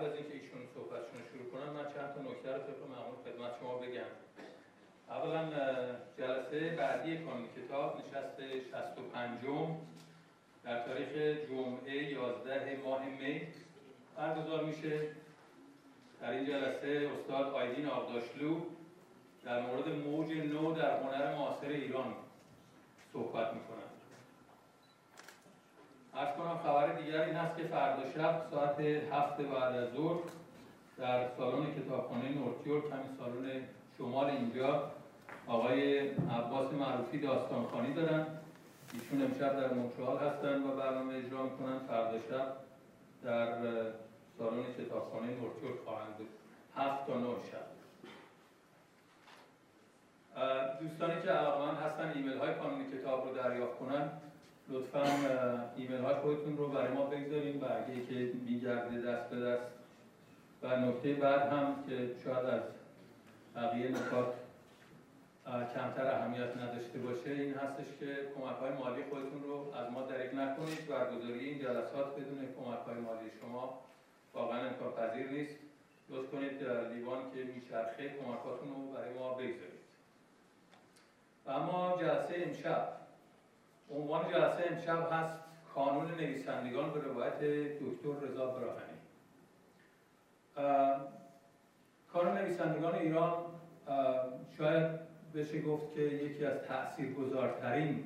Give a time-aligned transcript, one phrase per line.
[0.00, 3.78] از اینکه ایشون صحبتشون شروع کنم من چند تا نکته رو طبق معمول خدمت شما
[3.78, 4.10] بگم.
[5.08, 5.50] اولا
[6.18, 8.40] جلسه بعدی کانون کتاب نشست
[8.70, 9.38] 65
[10.64, 11.08] در تاریخ
[11.48, 13.40] جمعه 11 ماه می
[14.16, 15.08] برگزار میشه.
[16.20, 18.60] در این جلسه استاد آیدین آقداشلو
[19.44, 22.14] در مورد موج نو در هنر معاصر ایران
[23.12, 23.87] صحبت می‌کنن
[26.18, 30.20] عرض کنم خبر دیگر این هست که فردا شب ساعت هفت بعد از ظهر
[30.98, 33.62] در سالن کتابخانه North York همین سالن
[33.98, 34.90] شمال اینجا
[35.46, 38.26] آقای عباس معروفی داستان‌خوانی دارن.
[38.94, 41.78] ایشون امشب در مونترال هستن و برنامه اجرا می‌کنن.
[41.78, 42.52] فردا شب
[43.24, 43.52] در
[44.38, 46.28] سالن کتابخانه North York خواهند بود.
[46.76, 47.68] هفت تا نه شب.
[50.80, 54.10] دوستانی که علاقمند هستن ایمیل های کانون کتاب رو دریافت کنن.
[54.68, 55.04] لطفا
[55.76, 59.66] ایمیل های خودتون رو برای ما بگذاریم برگه که میگرده دست به دست.
[60.62, 62.62] و نکته بعد هم که شاید از
[63.56, 64.34] بقیه نکات
[65.74, 70.34] کمتر اهمیت نداشته باشه این هستش که کمک های مالی خودتون رو از ما درک
[70.34, 70.86] نکنید.
[70.88, 73.80] برگزاری این جلسات بدون کمک های مالی شما
[74.34, 75.54] واقعا امکان پذیر نیست.
[76.10, 79.78] لطف کنید لیوان که میچرخه کمکاتون رو برای ما بگذارید.
[81.46, 82.98] و اما جلسه امشب.
[83.90, 85.38] عنوان جلسه امشب هست
[85.74, 87.38] کانون نویسندگان به روایت
[87.80, 88.98] دکتر رضا براهنی.
[92.12, 93.32] کانون نویسندگان ایران
[94.58, 94.90] شاید
[95.34, 98.04] بشه گفت که یکی از تاثیرگذارترین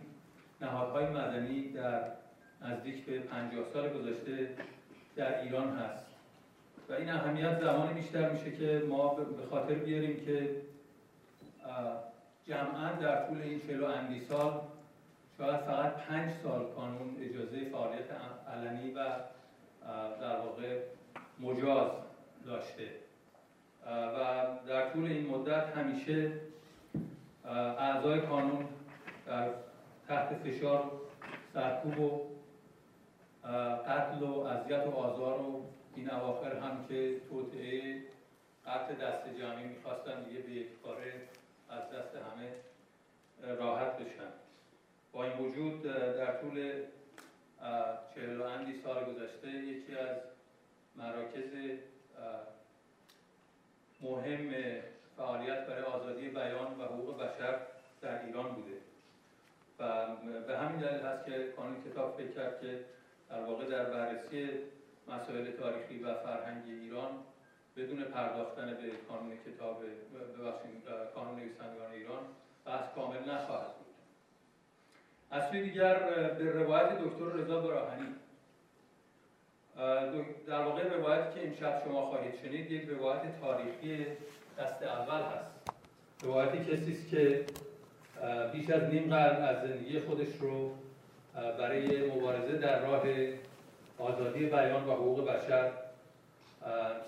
[0.61, 2.03] نهادهای مدنی در
[2.63, 4.49] نزدیک به 50 سال گذشته
[5.17, 6.07] در ایران هست.
[6.89, 10.51] و این اهمیت زمانی بیشتر میشه که ما به خاطر بیاریم که
[12.47, 14.61] جمعا در طول این چلو اندی سال
[15.43, 18.11] شاید فقط پنج سال کانون اجازه فعالیت
[18.55, 19.05] علنی و
[20.21, 20.81] در واقع
[21.41, 21.91] مجاز
[22.47, 22.89] داشته.
[23.87, 26.33] و در طول این مدت همیشه
[27.79, 28.69] اعضای کانون
[29.27, 29.49] در
[30.09, 30.93] تحت فشار
[31.55, 32.29] سرکوب و
[33.87, 35.65] قتل و اذیت و آزار و
[35.97, 38.03] این اواخر هم که توطعه
[38.67, 41.13] قتل دست جمعی می‌خواستن دیگه به یک کاره
[41.71, 42.49] از دست همه
[43.59, 44.33] راحت بشن.
[45.13, 45.83] با این وجود
[46.17, 46.73] در طول
[48.15, 50.17] چهل و اندی سال گذشته یکی از
[50.97, 51.79] مراکز
[54.01, 54.55] مهم
[55.17, 57.59] فعالیت برای آزادی بیان و حقوق بشر
[58.01, 58.77] در ایران بوده.
[59.79, 60.07] و
[60.47, 62.85] به همین دلیل هست که کانون کتاب فکر کرد که
[63.31, 64.49] در واقع در بررسی
[65.09, 67.11] مسائل تاریخی و فرهنگی ایران
[67.77, 69.83] بدون پرداختن به کانون کتاب
[70.39, 70.83] ببخشید
[71.15, 72.23] کانون نویسندگان ایران
[72.65, 73.82] بحث کامل نخواهد
[75.33, 75.95] از سوی دیگر
[76.39, 78.07] به روایت دکتر رضا براهنی.
[80.47, 84.07] در واقع روایتی که امشب شما خواهید شنید یک روایت تاریخی
[84.59, 85.51] دست اول هست.
[86.23, 87.45] روایتی کسی است که
[88.53, 90.71] بیش از نیم قرن از زندگی خودش رو
[91.35, 93.03] برای مبارزه در راه
[93.99, 95.71] آزادی بیان و حقوق بشر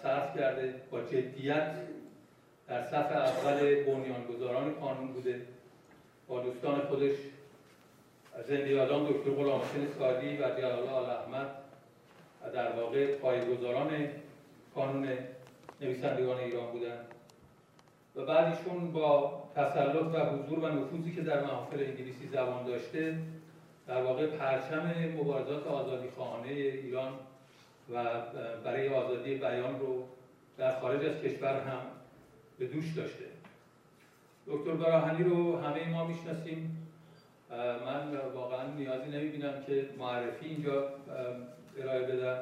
[0.03, 0.75] صرف کرده.
[0.91, 1.75] با جدیت
[2.69, 5.41] در صف اول بنیانگذاران قانون بوده.
[6.29, 7.15] با دوستان خودش
[8.43, 11.47] زندیادان دکتر غلام حسین سادی و جلال آل احمد
[12.55, 13.91] در واقع پایگزاران
[14.75, 15.09] قانون
[15.81, 17.06] نویسندگان ایران بودند.
[18.17, 23.19] و بعدشون با تسلط و حضور و نفوذی که در محافل انگلیسی زبان داشته
[23.87, 27.12] در واقع پرچم مبارزات آزادی خواهانه ایران
[27.95, 28.05] و
[28.65, 30.05] برای آزادی بیان رو
[30.59, 31.81] در خارج از کشور هم
[32.59, 33.25] به دوش داشته.
[34.47, 36.84] دکتر براهنی رو همه ما می‌شناسیم.
[37.87, 40.88] من واقعا نیازی نمی‌بینم که معرفی اینجا
[41.82, 42.41] ارائه بدم.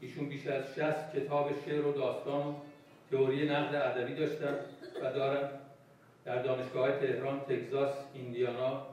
[0.00, 2.54] ایشون بیش از 60 کتاب شعر و داستان و
[3.10, 4.58] تئوری نقد ادبی داشتن
[5.02, 5.48] و دارن
[6.24, 8.86] در دانشگاه تهران، تگزاس، ایندیانا،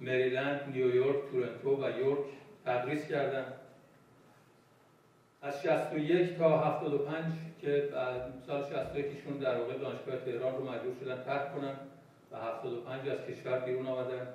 [0.00, 2.24] مریلند، نیویورک، تورنتو و یورک
[2.64, 3.44] تدریس کردن.
[5.42, 7.24] از 61 تا 75
[7.60, 7.88] که
[8.46, 11.74] سال 61 ایشون در واقع دانشگاه تهران رو مجبور شدن ترک کنن
[12.32, 14.28] و 75 از کشور بیرون آمدن.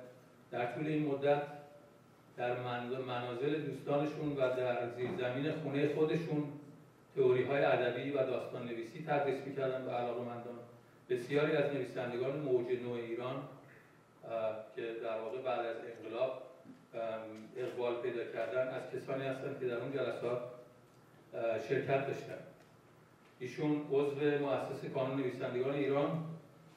[0.52, 1.42] در طول این مدت
[2.36, 2.56] در
[3.06, 6.44] منازل دوستانشون و در زیرزمین خونه خودشون
[7.16, 10.58] تئوری های ادبی و داستان نویسی تدریس می‌کردن به علاقه مندان
[11.10, 13.42] بسیاری از نویسندگان موج نو ایران
[14.76, 16.42] که در واقع بعد از انقلاب
[17.56, 20.40] اقبال پیدا کردن از کسانی هستند که در اون جلسات
[21.68, 22.38] شرکت داشتن.
[23.40, 26.24] ایشون عضو مؤسس کانون نویسندگان ایران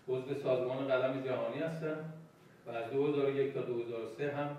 [0.07, 2.13] عضو سازمان قلم جهانی هستند
[2.67, 4.57] و از 2001 تا 2003 هم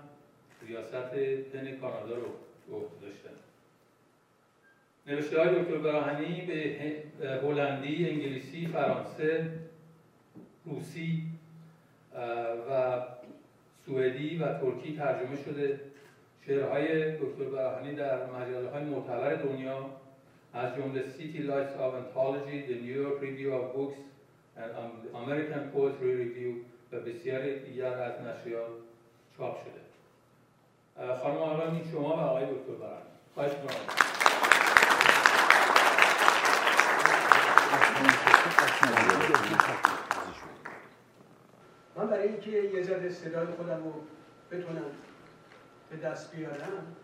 [0.67, 1.13] ریاست
[1.53, 2.27] پن کانادا رو
[2.73, 3.29] عهده داشتن.
[5.07, 6.41] نوشته های دکتر براهنی
[7.19, 9.49] به هلندی، انگلیسی، فرانسه،
[10.65, 11.23] روسی
[12.69, 13.01] و
[13.85, 15.79] سوئدی و ترکی ترجمه شده.
[16.45, 19.89] شعرهای دکتر براهنی در مجله های معتبر دنیا
[20.53, 23.97] از جمله City Lights of Anthology, The New York Review of Books
[24.57, 26.53] and American Poetry Review
[26.91, 28.67] و بسیاری دیگر از نشریات
[29.37, 29.87] چاپ شده.
[31.15, 33.03] خانم آقایان شما و آقای دکتر براهنی
[33.33, 33.51] خواهش
[41.95, 43.93] من برای اینکه یه ذره صدای خودم رو
[44.51, 44.91] بتونم
[45.89, 46.95] به دست بیارم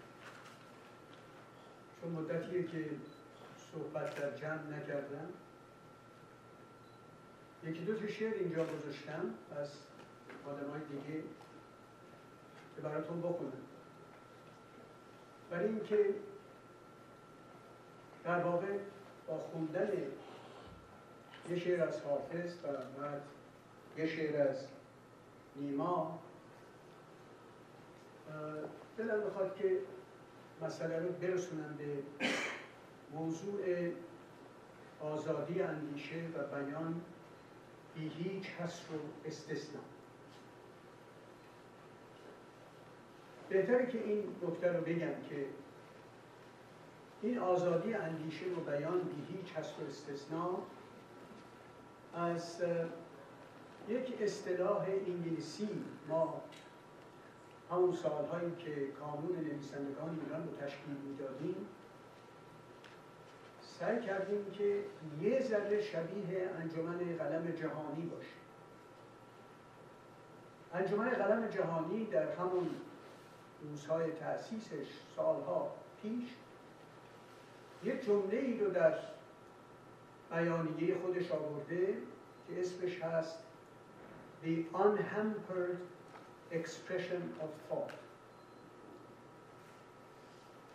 [2.02, 2.86] چون مدتیه که
[3.72, 5.30] صحبت در جمع نکردم
[7.66, 9.70] یکی دو تا شعر اینجا گذاشتم از
[10.46, 11.24] آدم های دیگه
[12.76, 13.52] که براتون بخونم.
[15.52, 16.16] برای اینکه
[18.24, 18.78] در واقع
[19.28, 19.90] با خوندن
[21.50, 22.68] یه شعر از حافظ و
[23.02, 23.22] بعد
[23.98, 24.68] یه شعر از
[25.56, 26.20] نیما
[28.98, 29.80] دلم می‌خواد که
[30.62, 31.98] مسئله رو برسونم به
[33.14, 33.92] موضوع
[35.02, 37.02] آزادی اندیشه و بیان
[37.96, 39.82] بی هیچ حس و استثنا
[43.50, 45.46] بهتره که این نکته رو بگم که
[47.22, 50.60] این آزادی اندیشه و بیان بی هیچ حس و استثنا
[52.14, 52.64] از
[53.90, 55.70] یک اصطلاح انگلیسی
[56.08, 56.42] ما
[57.72, 61.56] همون سالهایی که کانون نویسندگان ایران رو تشکیل می‌دادیم
[63.80, 64.84] سعی کردیم که
[65.22, 68.44] یه ذره شبیه انجمن قلم جهانی باشه.
[70.74, 72.70] انجمن قلم جهانی در همون
[73.62, 76.30] روزهای تأسیسش سالها پیش
[77.84, 78.94] یک جمله ای رو در
[80.32, 81.98] بیانیه خودش آورده
[82.48, 83.40] که اسمش هست
[84.44, 85.80] The Unhampered
[86.52, 87.94] Expression of Thought.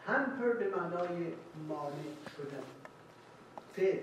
[0.06, 1.32] همپر به معنای
[1.68, 1.92] مانع
[2.36, 2.88] شدن.
[3.78, 3.98] فعل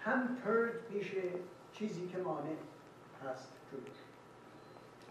[0.00, 1.22] همپرد میشه
[1.72, 2.56] چیزی که مانع
[3.24, 3.96] هست جلوش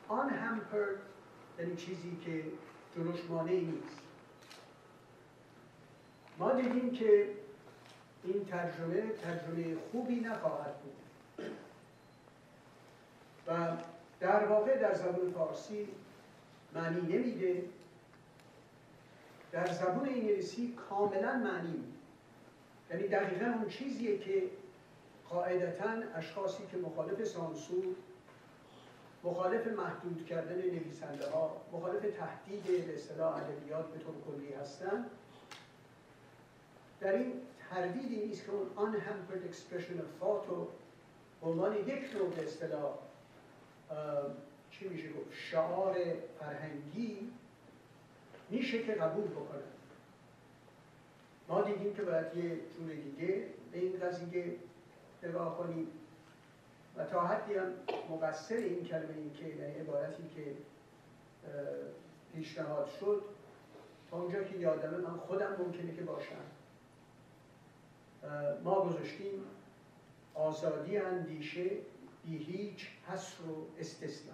[0.08, 0.98] آن همپرد
[1.60, 2.44] یعنی چیزی که
[2.96, 4.02] جلوش مانعی نیست.
[6.38, 7.30] ما دیدیم که
[8.24, 11.46] این ترجمه ترجمه خوبی نخواهد بود.
[13.48, 13.78] و
[14.20, 15.88] در واقع در زبان فارسی
[16.76, 17.64] معنی نمیده.
[19.52, 21.91] در زبان انگلیسی کاملا معنی
[22.92, 24.44] یعنی دقیقا اون چیزیه که
[25.30, 27.86] قاعدتا اشخاصی که مخالف سانسور
[29.24, 35.06] مخالف محدود کردن نویسنده ها مخالف تهدید به اصطلاح ادبیات به طور کلی هستن.
[37.00, 37.34] در این
[37.70, 40.68] تردیدی نیست که اون unhampered expression of thought رو
[41.42, 42.94] به عنوان یک نوع به اصطلاح
[44.72, 45.98] چی میشه گفت؟ شعار
[46.40, 47.18] فرهنگی
[48.50, 49.62] میشه که قبول بکنن
[51.60, 54.56] دیدیم که باید یه جور دیگه به این قضیه
[55.24, 55.88] نگاه کنیم.
[56.98, 57.68] و تا حدی هم
[58.10, 60.54] مقصر این کلمه این که یعنی عبارتی که
[62.34, 63.24] پیشنهاد شد
[64.12, 66.36] تا اونجا که یادمه من خودم ممکنه که باشم.
[68.64, 69.44] ما گذاشتیم
[70.34, 71.70] آزادی اندیشه
[72.26, 74.34] بی هیچ حصر و استثنا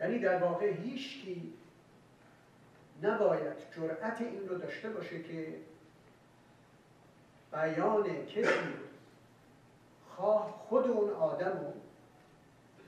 [0.00, 1.52] یعنی در واقع هیچکی
[3.02, 5.54] نباید جرأت این رو داشته باشه که
[7.52, 8.74] بیان کسی
[10.16, 11.72] خواه خود اون آدم رو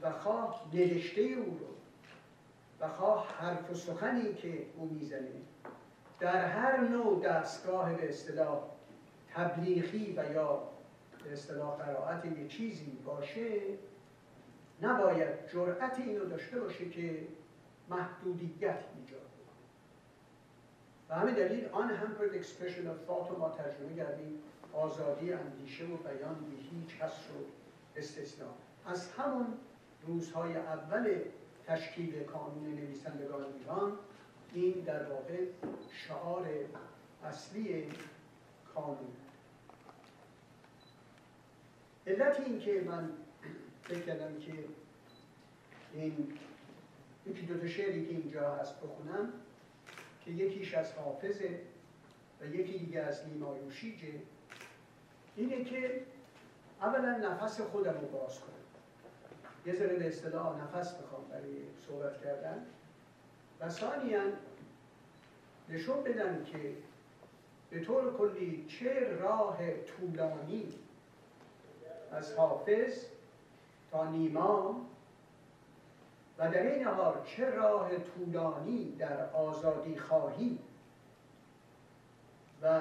[0.02, 1.66] و خواه نوشته او رو
[2.80, 5.30] و خواه حرف و سخنی که او می‌زنه
[6.20, 8.62] در هر نوع دستگاه به اصطلاح
[9.34, 10.62] تبلیغی و یا
[11.24, 13.60] به اصطلاح قرائت یه چیزی باشه
[14.82, 17.26] نباید جرأت اینو داشته باشه که
[17.90, 19.25] محدودیت ایجاد
[21.08, 24.38] و همین دلیل unhampered expression of thought ما ترجمه کردیم
[24.72, 27.44] آزادی اندیشه و بیان بی هیچ حصر و
[27.96, 28.52] استثناء.
[28.86, 29.46] از همون
[30.06, 31.20] روزهای اول
[31.66, 33.92] تشکیل کانون نویسندگان ایران
[34.54, 35.44] این در واقع
[35.92, 36.46] شعار
[37.24, 37.88] اصلی
[38.74, 39.12] کانون.
[42.06, 43.10] علت این که من
[43.82, 44.52] فکر کردم که
[45.94, 46.32] این
[47.26, 49.32] یکی دو شعری که اینجا هست بخونم
[50.26, 51.60] که یکیش از حافظه
[52.40, 54.12] و یکی دیگه از نیما یوشیجه
[55.36, 56.02] اینه که
[56.80, 58.52] اولا نفس خودم رو باز کنم.
[59.66, 61.56] یه ذره به اصطلاح نفس می‌خوام برای
[61.88, 62.66] صحبت کردن.
[63.60, 64.22] و ثانیا
[65.68, 66.76] نشون بدن که
[67.70, 70.68] به طور کلی چه راه طولانی
[72.12, 73.04] از حافظ
[73.90, 74.86] تا نیما
[76.38, 80.58] و در این حال چه راه طولانی در آزادی خواهی؟
[82.62, 82.80] و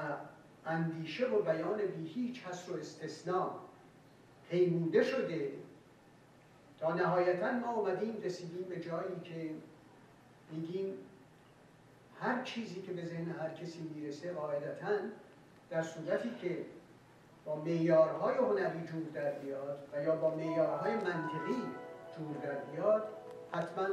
[0.66, 3.52] اندیشه و بیان بی هیچ حس و استثناء
[4.50, 5.52] پیموده شده.
[6.80, 9.50] تا نهایتا ما اومدیم رسیدیم به جایی که
[10.52, 10.94] میگیم
[12.20, 14.92] هر چیزی که به ذهن هر کسی می‌رسه قاعدتا
[15.70, 16.66] در صورتی که
[17.46, 21.62] با میارهای هنری جور در بیاد و یا با میارهای منطقی
[22.18, 23.08] جور در بیاد
[23.56, 23.88] حتما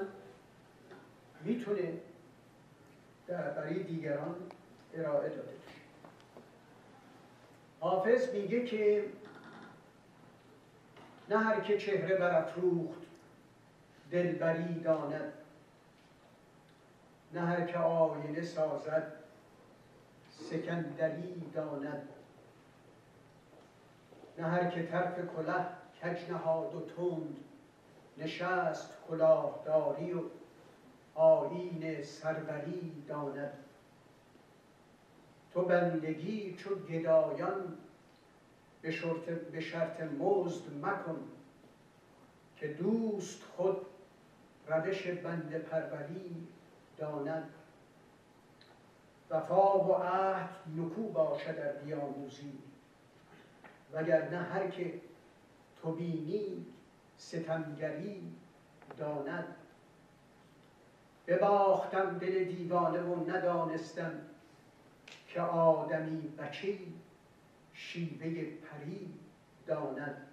[1.44, 1.92] می‌تونه
[3.28, 4.36] برای دیگران
[4.94, 5.52] ارائه داده
[7.80, 9.04] حافظ میگه که
[11.28, 13.00] نه هر که چهره برافروخت
[14.10, 15.32] دلبری داند.
[17.34, 19.12] نه هر که آینه سازد
[20.30, 22.08] سکندری داند.
[24.38, 25.66] نه هر که طرف کله
[26.02, 27.36] کج نهاد و تند
[28.18, 30.20] نشست کلاهداری و
[31.14, 33.52] آیین سروری داند.
[35.54, 37.78] تو بندگی چو گدایان
[38.82, 41.18] به شرط, به شرط مزد مکن
[42.56, 43.86] که دوست خود
[44.66, 46.48] روش بنده پروری
[46.98, 47.50] داند.
[49.30, 52.52] وفا و عهد نکو باشد در بیاموزی
[53.92, 55.00] وگرنه هر که
[55.82, 56.66] تو بینی
[57.22, 58.32] ستمگری
[58.98, 59.54] داند.
[61.26, 64.12] بباختم دل دیوانه و ندانستم
[65.28, 66.78] که آدمی بچه
[67.74, 69.14] شیوه پری
[69.66, 70.28] داند.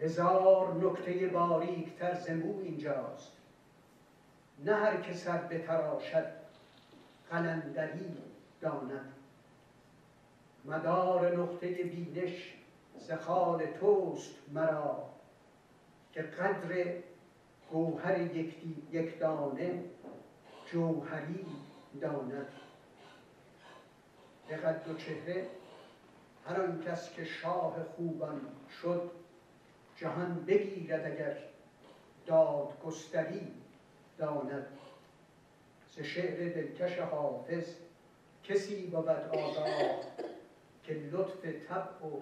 [0.00, 3.32] هزار نکته باریکتر زمو اینجاست.
[4.64, 6.26] نه هر که سر بتراشد
[7.30, 8.16] قلندری
[8.60, 9.12] داند.
[10.64, 12.55] مدار نقطه بینش
[12.98, 15.10] زخال توست مرا
[16.12, 16.94] که قدر
[17.70, 18.20] گوهر
[18.92, 19.84] یک دانه
[20.72, 21.46] جوهری
[22.00, 22.48] داند.
[24.48, 25.46] به قد و چهره.
[26.46, 28.40] هر آن کس که شاه خوبان
[28.82, 29.10] شد
[29.96, 31.36] جهان بگیرد اگر
[32.26, 33.52] دادگستری
[34.18, 34.66] داند.
[35.96, 37.74] ز شعر دلکش حافظ
[38.44, 39.66] کسی بود آگاه
[40.84, 42.20] که لطف طبع و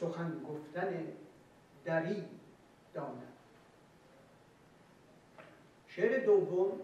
[0.00, 1.06] سخن گفتن
[1.84, 2.24] دری
[2.94, 3.32] داند
[5.88, 6.80] شعر دوم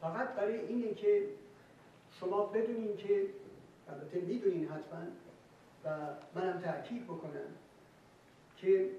[0.00, 1.28] فقط برای اینه که
[2.10, 3.26] شما بدونین که
[3.88, 5.06] البته می‌دونین حتما
[5.84, 7.54] و منم تاکید بکنم
[8.56, 8.90] که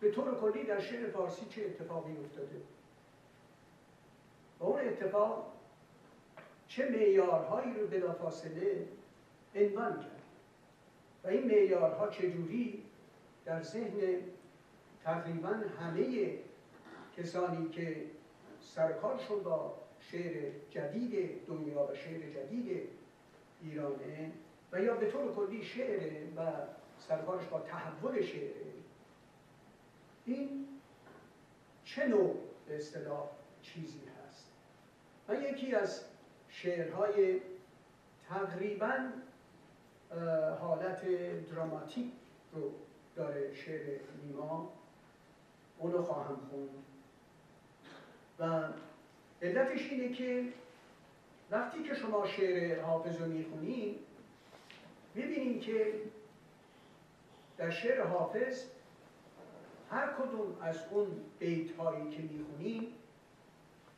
[0.00, 2.60] به طور کلی در شعر فارسی چه اتفاقی افتاده؟
[4.60, 5.52] و اون اتفاق
[6.68, 8.88] چه معیارهایی رو بلافاصله
[9.54, 10.19] عنوان کرد؟
[11.24, 12.82] و این معیارها چجوری
[13.44, 14.20] در ذهن
[15.04, 16.34] تقریبا همه
[17.16, 18.04] کسانی که
[18.60, 22.88] سرکارشون با شعر جدید دنیا و شعر جدید
[23.62, 24.32] ایرانه
[24.72, 26.52] و یا به طور کلی شعر و
[26.98, 28.54] سرکارش با تحول شعر
[30.24, 30.66] این
[31.84, 32.36] چه نوع
[32.68, 33.28] به اصطلاح
[33.62, 34.52] چیزی هست؟
[35.28, 36.04] من یکی از
[36.48, 37.40] شعرهای
[38.28, 38.98] تقریبا
[40.60, 41.04] حالت
[41.50, 42.12] دراماتیک
[42.52, 42.72] رو
[43.16, 44.72] داره شعر نیما
[45.78, 46.68] اونو خواهم خوند.
[48.38, 48.68] و
[49.42, 50.44] علتش اینه که
[51.50, 53.98] وقتی که شما شعر حافظ رو می‌خونید
[55.14, 55.92] می‌بینید که
[57.56, 58.64] در شعر حافظ
[59.90, 61.06] هر کدوم از اون
[61.38, 62.94] بیت هایی که می‌خونیم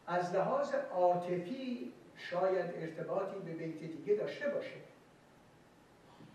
[0.06, 4.91] از لحاظ عاطفی شاید ارتباطی به بیت دیگه داشته باشه.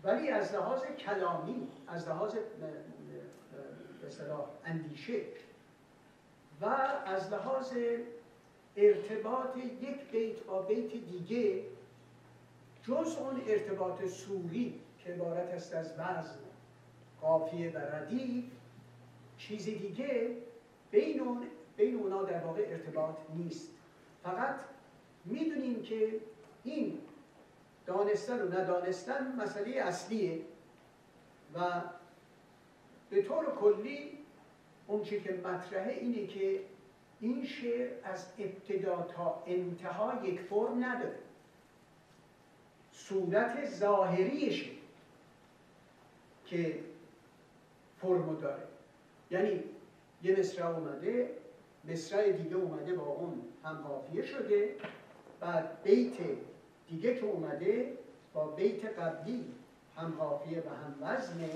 [0.02, 2.34] ولی از لحاظ کلامی از لحاظ
[4.06, 5.20] مثلا اندیشه
[6.60, 6.66] و
[7.06, 7.72] از لحاظ
[8.76, 11.62] ارتباط یک بیت با بیت دیگه
[12.82, 16.38] جز اون ارتباط سوری که عبارت است از وزن
[17.20, 18.44] قافیه و ردیف
[19.38, 20.36] چیز دیگه
[20.90, 23.70] بین, اون بین اونا در واقع ارتباط نیست.
[24.22, 24.54] فقط
[25.24, 26.20] می‌دونیم که
[26.64, 26.98] این
[27.88, 30.40] دانستن و ندانستن مسئله اصلیه
[31.54, 31.82] و
[33.10, 34.18] به طور کلی
[34.86, 36.60] اون که مطرحه اینه که
[37.20, 41.18] این شعر از ابتدا تا انتها یک فرم نداره.
[42.92, 44.70] صورت ظاهریشه
[46.46, 46.80] که
[48.00, 48.62] فرمو داره.
[49.30, 49.64] یعنی
[50.22, 51.30] یه مصرع اومده
[51.84, 54.76] مصرع دیگه اومده با اون هم شده
[55.40, 56.16] بعد بیت
[56.90, 57.92] دیگه که اومده
[58.34, 59.44] با بیت قبلی
[59.96, 61.50] هم قافیه و هم وزنه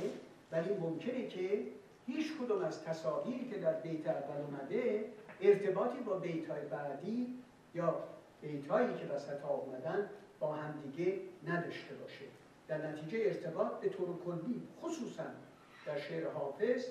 [0.52, 1.62] ولی ممکنه که
[2.06, 5.04] هیچ کدوم از تصاویری که در بیت اول اومده
[5.40, 7.38] ارتباطی با بیت های بعدی
[7.74, 7.94] یا
[8.42, 10.10] بیت هایی که وسط ها اومدن
[10.40, 12.24] با همدیگه نداشته باشه.
[12.68, 15.24] در نتیجه ارتباط به طور کلی خصوصا
[15.86, 16.86] در شعر حافظ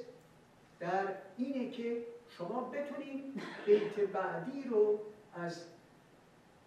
[0.79, 1.07] در
[1.38, 1.98] اینه که
[2.29, 5.00] شما بتونید بیت بعدی رو
[5.36, 5.63] از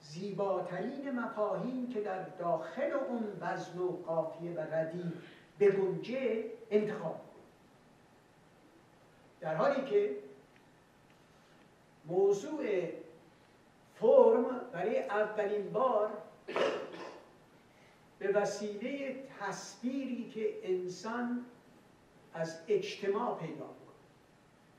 [0.04, 5.12] زیباترین مفاهیم که در داخل اون وزن و قافیه و ردی
[5.58, 7.20] به گنجه انتخاب
[9.40, 10.16] در حالی که
[12.06, 12.88] موضوع
[13.94, 16.10] فرم برای اولین بار
[18.18, 21.44] به وسیله تصویری که انسان
[22.34, 23.70] از اجتماع پیدا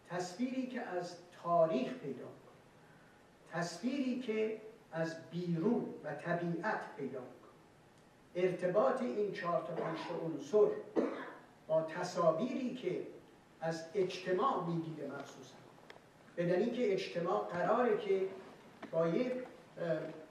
[0.09, 2.27] تصویری که از تاریخ پیدا
[3.51, 4.61] تصویری که
[4.95, 7.19] از بیرون و طبیعت پیدا
[8.35, 10.67] ارتباط این چهار تا پنج عنصر
[11.67, 13.07] با تصاویری که
[13.61, 15.55] از اجتماع می‌گیره مخصوصا.
[16.35, 18.27] به که اجتماع قراره که
[18.91, 19.31] با یک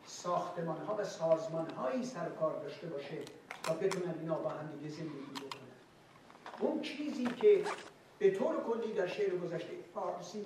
[0.07, 3.19] ساختمان ها و سازمان هایی سر کار داشته باشه
[3.63, 5.61] تا بتونن اینا با هم دیگه زندگی بکنن.
[6.61, 7.65] اون چیزی که
[8.19, 10.43] به طور کلی در شعر گذشته فارسی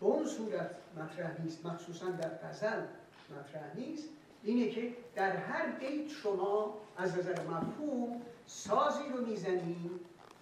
[0.00, 2.82] به اون صورت مطرح نیست مخصوصا در غزل
[3.30, 4.08] مطرح نیست.
[4.42, 9.90] اینه که در هر بیت شما از نظر مفهوم سازی رو می‌زنید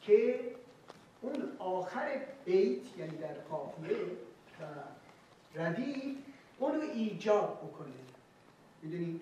[0.00, 0.40] که
[1.20, 3.96] اون آخر بیت یعنی در قافیه
[4.60, 4.64] و
[5.54, 6.16] ردیف
[6.58, 7.92] اونو ایجاب بکنه.
[8.82, 9.20] می‌دونی؟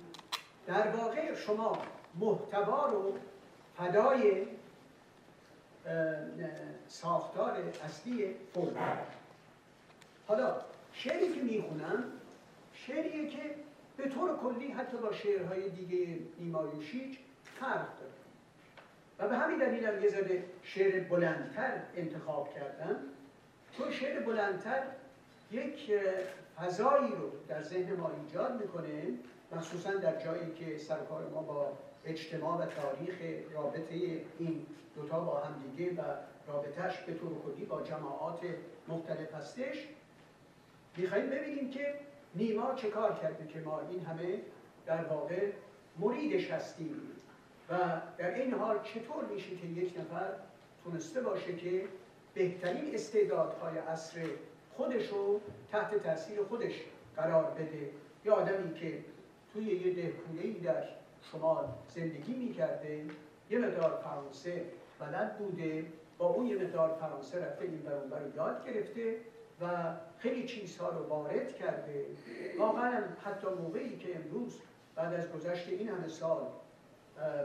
[0.66, 1.78] در واقع شما
[2.20, 3.12] محتوا رو
[3.76, 4.46] فدای
[6.88, 9.06] ساختار اصلی فرم
[10.26, 10.56] حالا
[10.92, 12.04] شعری که می‌خونم
[12.72, 13.54] شعریه که
[13.96, 17.16] به طور کلی حتی با شعرهای دیگه نیمایوشیج
[17.60, 18.12] فرق داره.
[19.18, 22.96] و به همین دلیل هم یه شعر بلندتر انتخاب کردم.
[23.78, 24.82] چون شعر بلندتر
[25.50, 25.90] یک
[26.56, 29.02] فضایی رو در ذهن ما ایجاد می‌کنه
[29.52, 31.72] مخصوصا در جایی که سرکار ما با
[32.04, 33.14] اجتماع و تاریخ
[33.54, 33.94] رابطه
[34.38, 36.04] این دوتا با همدیگه و
[36.46, 38.40] رابطهش به طور کلی با جماعات
[38.88, 39.88] مختلف هستش.
[40.96, 41.94] میخواییم ببینیم که
[42.34, 44.38] نیما چه کار کرده که ما این همه
[44.86, 45.50] در واقع
[45.98, 47.00] مریدش هستیم
[47.70, 47.78] و
[48.18, 50.30] در این حال چطور میشه که یک نفر
[50.84, 51.84] تونسته باشه که
[52.34, 54.20] بهترین استعدادهای عصر
[54.76, 55.40] خودش رو
[55.72, 56.72] تحت تاثیر خودش
[57.16, 57.90] قرار بده؟
[58.24, 59.04] یه آدمی که
[59.52, 60.84] توی یه دهکونه‌ای در
[61.22, 63.04] شمال زندگی می‌کرده
[63.50, 64.64] یه مقدار فرانسه
[65.00, 65.84] بلد بوده
[66.18, 69.16] با اون یه مقدار فرانسه رفته این بر یاد گرفته.
[69.60, 72.06] و خیلی چیزها رو وارد کرده.
[72.58, 74.60] واقعا حتی موقعی که امروز
[74.94, 76.46] بعد از گذشت این همه سال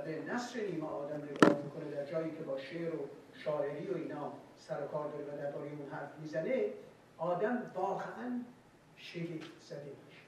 [0.05, 2.99] به نصر نیما آدم نگاه می‌کنه در جایی که با شعر و
[3.33, 6.65] شاعری و اینا سر و کار داره و درباره اون حرف می‌زنه
[7.17, 8.41] آدم واقعا
[8.97, 10.21] شگفت زده میشه.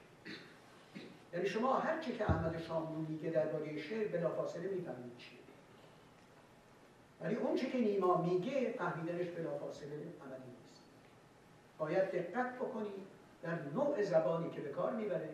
[1.32, 5.38] یعنی شما هر چی که احمد شاملو میگه درباره شعر بلافاصله می‌فهمید چیه.
[7.20, 10.52] ولی اون چی که نیما میگه فهمیدنش بلافاصله عملی.
[11.82, 13.06] باید دقت بکنید
[13.42, 15.28] در نوع زبانی که به کار می‌بره.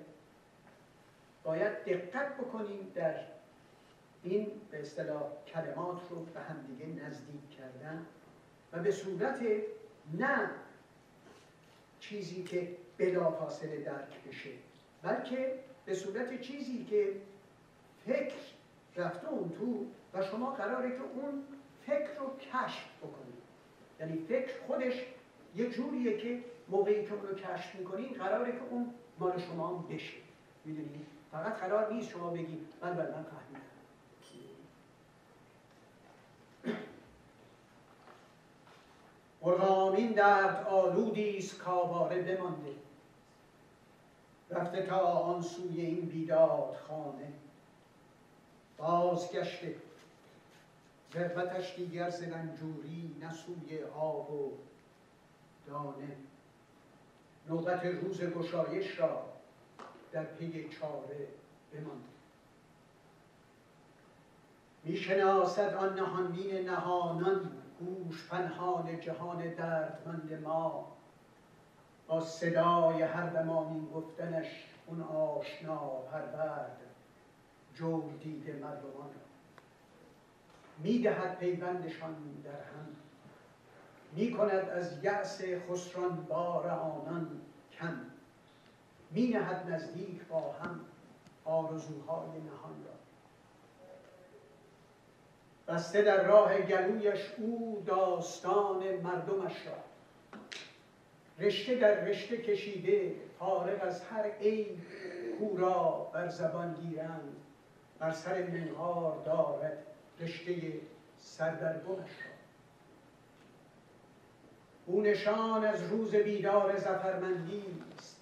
[1.44, 3.14] باید دقت بکنیم در
[4.22, 8.06] این به اصطلاح کلمات رو به همدیگه نزدیک کردن
[8.72, 9.40] و به صورت
[10.18, 10.50] نه
[12.00, 14.50] چیزی که بلافاصله درک بشه
[15.02, 17.12] بلکه به صورت چیزی که
[18.06, 18.36] فکر
[18.96, 21.44] رفته اون تو و شما قراره که اون
[21.86, 23.42] فکر رو کشف بکنید
[24.00, 25.04] یعنی فکر خودش
[25.58, 29.88] یه جوریه که موقعی که اون رو کشف می‌کنید قراره که اون مال شما هم
[29.88, 30.16] بشه.
[30.64, 33.68] می‌دونید فقط قرار نیست شما بگید من بر من فهمیدم.
[39.42, 42.72] مرغامین درد آلودی است کاواره بمانده.
[44.50, 47.32] رفته تا آن سوی این بیداد خانه.
[48.76, 49.74] بازگشته.
[51.14, 54.52] ضربتش دیگر ز رنجوری نه سوی آب و
[55.68, 56.16] دانه.
[57.48, 59.22] نوبت روز گشایش را
[60.12, 61.28] در پی چاره
[61.72, 62.08] بمانده
[64.84, 67.50] می‌شناسد آن نهانبین نهانان
[67.80, 70.92] گوش پنهان جهان دردمند ما.
[72.06, 74.46] با صدای هر دمانین گفتنش
[74.86, 76.80] اون آشنا پرورد
[77.74, 79.28] جور دیده مردمان را.
[80.78, 82.96] می‌دهد پیوندشان در هم.
[84.12, 87.40] می کند از یأس خسران بار آنان
[87.78, 88.00] کم.
[89.10, 90.80] می نهد نزدیک با هم
[91.44, 92.98] آرزوهای نهان را.
[95.74, 99.72] بسته در راه گلویش او داستان مردمش را.
[101.38, 104.78] رشته در رشته کشیده فارغ از هر عیب
[105.38, 107.36] کورا بر زبان گیرند.
[107.98, 109.78] بر سر منهار دارد
[110.20, 110.72] رشته
[111.18, 112.27] سردرگمش را.
[114.88, 117.62] او نشان از روز بیدار زفرمندی
[117.98, 118.20] است.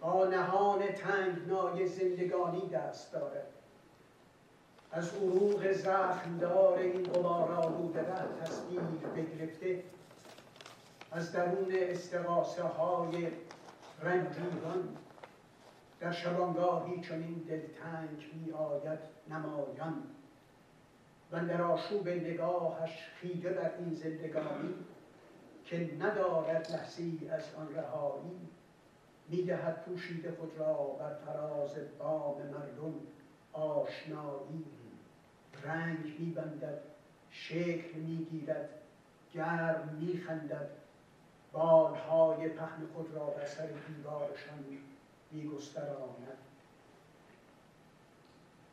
[0.00, 3.46] با نهان تنگنای زندگانی دست دارد.
[4.92, 8.80] از عروق زخمدار این غبارآلوده ره تصویر
[9.16, 9.82] بگرفته
[11.12, 13.28] از درون استغاثه های
[14.02, 14.96] رنجوران
[16.00, 18.98] در شبانگاهی چنین دلتنگ می آید
[19.30, 20.02] نمایان.
[21.32, 24.74] و در آشوب نگاهش خیده بر این زندگانی
[25.64, 28.48] که ندارد لحظی از آن رهایی
[29.28, 32.94] می‌دهد پوشیده خود را بر فراز بام مردم
[33.52, 34.64] آشنایی.
[35.62, 36.80] رنگ میبندد
[37.30, 38.68] شکل می‌گیرد
[39.34, 40.70] گرم میخندد.
[41.52, 44.64] بالهای پهن خود را بر سر دیوارشان
[45.30, 46.38] میگستراند.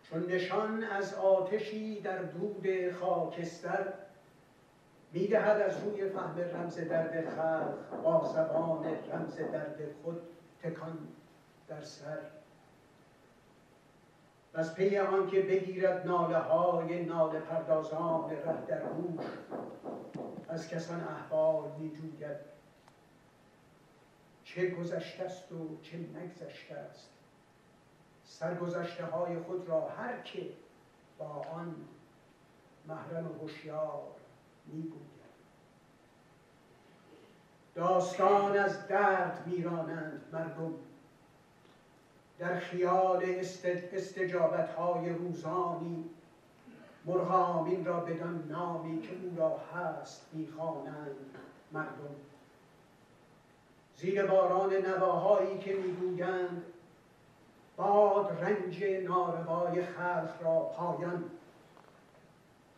[0.04, 3.94] چون نشان از آتشی در دود خاکستر
[5.14, 10.22] می‌دهد از روی فهم رمز درد خلق با زبان رمز درد خود
[10.64, 11.08] تکان
[11.68, 12.18] در سر.
[14.54, 19.26] و از پی آنکه بگیرد ناله های ناله پردازان ره در گوش
[20.50, 22.52] از کسان احوال می جوید
[24.44, 27.10] چه گذشته است و چه نگذشته است.
[28.24, 30.42] سرگذشته های خود را هر که
[31.18, 31.76] با آن
[32.88, 34.21] محرم و هوشیار
[34.66, 35.12] می‌گوید.
[37.76, 40.74] داستان از درد میرانند مردم.
[42.40, 43.24] در خیال
[43.94, 46.10] استجابت های روزانی
[47.06, 51.16] مرغامین را بدان نامی که او را هست می‌خوانند
[51.72, 52.16] مردم.
[53.98, 56.64] زیر باران نواهایی که می‌گویند
[57.78, 61.24] باد رنج ناروای خلق را پایان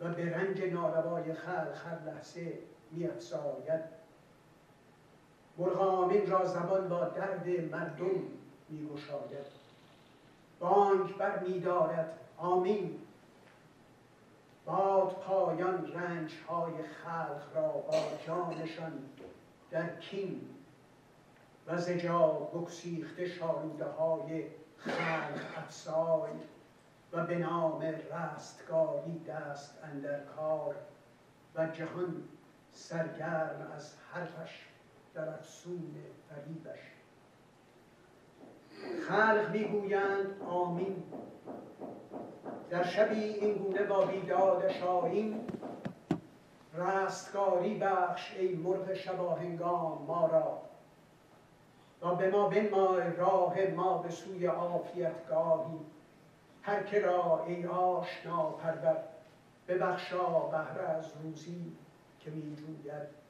[0.03, 2.59] و به رنج ناروای خلق هر لحظه
[2.91, 3.81] میافزاید.
[5.57, 8.23] مرغامین را زبان با درد مردم
[8.69, 9.63] میگشاید.
[10.59, 12.99] بانک بر میدارد آمین.
[14.65, 18.93] باد پایان رنج های خلق را با جانشان
[19.71, 20.41] در کین
[21.67, 24.43] و زجا بکسیخته شالوده های
[24.77, 26.31] خلق افسای
[27.13, 30.75] و به نام رستگاری دست اندر کار
[31.55, 32.23] و جهان
[32.71, 34.65] سرگرم از حرفش
[35.13, 35.95] در افسون
[36.29, 36.79] فریبش.
[39.07, 41.03] خلق می‌گویند آمین.
[42.69, 45.41] در شبی این گونه با بیداد شاهین
[46.73, 50.61] رستگاری بخش ای مرغ شباهنگام ما را.
[52.01, 54.47] و به ما بنمای راه ما به سوی
[55.29, 55.79] گاهی
[56.63, 58.97] هر که را ای آشنا پرور
[59.67, 61.71] ببخشا بهره از روزی
[62.19, 63.23] که می جوید.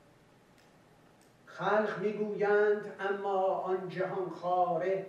[1.46, 5.06] خلق می‌گویند اما آن جهان خاره.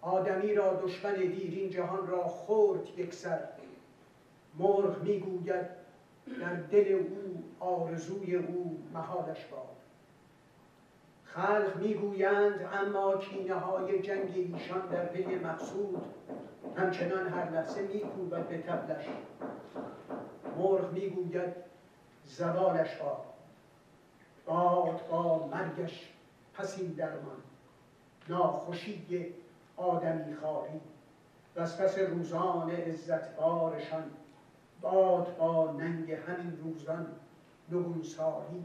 [0.00, 3.48] آدمی را دشمن دیرین جهان را خورد یک سر.
[4.58, 5.66] مرغ می‌گوید
[6.40, 9.73] در دل او آرزوی او محالش باد.
[11.34, 16.02] خلق می‌گویند اما کینه های جنگ ایشان در پی مقصود.
[16.76, 19.06] همچنان هر لحظه میکوبد به تبلش
[20.58, 21.54] مرغ می‌گوید
[22.24, 23.24] زوالش باد
[24.46, 26.12] باد با مرگش
[26.54, 27.36] پسین درمان.
[28.28, 29.34] ناخوشی
[29.76, 30.36] آدمی
[31.56, 34.10] از پس روزان عزتبارشان.
[34.80, 37.06] باد با ننگ همین روزان
[37.68, 38.64] نگونساری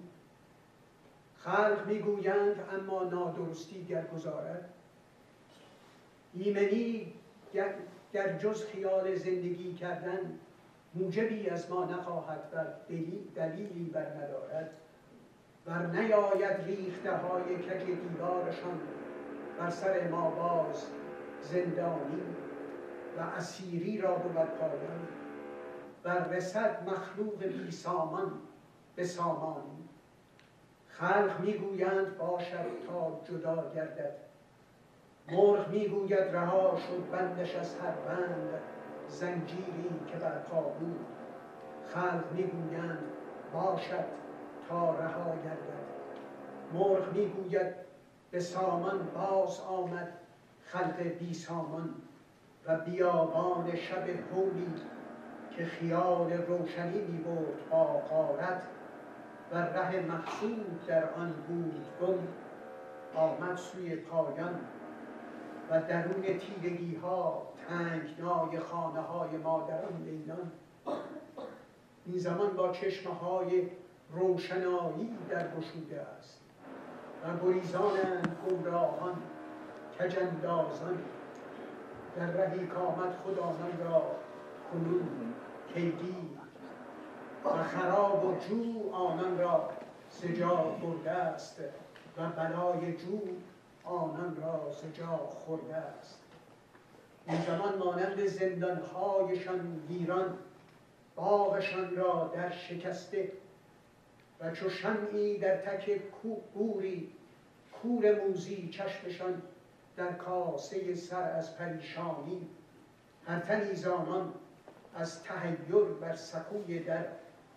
[1.43, 4.69] خلق می‌گویند اما نادرستی گر گذارد
[6.34, 7.13] ایمنی
[8.13, 10.39] گر جز خیال زندگی کردن
[10.93, 12.63] موجبی از ما نخواهد و
[13.36, 14.71] دلیلی بر ندارد.
[15.65, 18.80] بر نیاید ریخته های کج دیوارشان
[19.60, 20.86] بر سر ما باز
[21.41, 22.21] زندانی
[23.17, 25.08] و اسیری را بود پایان.
[26.04, 28.32] بر رسد مخلوق بی سامان
[28.95, 29.88] به سامانی.
[31.00, 34.16] خلق می‌گویند باشد تا جدا گردد.
[35.32, 38.50] مرغ می‌گوید رها شد بندش از هر بند.
[39.08, 41.06] زنجیری که بر پا بود.
[41.94, 43.00] خلق می‌گویند
[43.54, 44.06] باشد
[44.70, 45.90] تا رها گردد.
[46.74, 47.76] مرغ می‌گوید
[48.32, 50.14] به سامان باز آمد
[50.66, 51.94] خلق بی سامان
[52.66, 54.74] و بیابان شب هولی
[55.52, 58.62] که خیال روشنی می برد با قارت
[59.52, 62.28] و ره مقصود در آن بود گم
[63.16, 64.60] آمد سوی پایان
[65.70, 70.52] و درون تیرگی ها تنگنای خانه های مادران بینان.
[72.06, 73.68] این زمان با چشمه های
[74.12, 76.42] روشنایی در گشوده است
[77.24, 79.16] و گریزانند گمراهان
[80.00, 80.98] کجندازان
[82.16, 84.02] در رهی کامد خود آنان را
[84.72, 85.08] کنون
[85.74, 86.30] کیدی
[87.45, 89.69] و خراب و جو آنان را
[90.10, 91.60] سجا برده است
[92.17, 93.19] و بلای جو
[93.84, 96.19] آنان را سجا خورده است.
[97.28, 100.38] این زمان مانند زندانهایشان ویران
[101.15, 103.32] باغشان را در شکسته
[104.39, 106.02] و چو شمعی در تک
[106.54, 107.12] کوری
[107.82, 109.41] کور موزی چشمشان
[109.97, 112.47] در کاسه سر از پریشانی.
[113.28, 114.34] هر تنی زامان
[114.95, 117.06] از تهیر بر سکوی در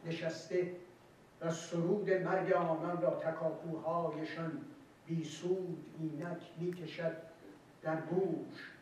[0.05, 0.73] نشسته
[1.41, 4.61] و سرود مرگ آنان را تکاپوهایشان
[5.07, 7.13] بی سود اینک می‌کشد
[7.83, 8.73] در گوش.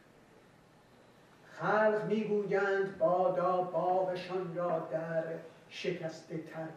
[1.52, 5.24] خلق می‌گویند بادا باغشان را در
[5.68, 6.68] شکسته تر.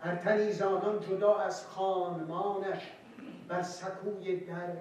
[0.00, 2.90] هر تنی زانان جدا از خانمانش
[3.48, 4.72] بر سکوی در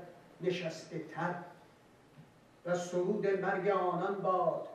[0.42, 1.34] نشسته تر.
[2.66, 4.68] و سرود مرگ آنان باد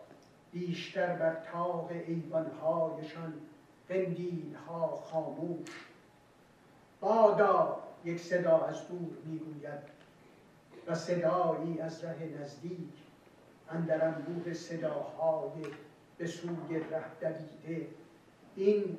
[0.56, 3.34] بیشتر بر تاق ایوانهایشان
[3.88, 5.68] قندیل ها خاموش.
[7.00, 9.80] بادا یک صدا از دور می‌گوید
[10.86, 12.88] و صدایی از ره نزدیک
[13.70, 15.62] اندر انبوه صداهای
[16.18, 17.86] به سوی ره دویده.
[18.56, 18.98] این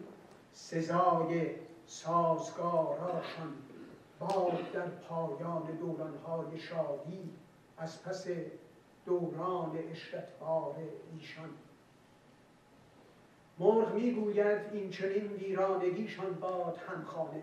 [0.54, 1.52] سزای
[1.88, 3.54] سازگاراشان
[4.20, 7.30] باد در پایان دورانهای شادی
[7.78, 8.28] از پس
[9.08, 10.76] دوران اشرتبار
[11.14, 11.50] ایشان.
[13.58, 17.42] مرغ می‌گوید این چنین ویرانگیشان باد همخانه.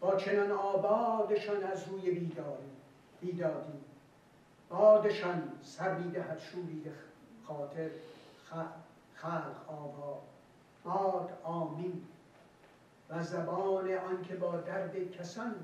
[0.00, 2.70] با چنان آبادشان از روی بیداری
[3.20, 3.78] بیدادی.
[4.68, 6.92] بادشان سر می‌دهد شورید
[7.46, 7.90] خاطر
[9.14, 10.22] خلق آباد.
[10.84, 12.02] باد آمین.
[13.10, 15.54] و زبان آنکه با درد کسان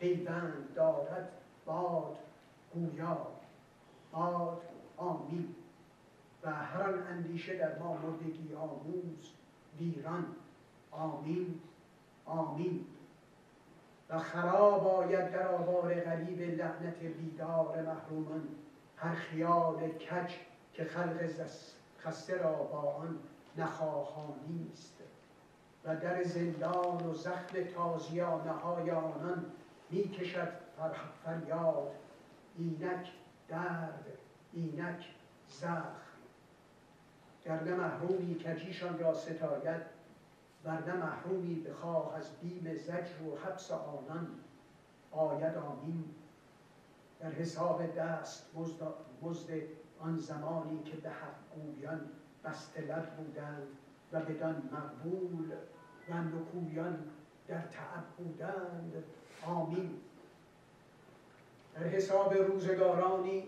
[0.00, 1.28] پیوند دارد
[1.66, 2.16] باد
[2.74, 3.26] گویا
[4.12, 4.62] باد
[4.96, 5.54] آمین.
[6.42, 9.32] و هر آن اندیشه در ما مردگی آموز
[9.78, 10.26] ویران.
[10.90, 11.60] آمین
[12.24, 12.86] آمین.
[14.10, 18.48] و خراب آید در آوار غریب لعنت بیدار محرومان.
[18.96, 20.32] هر خیال کج
[20.72, 21.30] که خلق
[22.00, 23.18] خسته را با آن
[23.56, 24.94] نخواهانی است
[25.84, 29.44] و در زندان و زخم تازیانه های آنان
[29.90, 30.48] می کشد
[31.24, 31.90] فریاد
[32.58, 33.12] اینک
[33.52, 34.04] درد
[34.52, 35.06] اینک
[35.48, 35.96] زخم.
[37.44, 39.82] گر نه محرومی کجیشان را ستاید
[40.64, 44.28] ورنه محرومی بخواه از بیم زجر و حبس آنان.
[45.10, 46.04] آید آمین.
[47.20, 48.46] در حساب دست
[49.22, 49.50] مزد
[50.00, 52.00] آن زمانی که به حق گویان
[52.44, 52.80] بسته
[53.16, 53.66] بودند
[54.12, 55.52] و بدان مقبول
[56.10, 56.98] و نکویان
[57.48, 59.04] در تعب بودند
[59.46, 60.00] آمین.
[61.74, 63.44] در حساب روزگارانی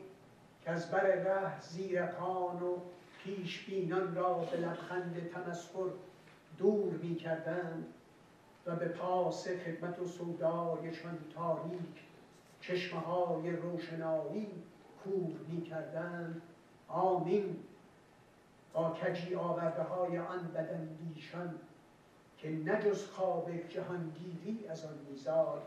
[0.65, 2.77] که از بر ره زیر پان و
[3.25, 5.91] پیش بینان را به لبخند تمسخر
[6.59, 7.87] دور می کردند
[8.67, 12.05] و به پاس خدمت و سودایشان تاریک
[12.61, 14.49] چشمه های روشنایی
[15.05, 16.43] کور می کردند.
[16.89, 17.57] آمین.
[18.73, 21.55] با کجی آورده های آن بدندیشان
[22.39, 25.63] که نجز خواب جهانگیری از آن میزاد.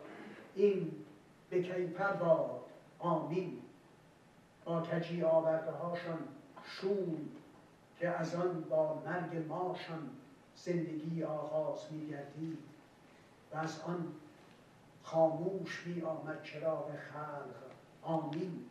[0.55, 0.91] این
[1.49, 2.61] به کیپر باد.
[2.99, 3.61] آمین.
[4.65, 6.19] با کجی آورده هاشان
[6.63, 7.29] شوم
[7.99, 10.09] که از آن با مرگ ماشان
[10.55, 12.57] زندگی آغاز می گردید
[13.53, 14.07] و از آن
[15.03, 17.55] خاموش می آمد چراغ خلق.
[18.01, 18.65] آمین.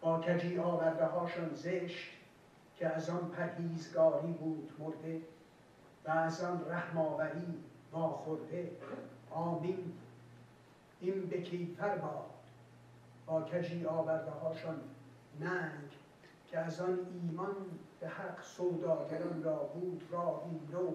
[0.00, 2.10] با کجی آورده هاشان زشت
[2.78, 5.20] که از آن پرهیزگاری بود مرده
[6.04, 7.54] و از آن رحماوری
[7.92, 8.70] واخورده.
[9.30, 9.92] آمین.
[11.00, 12.30] این به کیفر باد
[13.26, 14.80] با کجی آورده هاشان
[15.40, 15.90] ننگ
[16.50, 17.54] که از آن ایمان
[18.00, 20.94] به حق سوداگران را بود راهی نو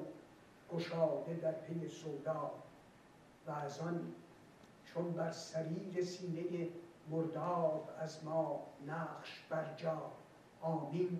[0.73, 2.51] گشاده در پی سودا
[3.47, 4.13] و از آن
[4.85, 6.67] چون بر سریر سینه
[7.09, 10.01] مرداب از ما نقش برجا
[10.61, 11.19] آمین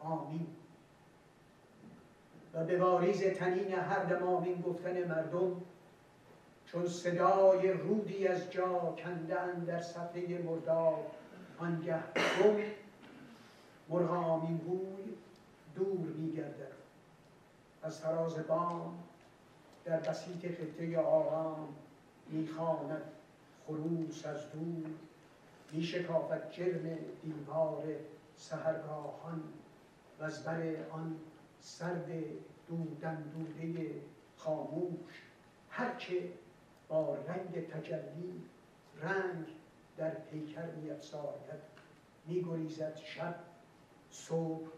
[0.00, 0.46] آمین.
[2.54, 5.60] و به واریز تنین هر دم آمین گفتن مردم
[6.72, 11.10] چون صدای رودی از جا کنده در صفحه مرداب
[11.58, 12.62] آنگه گم
[13.88, 15.14] مرغامین بوی
[15.74, 16.72] دور میگردد
[17.82, 18.98] از فراز بام
[19.84, 21.68] در بسیط خطه آرام
[22.28, 23.02] می‌خواند
[23.66, 24.90] خروس از دور.
[25.72, 27.84] میشکافد جرم دیوار
[28.36, 29.42] سهرگاهان
[30.20, 31.16] و از بر آن
[31.60, 32.06] سرد
[32.68, 33.90] دودن دوده
[34.36, 35.22] خاموش.
[35.70, 36.14] هرچه
[36.88, 38.42] با رنگ تجلی
[39.02, 39.46] رنگ
[39.96, 41.78] در پیکر میافزاید.
[42.26, 43.34] میگریزد شب
[44.10, 44.68] صبح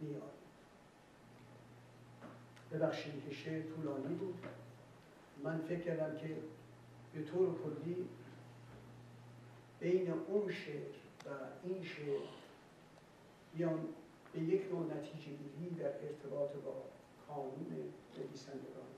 [0.00, 0.44] میآید.
[2.72, 4.34] ببخشید که طولانی بود.
[5.44, 6.36] من فکر کردم که
[7.14, 8.08] به طور کلی
[9.80, 10.94] بین اون شعر
[11.26, 11.28] و
[11.64, 12.20] این شعر
[13.56, 13.88] بیان
[14.32, 16.74] به یک نوع نتیجه گیری در ارتباط با
[17.28, 18.93] قانون نویسندگان.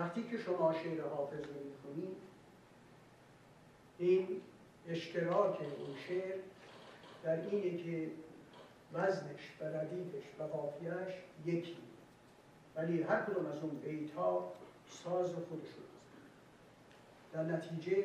[0.00, 2.16] وقتی که شما شعر حافظ رو می‌خونید
[3.98, 4.40] این
[4.88, 6.36] اشتراک اون شعر
[7.22, 8.10] در اینه که
[8.92, 11.12] وزنش و ردیفش و قافیهش
[11.46, 11.76] یکی
[12.76, 14.52] ولی هر کدوم از اون بیت ها
[14.88, 15.84] ساز خودشون
[17.32, 18.04] در نتیجه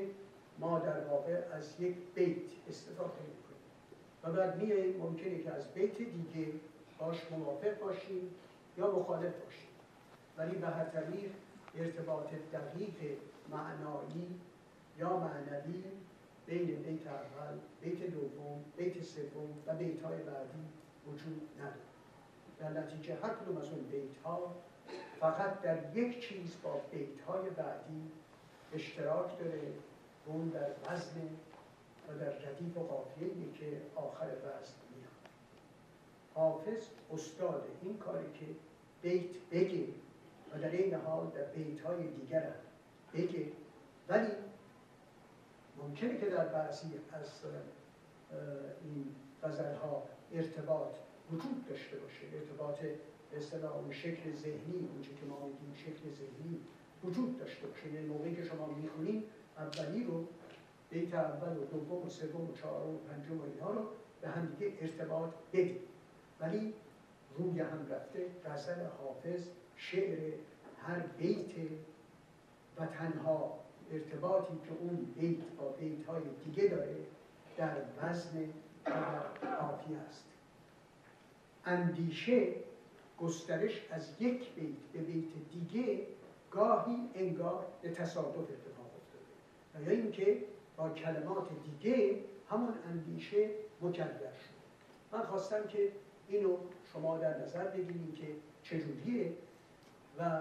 [0.59, 2.37] ما در واقع از یک بیت
[2.69, 3.65] استفاده می‌کنیم.
[4.23, 6.47] و بعد میاییم ممکنه که از بیت دیگه
[6.99, 8.35] باش موافق باشیم
[8.77, 9.69] یا مخالف باشیم.
[10.37, 11.31] ولی به هر طریق
[11.77, 13.17] ارتباط دقیق
[13.51, 14.39] معنایی
[14.99, 15.83] یا معنوی
[16.45, 20.65] بین بیت اول، بیت دوم، بیت سوم و بیت های بعدی
[21.07, 21.75] وجود نداره
[22.59, 24.55] در نتیجه هر کدوم از اون بیت ها
[25.19, 28.11] فقط در یک چیز با بیت های بعدی
[28.73, 29.61] اشتراک داره
[30.25, 31.21] اون در وزن
[32.09, 33.27] و در ردیف و قافیه
[33.59, 35.31] که آخر وزن میاد.
[36.35, 36.83] حافظ
[37.13, 38.45] استاد این کاری که
[39.01, 39.87] بیت بگه
[40.57, 42.53] در این حال در بیت های دیگر هم
[43.13, 43.51] بگه
[44.09, 44.27] ولی
[45.77, 47.43] ممکنه که در بعضی از
[48.83, 50.95] این غزل ها ارتباط
[51.31, 52.21] وجود داشته باشه.
[52.33, 52.79] ارتباط
[53.31, 56.59] به اصطلاح شکل ذهنی اونچه که ما میگیم شکل ذهنی
[57.03, 57.93] وجود داشته باشه.
[57.93, 59.23] یعنی موقعی که شما می‌خونید
[59.57, 60.25] اولی رو
[60.89, 63.81] بیت اول و دوم و سوم و چهارم و پنجم و اینها رو
[64.21, 65.81] به هم دیگه ارتباط بدید.
[66.39, 66.73] ولی
[67.37, 70.33] روی هم رفته غزل حافظ شعر
[70.81, 71.51] هر بیت
[72.77, 73.59] و تنها
[73.91, 76.95] ارتباطی که اون بیت با بیت های دیگه داره
[77.57, 78.43] در وزن
[78.85, 78.91] و
[80.09, 80.25] است.
[81.65, 82.53] اندیشه
[83.19, 86.07] گسترش از یک بیت به بیت دیگه
[86.51, 89.85] گاهی انگار به تصادف اتفاق افتاده.
[89.85, 90.43] یا اینکه
[90.77, 93.49] با کلمات دیگه همون اندیشه
[93.81, 94.55] مکرر شد.
[95.11, 95.91] من خواستم که
[96.27, 96.57] اینو
[96.93, 98.27] شما در نظر بگیرید که
[98.63, 99.33] چجوریه.
[100.19, 100.39] و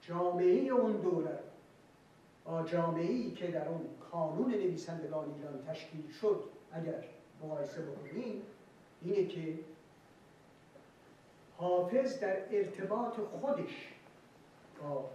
[0.00, 1.38] جامعه اون دوره
[2.66, 7.04] جامعه ای که در اون کانون نویسندگان ایران تشکیل شد اگر
[7.42, 8.42] مقایسه بکنیم
[9.02, 9.58] اینه که
[11.56, 13.88] حافظ در ارتباط خودش
[14.82, 15.10] با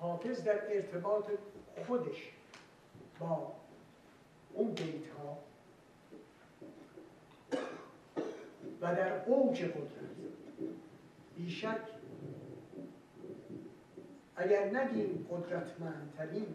[0.00, 1.30] حافظ در ارتباط
[1.86, 2.32] خودش
[3.20, 3.52] با
[4.54, 5.38] اون بیت ها
[8.80, 10.07] و در اوج قدرت.
[11.38, 11.80] بیشک
[14.36, 16.54] اگر نگیم قدرتمندترین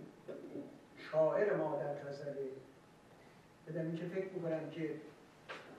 [0.98, 2.50] شاعر ما در غزله
[3.68, 5.02] بدم که فکر می‌کنم که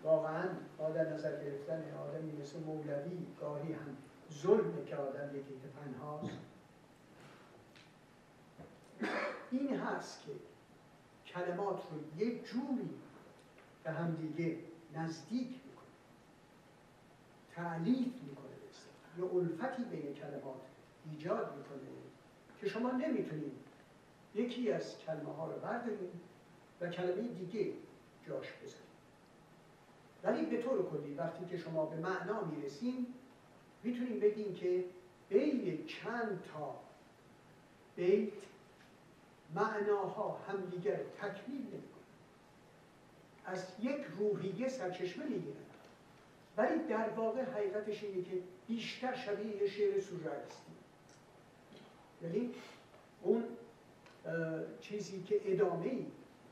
[0.03, 3.97] واقعا با در نظر گرفتن آدمی مثل مولوی گاهی هم
[4.33, 6.38] ظلمه که آدم یکی که پنهاست.
[9.51, 10.33] این هست که
[11.27, 12.90] کلمات رو یه جوری
[13.85, 14.59] به هم دیگه
[14.95, 15.85] نزدیک می‌کنه
[17.55, 18.43] تعلیف می‌کنه
[19.18, 20.61] یه الفتی بین کلمات
[21.11, 21.90] ایجاد می‌کنه
[22.61, 23.53] که شما نمی‌تونید
[24.35, 26.20] یکی از کلمه ها رو بردارید
[26.81, 27.72] و کلمه دیگه
[28.27, 28.85] جاش بزنید.
[30.24, 33.06] ولی به طور کلی وقتی که شما به معنا می‌رسیم
[33.83, 34.85] می‌تونیم بگیم که
[35.29, 36.75] بین چند تا
[37.96, 38.33] بیت
[39.54, 42.04] معناها همدیگر تکمیل نمی‌کنن.
[43.44, 45.56] از یک روحیه سرچشمه می‌گیرن.
[46.57, 50.73] ولی در واقع حقیقتش اینه که بیشتر شبیه یه شعر سورئالیستی
[52.23, 52.50] یعنی
[53.23, 53.44] اون
[54.81, 56.07] چیزی که ادامه ای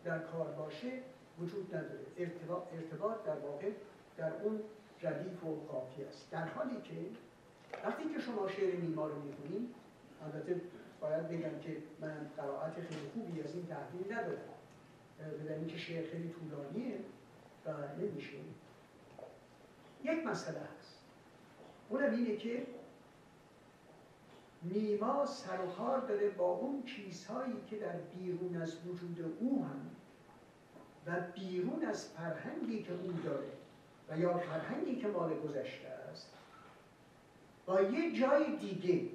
[0.05, 0.93] در کار باشه
[1.41, 2.07] وجود نداره.
[2.19, 3.71] ارتباط, ارتباط در واقع
[4.17, 4.61] در اون
[5.03, 6.31] ردیف و قافی است.
[6.31, 6.95] در حالی که
[7.85, 9.75] وقتی که شما شعر نیما رو می‌خونید
[10.25, 10.61] البته
[11.01, 14.53] باید بگم که من قرائت خیلی خوبی از این تحلیل ندارم.
[15.45, 16.99] بدن اینکه شعر خیلی طولانیه
[17.67, 18.37] و نمیشه.
[20.05, 20.99] یک مسئله هست.
[21.89, 22.67] اونم اینه که
[24.63, 29.91] نیما سر و کار داره با اون چیزهایی که در بیرون از وجود او هم
[31.07, 33.53] و بیرون از فرهنگی که او داره
[34.09, 36.33] و یا فرهنگی که مال گذشته است
[37.67, 39.09] با یه جای دیگه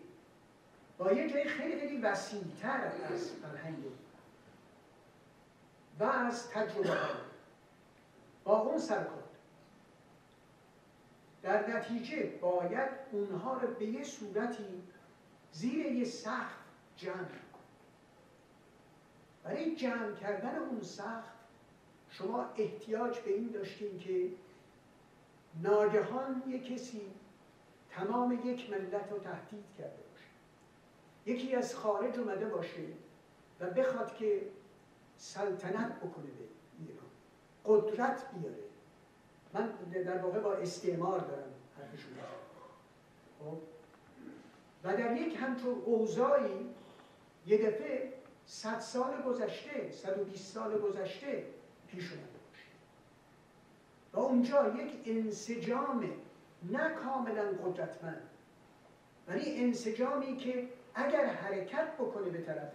[0.97, 3.83] با یه جای خیلی خیلی وسیعتر از فرهنگ
[5.99, 6.97] و از تجربه
[8.43, 9.23] با اون سرکار
[11.41, 14.83] در نتیجه باید اونها رو به یه صورتی
[15.51, 16.59] زیر یه سخت
[16.95, 17.27] جمع
[19.43, 21.37] برای جمع کردن اون سخت
[22.09, 24.29] شما احتیاج به این داشتین که
[25.63, 27.01] ناگهان یه کسی
[27.89, 30.27] تمام یک ملت رو تهدید کرده باشه.
[31.25, 32.81] یکی از خارج اومده باشه
[33.59, 34.41] و بخواد که
[35.17, 36.47] سلطنت بکنه به
[36.79, 37.07] ایران.
[37.65, 38.66] قدرت بیاره.
[39.53, 39.69] من
[40.05, 42.11] در واقع با استعمار دارم حرفشون
[43.39, 43.57] خب؟
[44.83, 46.69] و در یک همچون اوضاعی
[47.45, 48.13] یه دفعه
[48.45, 51.43] صد سال گذشته صد و بیست سال گذشته
[51.87, 52.67] پیش اومده باشه.
[54.13, 56.09] و اونجا یک انسجام
[56.71, 58.29] نه کاملا قدرتمند
[59.27, 62.71] ولی انسجامی که اگر حرکت بکنه به طرف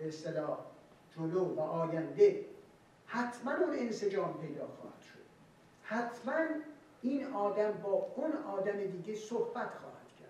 [0.00, 0.58] اصطلاح
[1.16, 2.44] جلو و آینده
[3.06, 5.17] حتما اون انسجام پیدا خواهد شد.
[5.88, 6.44] حتما
[7.02, 10.28] این آدم با اون آدم دیگه صحبت خواهد کرد.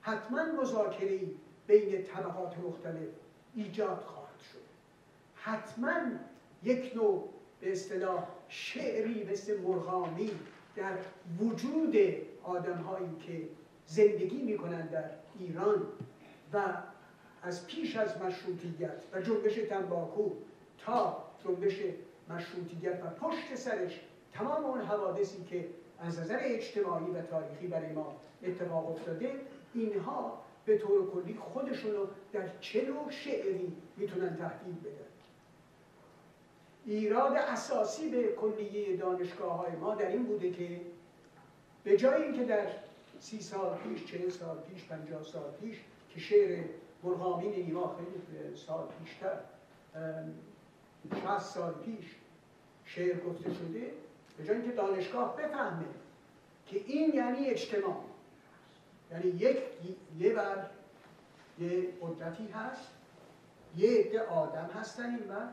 [0.00, 1.20] حتما مذاکره
[1.66, 3.08] بین طبقات مختلف
[3.54, 4.58] ایجاد خواهد شد.
[5.34, 6.00] حتما
[6.62, 7.28] یک نوع
[7.60, 10.30] به اصطلاح شعری مثل مرغامی
[10.76, 10.98] در
[11.40, 11.96] وجود
[12.42, 13.48] آدم هایی که
[13.86, 15.86] زندگی می‌کنند در ایران
[16.52, 16.62] و
[17.42, 20.30] از پیش از مشروطیت و جنبش تنباکو
[20.78, 21.80] تا جنبش
[22.28, 24.00] مشروطیت و پشت سرش
[24.38, 25.68] تمام اون حوادثی که
[25.98, 29.32] از نظر اجتماعی و تاریخی برای ما اتفاق افتاده
[29.74, 35.06] اینها به طور کلی خودشون رو در چه نوع شعری می‌تونن تحلیل بدن.
[36.86, 40.80] ایراد اساسی به کلیه دانشگاه های ما در این بوده که
[41.84, 42.66] به جای اینکه در
[43.20, 45.76] سی سال پیش، چه سال پیش، پنجاه سال پیش
[46.14, 46.64] که شعر
[47.02, 49.40] مرغامین نیما خیلی سال پیشتر
[51.22, 52.16] شهست سال پیش
[52.84, 53.92] شعر گفته شده
[54.38, 55.86] به جای اینکه دانشگاه بفهمه
[56.66, 58.04] که این یعنی اجتماع.
[59.12, 59.58] یعنی یک
[60.18, 60.66] یه بر
[61.58, 62.90] یه قدرتی هست
[63.76, 65.48] یه عده آدم هستن این بر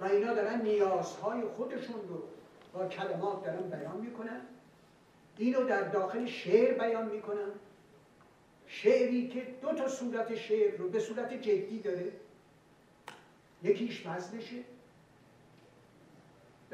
[0.00, 2.22] و اینا دارن نیازهای خودشون رو
[2.72, 4.40] با کلمات دارن بیان می‌کنن.
[5.38, 7.50] اینو در داخل شعر بیان می‌کنن.
[8.66, 12.12] شعری که دو تا صورت شعر رو به صورت جدی داره.
[13.62, 14.56] یکیش وزنشه.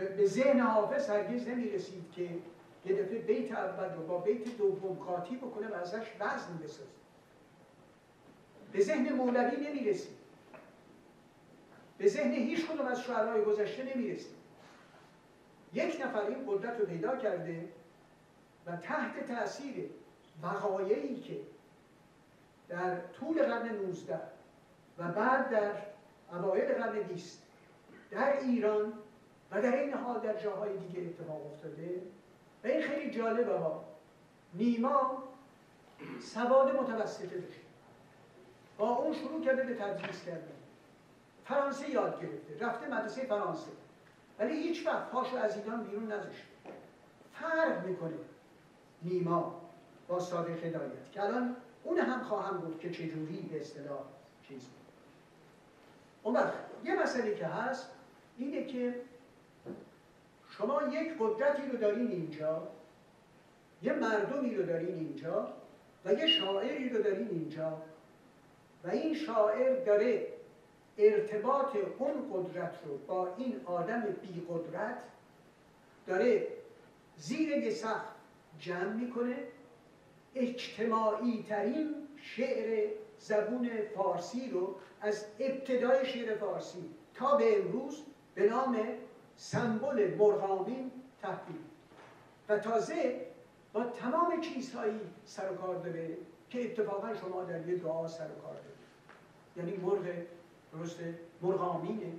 [0.09, 2.23] به ذهن حافظ هرگز نمی‌رسید که
[2.87, 6.91] یه دفعه بیت اول رو با بیت دوم قاطی بکنه و ازش وزن بسازه.
[8.73, 10.17] به ذهن مولوی نمی‌رسید.
[11.99, 14.41] به ذهن هیچ کدوم از شعرهای گذشته نمی‌رسید.
[15.73, 17.69] یک نفر این قدرت رو پیدا کرده
[18.67, 19.91] و تحت تاثیر
[20.43, 21.41] وقایعی که
[22.69, 24.21] در طول قرن 19
[24.99, 25.73] و بعد در
[26.33, 27.43] اوایل قرن 20
[28.11, 28.93] در ایران
[29.51, 32.03] و در این حال در جاهای دیگه اتفاق افتاده.
[32.65, 33.85] و این خیلی جالبه ها
[34.55, 35.23] نیما
[36.21, 37.61] سواد متوسطه داشت.
[38.79, 40.53] با اون شروع کرده به تدریس کردن.
[41.45, 42.67] فرانسه یاد گرفته.
[42.67, 43.71] رفته مدرسه فرانسه.
[44.39, 46.45] ولی هیچ وقت پاشو از ایران بیرون نذاشته
[47.33, 48.17] فرق می‌کنه
[49.03, 49.61] نیما
[50.09, 54.01] با صادق هدایت که الان اون هم خواهم گفت که چجوری به اصطلاح
[54.49, 54.81] چیز بود
[56.23, 57.91] اون وقت یه مسئله که هست
[58.39, 58.95] اینه که
[60.61, 62.69] شما یک قدرتی رو دارین اینجا
[63.83, 65.49] یه مردمی رو دارین اینجا
[66.05, 67.83] و یه شاعری رو دارین اینجا
[68.85, 70.27] و این شاعر داره
[70.99, 74.99] ارتباط اون قدرت رو با این آدم بی قدرت
[76.07, 76.49] داره
[77.17, 78.15] زیر یه سخت
[78.59, 79.37] جمع می‌کنه.
[80.35, 88.03] اجتماعی ترین شعر زبون فارسی رو از ابتدای شعر فارسی تا به امروز
[88.35, 88.77] به نام
[89.41, 90.91] سمبل مرغامین
[91.23, 91.59] تحویل
[92.49, 93.27] و تازه
[93.73, 96.17] با تمام چیزهایی سر و کار داره
[96.51, 98.81] که اتفاقا شما در یه دعا سر و کار دارید.
[99.57, 100.15] یعنی مرغ
[100.73, 102.13] درسته مرغامینه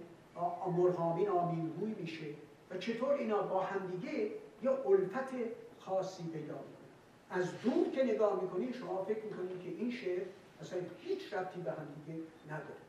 [0.77, 2.25] مرغامین آمینگوی میشه.
[2.71, 4.31] و چطور اینا با همدیگه
[4.63, 5.33] یه الفت
[5.79, 6.87] خاصی پیدا می‌کنه.
[7.29, 10.21] از دور که نگاه می‌کنید شما فکر می‌کنید که این شعر
[10.61, 12.81] اصلا هیچ ربطی به همدیگه نداره.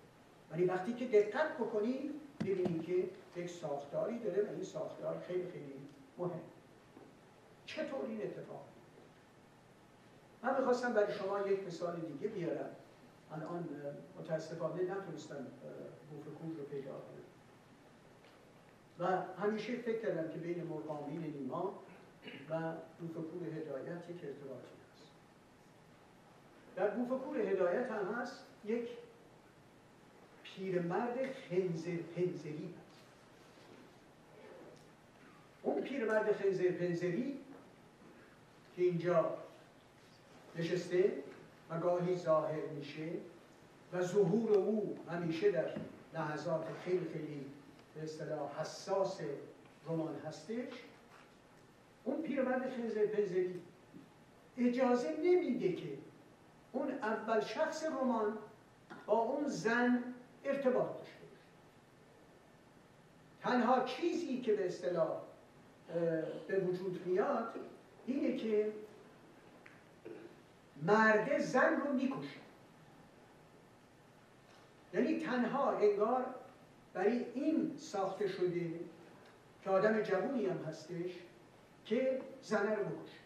[0.51, 3.05] ولی وقتی که دقت بکنید ببینید که
[3.37, 5.75] یک ساختاری داره و این ساختار خیلی خیلی
[6.19, 6.41] مهم
[7.67, 8.65] چطور این اتفاق؟
[10.43, 12.71] من می‌خواستم برای شما یک مثال دیگه بیارم.
[13.33, 13.69] الان
[14.21, 15.47] متاسفانه نتونستم
[16.11, 17.23] بوفکور رو پیدا کنم.
[18.99, 21.79] و همیشه فکر کردم که بین مرقامین نیما
[22.51, 25.07] و بوفکور هدایت یک ارتباطی هست.
[26.77, 28.89] در بوفکور هدایت هم هست یک
[30.57, 32.75] پیرمرد خنزر پنزری
[35.63, 37.39] اون پیرمرد خنزر پنزری
[38.77, 39.37] که اینجا
[40.57, 41.13] نشسته
[41.71, 43.09] و گاهی ظاهر میشه
[43.93, 45.75] و ظهور او همیشه در
[46.15, 47.47] لحظات خیلی خیلی
[47.95, 49.21] به اصطلاح حساس
[49.87, 50.73] رمان هستش
[52.05, 53.61] اون پیرمرد خنزر پنزری
[54.59, 55.89] اجازه نمیده که
[56.73, 58.39] اون اول شخص رمان
[59.07, 60.03] با اون زن
[60.45, 61.13] ارتباط داشته
[63.41, 65.21] تنها چیزی که به اصطلاح
[66.49, 67.55] به وجود میاد
[68.07, 68.73] اینه که
[70.83, 72.41] مرد زن رو می‌کشه.
[74.95, 76.25] یعنی تنها انگار
[76.95, 78.81] برای این ساخته شده
[79.65, 81.11] که آدم جوونی هم هستش
[81.85, 83.19] که زنه رو بکشه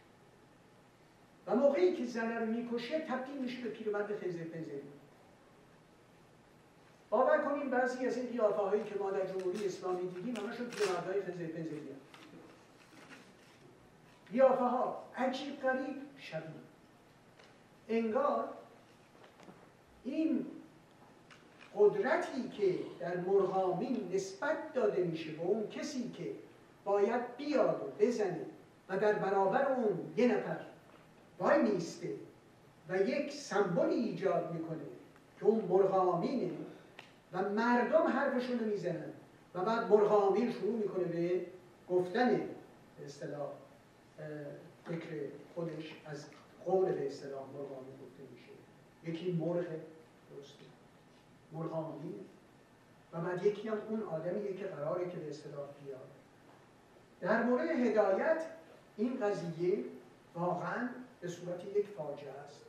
[1.46, 4.82] و موقعی که زنه رو می‌کشه تبدیل میشه به پیرمرد خیزه پنزری
[7.10, 11.46] باور کنیم بعضی از این قیافه که ما در جمهوری اسلامی دیدیم همشون پیرمردهای خیزه
[11.46, 11.96] پنزری هم.
[14.32, 16.66] قیافه ها عجیب غریب شبیه
[17.88, 18.48] انگار
[20.04, 20.46] این
[21.76, 26.32] قدرتی که در مرغامین نسبت داده میشه به اون کسی که
[26.84, 28.46] باید بیاد و بزنه
[28.88, 30.56] و در برابر اون یه نفر
[31.38, 32.14] وای میسته
[32.88, 34.84] و یک سمبولی ایجاد می‌کنه
[35.38, 36.50] که اون مرغامینه
[37.32, 39.12] و مردم حرفشون رو می‌زنن.
[39.54, 41.46] و بعد مرغامین شروع می‌کنه به
[41.88, 42.28] گفتن
[42.98, 43.48] به اصطلاح
[44.84, 45.08] فکر
[45.54, 46.26] خودش از
[46.64, 48.52] قول به اصطلاح مرغامین گفته میشه.
[49.04, 49.66] یکی مرغ
[50.30, 50.64] درسته.
[51.52, 52.14] مرغامین
[53.12, 56.08] و بعد یکی هم اون آدمیه که قراره که به اصطلاح بیاد.
[57.20, 58.46] در مورد هدایت
[58.96, 59.84] این قضیه
[60.34, 60.88] واقعا
[61.20, 62.60] به صورت یک فاجعه است.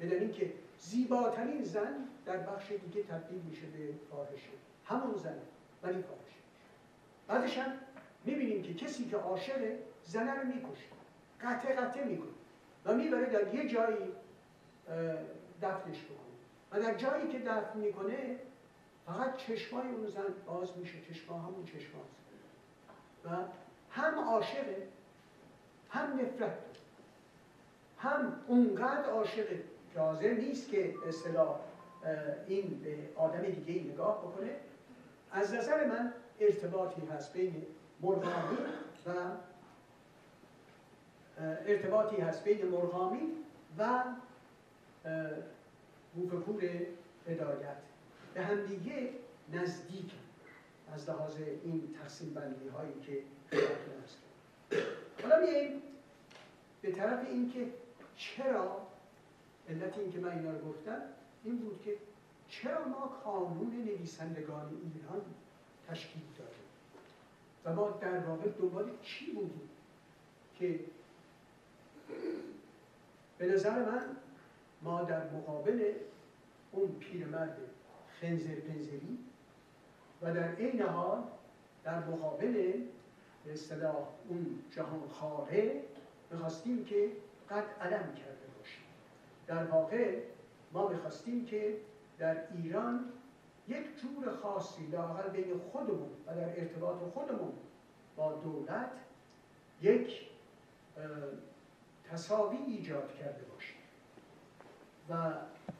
[0.00, 4.48] بدانید که زیباترین زن در بخش دیگه تبدیل میشه به فاحشه.
[4.84, 5.38] همون زن
[5.82, 6.38] ولی فاحشه.
[7.28, 7.72] بعدش هم
[8.24, 10.86] می‌بینیم که کسی که عاشقه زنه رو می‌کشه.
[11.42, 12.30] قطع قطع می‌کنه.
[12.84, 14.12] و می‌بره در یه جایی
[15.62, 16.28] دفنش بکنه.
[16.72, 18.36] و در جایی که دفن می‌کنه
[19.06, 21.00] فقط چشمای اون زن باز میشه.
[21.00, 22.14] چشما همون چشماست
[23.24, 23.28] و
[23.90, 24.88] هم عاشقه
[25.90, 26.58] هم نفرت
[27.98, 29.64] هم اونقدر عاشقه
[29.96, 31.60] حاضر نیست که اصطلاح
[32.46, 34.50] این به آدم دیگه نگاه بکنه.
[35.32, 37.66] از نظر من ارتباطی هست بین
[38.00, 38.58] مرغامی
[39.06, 39.10] و
[41.66, 43.32] ارتباطی هست بین مرغامی
[43.78, 44.04] و
[46.14, 46.64] بوفکور
[47.28, 47.76] هدایت.
[48.34, 49.10] به همدیگه
[49.52, 50.12] نزدیک
[50.94, 53.22] از لحاظ این تقسیم بندی هایی که
[55.22, 55.82] حالا بیاییم
[56.82, 57.66] به طرف اینکه
[58.16, 58.87] چرا
[59.68, 61.00] علت این که من اینا رو گفتم
[61.44, 61.96] این بود که
[62.48, 65.20] چرا ما قانون نویسندگان ایران
[65.88, 66.54] تشکیل دادیم؟
[67.64, 69.68] و ما در واقع دنبال چی بودیم
[70.58, 70.80] که
[73.38, 74.16] به نظر من
[74.82, 75.92] ما در مقابل
[76.72, 77.58] اون پیرمرد
[78.20, 79.18] خنزر پنزری
[80.22, 81.22] و در عین حال
[81.84, 82.72] در مقابل
[83.44, 85.82] به اصطلاح اون جهان خاره
[86.30, 87.08] می‌خواستیم که
[87.50, 88.37] قد علم باشیم
[89.48, 90.22] در واقع
[90.72, 91.76] ما می‌خواستیم که
[92.18, 93.12] در ایران
[93.68, 97.52] یک جور خاصی لاقل بین خودمون و در ارتباط خودمون
[98.16, 98.90] با دولت
[99.82, 100.28] یک
[102.10, 103.76] تصاوی ایجاد کرده باشیم
[105.10, 105.32] و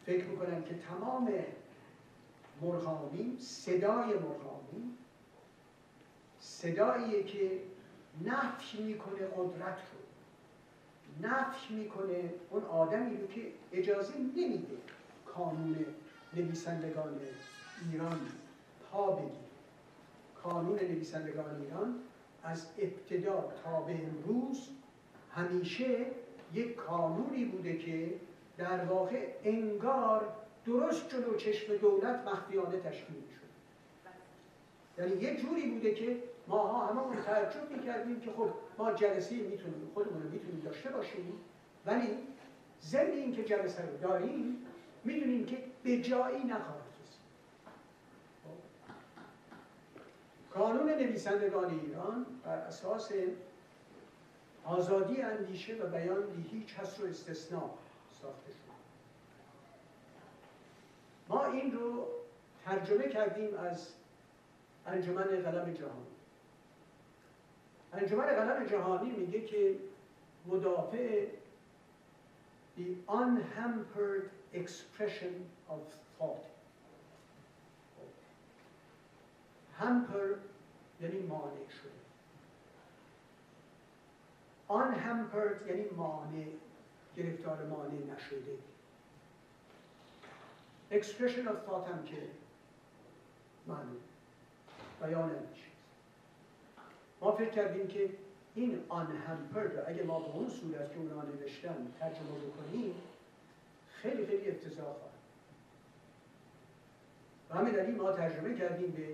[0.07, 1.33] فکر می‌کنم که تمام
[2.63, 4.99] مرغامین صدای مرغامین
[6.41, 7.61] صداییه که
[8.25, 10.08] نفی می‌کنه قدرت رو.
[11.23, 12.35] نفی می‌کنه.
[12.51, 13.41] اون آدمی رو که
[13.73, 14.77] اجازه نمیده
[15.27, 15.77] کانون
[16.37, 17.21] نویسندگان
[17.93, 18.21] ایران
[18.91, 19.33] پا بگیره.
[20.43, 21.95] کانون نویسندگان ایران
[22.45, 24.69] از ابتدا تا به امروز
[25.33, 26.07] همیشه
[26.55, 28.15] یک کانونی بوده که
[28.59, 30.29] در واقع انگار
[30.67, 33.49] درست جلو چشم دولت مخفیانه تشکیل شد
[34.99, 36.17] یعنی یه جوری بوده که
[36.49, 41.33] ماها همه تعجب می‌کردیم که خب ما جلسه می‌تونیم خودمون رو می‌تونیم داشته باشیم.
[41.87, 42.19] ولی
[42.83, 44.67] ضمن این که جلسه رو داریم
[45.05, 47.19] می‌دونیم که به جایی نخواهد رسید.
[50.55, 53.13] قانون نویسندگان ایران بر اساس
[54.65, 57.71] آزادی اندیشه و بیان بی هیچ حس و استثناء
[58.23, 58.69] ساخته شد.
[61.29, 62.07] ما این رو
[62.65, 63.89] ترجمه کردیم از
[64.87, 66.18] انجمن قلم جهانی.
[67.93, 69.75] انجمن قلم جهانی میگه که
[70.47, 71.27] مدافع
[72.79, 75.35] the unhampered expression
[75.69, 75.81] of
[76.19, 76.45] thought.
[79.81, 80.39] Hamper
[81.01, 81.99] یعنی مانع شده.
[84.69, 86.47] Unhampered یعنی مانع
[87.17, 88.59] گرفتار مانع نشده.
[90.91, 92.23] Expression of thought هم که
[93.67, 93.97] معلوم
[95.01, 95.68] بیان نمیشه
[97.21, 98.11] ما فکر کردیم که
[98.55, 102.95] این unhampered اگه ما به اون صورت که اونا نوشتن ترجمه بکنیم
[104.03, 105.19] خیلی خیلی افتضاح خواهد
[107.51, 109.09] و همین دلیل ما ترجمه کردیم به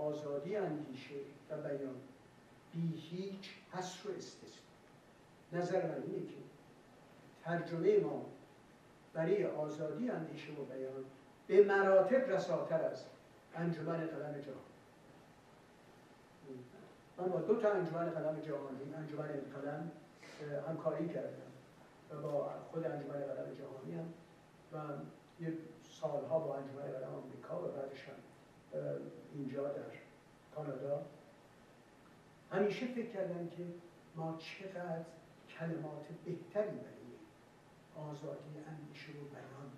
[0.00, 1.14] آزادی اندیشه
[1.50, 1.94] و بیان.
[2.74, 4.60] بی هیچ حصر و استثنا
[5.52, 6.34] نظر من اینه که
[7.44, 8.26] ترجمه ما
[9.14, 11.04] برای آزادی اندیشه و بیان
[11.46, 13.04] به مراتب رساتر از
[13.54, 14.69] انجمن قلم جهان.
[17.20, 19.90] من با دو تا انجمن قلم جهانی انجمن قلم
[20.68, 21.50] همکاری کردم
[22.10, 24.12] و با خود انجمن قلم جهانی هم
[24.72, 24.76] و
[25.42, 25.52] یه
[26.00, 28.14] سالها با انجمن قلم آمریکا و بعدش هم
[29.34, 29.82] اینجا در
[30.54, 31.02] کانادا.
[32.52, 33.62] همیشه فکر کردم که
[34.16, 35.04] ما چقدر
[35.58, 39.70] کلمات بهتری برای آزادی اندیشه و بیان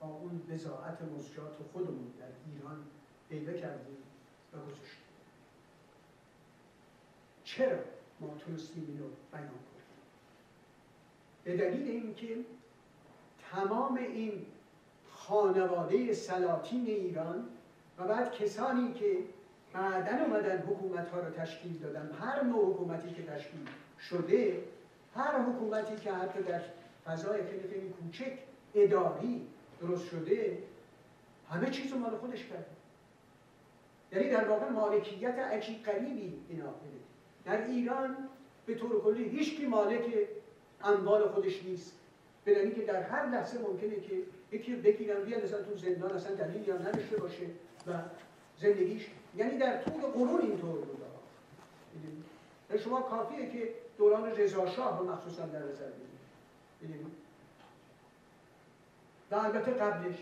[0.00, 2.84] با اون بزاعت مزجات خودمون در ایران
[3.28, 3.96] پیدا کردیم
[4.52, 5.05] و گذاشتیم.
[7.56, 7.76] چرا
[8.20, 9.60] ما تونستیم اینو بیان کنیم؟
[11.44, 12.36] به دلیل اینکه
[13.50, 14.46] تمام این
[15.10, 17.48] خانواده سلاطین ایران
[17.98, 19.16] و بعد کسانی که
[19.72, 23.60] بعدا اومدن حکومت ها رو تشکیل دادن هر نوع حکومتی که تشکیل
[24.00, 24.62] شده
[25.14, 26.62] هر حکومتی که حتی در
[27.06, 28.38] فضای خیلی خیلی کوچک
[28.74, 29.46] اداری
[29.80, 30.58] درست شده
[31.50, 32.66] همه چیز رو مال خودش کرده.
[34.12, 36.72] یعنی در واقع مالکیت عجیب قریبی اینا
[37.46, 38.16] در ایران
[38.66, 40.28] به طور کلی هیچ مالک
[40.84, 41.92] اموال خودش نیست.
[42.44, 44.14] به که در هر لحظه ممکنه که
[44.52, 47.46] یکی بگیرن بیان مثلا تو زندان اصلا دلیلی هم نداشته باشه
[47.86, 47.92] و
[48.58, 51.06] زندگیش یعنی در طول قرون اینطور بوده
[52.78, 55.90] شما کافیه که دوران رضا شاه رو مخصوصا در نظر
[56.80, 57.06] بگیرید.
[59.30, 60.16] و البته قبلش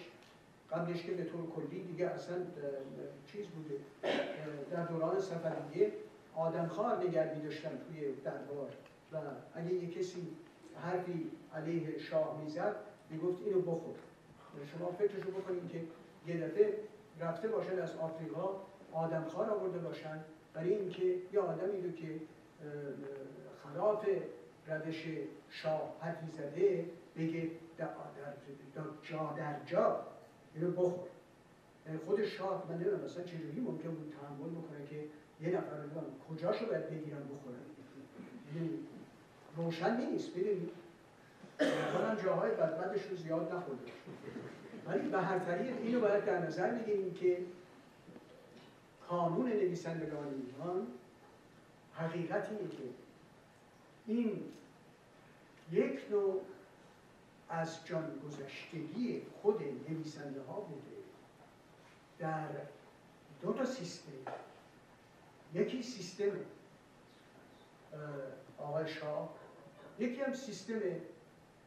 [0.72, 2.37] قبلش که به طور کلی دیگه اصلا
[3.33, 3.75] چیز بوده.
[4.70, 5.93] در دوران سفریه
[6.37, 8.70] آدمخوار نگر می داشتن توی دربار
[9.12, 9.16] و
[9.55, 10.28] اگه یه کسی
[10.74, 12.76] حرفی علیه شاه می‌زد
[13.11, 13.95] می‌گفت اینو بخور.
[14.78, 15.80] شما فکرشو بکنید که
[16.26, 16.78] یه دفعه
[17.20, 18.51] رفته باشن از آفریقا
[18.93, 20.24] آدمخوار آورده باشن
[20.55, 22.20] برای اینکه یه آدمی رو که
[23.62, 24.07] خلاف
[24.66, 25.07] روش
[25.51, 26.85] شاه حرفی زده
[27.16, 27.89] بگه در,
[29.03, 30.01] جا در جا
[30.55, 31.09] اینو بخور.
[32.07, 35.05] خود شاه من نمی‌دونم مثلا چجوری ممکن بود تحمل بکنه که
[35.45, 37.57] یه نفر رو کجاشو باید بگیرن بخورن
[38.55, 38.70] یعنی
[39.57, 40.70] روشن نیست ببینید.
[41.59, 43.92] کنم جاهای بدبدش رو زیاد نخورده.
[44.86, 47.38] ولی به هر طریق اینو باید در نظر بگیریم که
[49.09, 50.86] قانون نویسندگان ایران
[51.95, 52.82] حقیقت اینه که
[54.07, 54.42] این
[55.72, 56.40] یک نوع
[57.49, 60.97] از جان گذشتگی خود نویسنده ها بوده
[62.18, 62.49] در
[63.42, 64.12] دو تا سیستم.
[65.55, 66.32] یکی سیستم
[68.59, 69.28] آقای شاه
[69.98, 70.80] یکی هم سیستم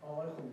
[0.02, 0.52] آقای خونه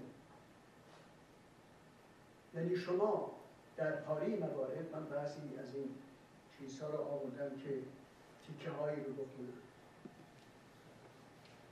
[2.54, 3.30] یعنی شما
[3.76, 5.94] در پاری موارد من بعضی از این
[6.58, 7.78] چیزها رو آوردم که
[8.46, 9.52] تیکه هایی رو بکنم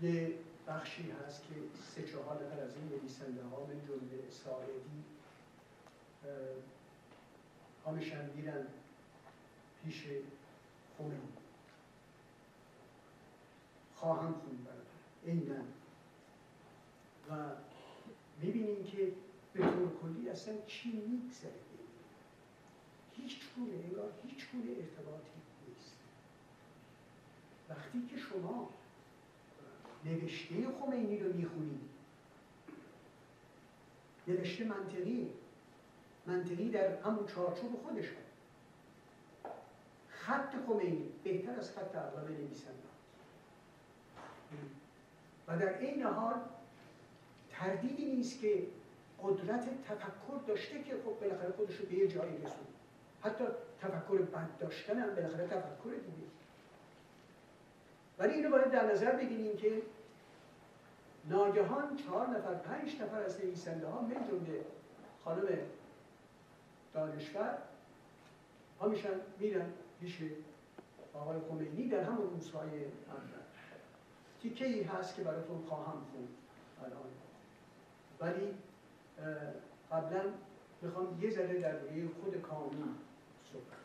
[0.02, 0.34] یه
[0.68, 1.54] بخشی هست که
[1.94, 5.04] سه چهار نفر از این نویسنده ها من جمله ساعدی
[7.86, 8.66] همیشن میرن
[9.84, 10.04] پیش
[10.96, 11.16] خونه.
[14.03, 15.62] خواهم خون برادر
[17.30, 17.55] و
[18.42, 19.12] می‌بینیم که
[19.53, 21.53] به طور کلی اصلا چی میگذره
[23.16, 25.30] هیچ گونه انگار هیچ گونه ارتباطی
[25.68, 25.96] نیست.
[27.68, 28.70] وقتی که شما
[30.05, 31.90] نوشته خمینی رو می‌خونید
[34.28, 35.30] نوشته منطقی
[36.26, 38.07] منطقی در همون چارچوب خودش
[40.09, 42.91] خط خمینی بهتر از خط اغلب نویسنده
[45.53, 46.34] و در این حال
[47.50, 48.62] تردیدی نیست که
[49.22, 52.66] قدرت تفکر داشته که خب بالاخره خودش رو به یه جایی رسون
[53.22, 53.44] حتی
[53.80, 56.28] تفکر بد داشتن هم بالاخره تفکر دیگه.
[58.18, 59.82] ولی اینو باید در نظر بگیریم که
[61.28, 64.64] ناگهان چهار نفر پنج نفر از نویسنده ها من جمله
[65.24, 65.48] خانم
[66.94, 67.59] دانشور.
[68.82, 69.66] همیشه میرن
[70.00, 70.18] پیش
[71.14, 73.41] آقای خمینی در همون روزهای اول.
[74.43, 76.28] تیکه ای هست که براتون خواهم خوند
[76.84, 77.09] الان.
[78.20, 78.55] ولی
[79.93, 80.22] قبلا
[80.82, 82.95] می‌خوام یه ذره روی خود کانون
[83.53, 83.82] صحبت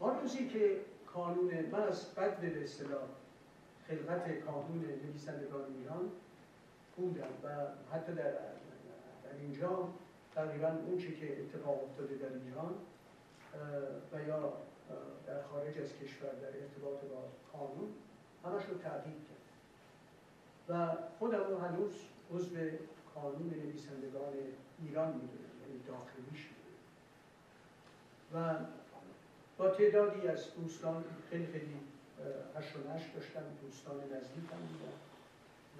[0.00, 3.02] آن روزی که کانون من از بد به اصطلاح
[3.88, 6.10] خلقت کانون نویسندگان ایران
[6.96, 7.48] بودم و
[7.92, 9.88] حتی در, در اینجا
[10.34, 12.74] تقریبا اون که اتفاق افتاده در ایران
[14.12, 14.52] و یا
[15.26, 17.22] در خارج از کشور در ارتباط با
[17.58, 17.92] قانون
[18.44, 19.40] همش رو تغییر کرد.
[20.68, 21.92] و خودم رو هنوز
[22.34, 22.56] عضو
[23.14, 24.32] قانون نویسندگان
[24.82, 26.48] ایران می‌دونم یعنی داخلیش
[28.34, 28.54] و
[29.58, 31.74] با تعدادی از دوستان خیلی خیلی
[32.94, 34.96] نشت داشتم دوستان نزدیکم بودن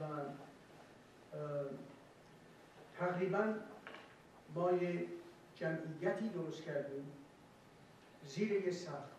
[0.01, 0.23] و
[2.99, 3.55] تقریبا
[4.55, 5.05] ما یه
[5.57, 7.13] جمعیتی درست کردیم
[8.27, 9.11] زیر یه سخت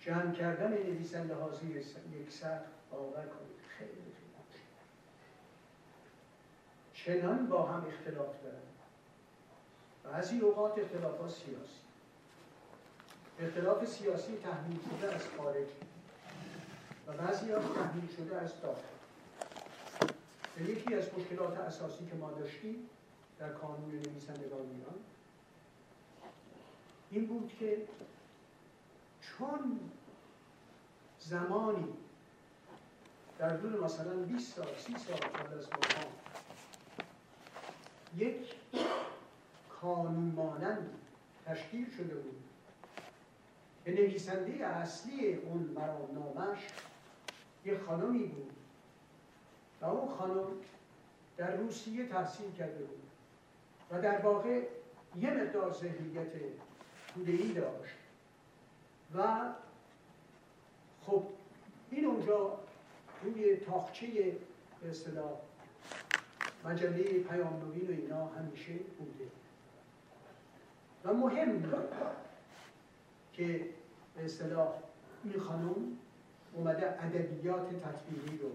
[0.00, 4.26] جمع کردن نویسنده ها زیر یک سخت باور کنید خیلی خیلی
[7.06, 8.56] چنان با هم اختلاف دارن.
[10.04, 11.80] بعضی اوقات اختلافات سیاسی.
[13.40, 15.66] اختلاف سیاسی تحمیل شده از خارج
[17.06, 18.96] و بعضی ها تحمیل شده از داخل.
[20.60, 22.90] یکی از مشکلات اساسی که ما داشتیم
[23.38, 24.94] در کانون نویسندگان ایران
[27.10, 27.82] این بود که
[29.20, 29.80] چون
[31.18, 31.94] زمانی
[33.38, 35.78] در دور مثلا 20 سال 30 سال قبل از ما
[38.16, 38.54] یک
[39.80, 40.90] کانون مانند
[41.46, 42.42] تشکیل شده بود
[43.84, 46.58] که نویسنده اصلی اون مرامنامش
[47.64, 48.52] یه خانمی بود
[49.80, 50.46] و اون خانم
[51.36, 53.02] در روسیه تحصیل کرده بود
[53.90, 54.62] و در واقع
[55.20, 56.32] یه مقدار ذهنیت
[57.16, 57.96] تودهی داشت.
[59.14, 59.24] و
[61.06, 61.22] خب
[61.90, 62.58] این اونجا
[63.22, 64.06] روی تاخچه
[64.82, 65.32] به اصطلاح
[66.64, 69.30] مجله پیام و اینا همیشه بوده.
[71.04, 71.72] و مهم
[73.32, 73.68] که
[74.16, 74.68] به اصطلاح
[75.24, 75.74] این خانم
[76.54, 78.50] اومده ادبیات تطبیقی رو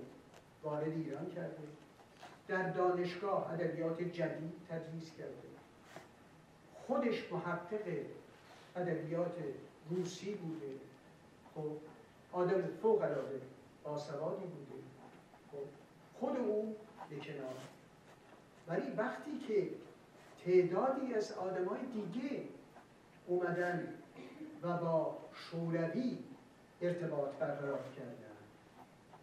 [0.63, 1.63] وارد ایران کرده
[2.47, 5.51] در دانشگاه ادبیات جدید تدریس کرده.
[6.87, 8.05] خودش محقق
[8.75, 9.35] ادبیات
[9.89, 10.71] روسی بوده.
[11.55, 11.71] خب
[12.31, 13.41] آدم فوق العاده
[13.83, 14.83] باسوادی بوده.
[15.51, 15.65] خب
[16.19, 16.75] خود او
[17.09, 17.53] به کنار.
[18.67, 19.69] ولی وقتی که
[20.45, 22.43] تعدادی از آدمای دیگه
[23.27, 23.93] اومدن
[24.61, 26.17] و با شوروی
[26.81, 28.31] ارتباط برقرار کردن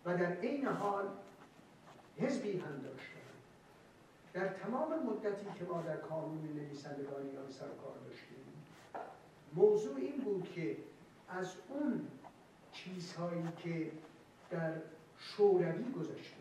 [0.04, 1.04] و در عین حال
[2.18, 3.18] حزبی هم داشتن.
[4.32, 8.47] در تمام مدتی که ما در کانون نویسندگان ایران سر کار داشتیم
[9.54, 10.76] موضوع این بود که
[11.28, 12.06] از اون
[12.72, 13.90] چیزهایی که
[14.50, 14.72] در
[15.18, 16.36] شوروی گذاشته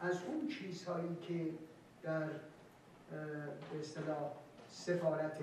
[0.00, 1.50] از اون چیزهایی که
[2.02, 2.28] در
[3.70, 4.32] به اصطلاح
[4.68, 5.38] سفارت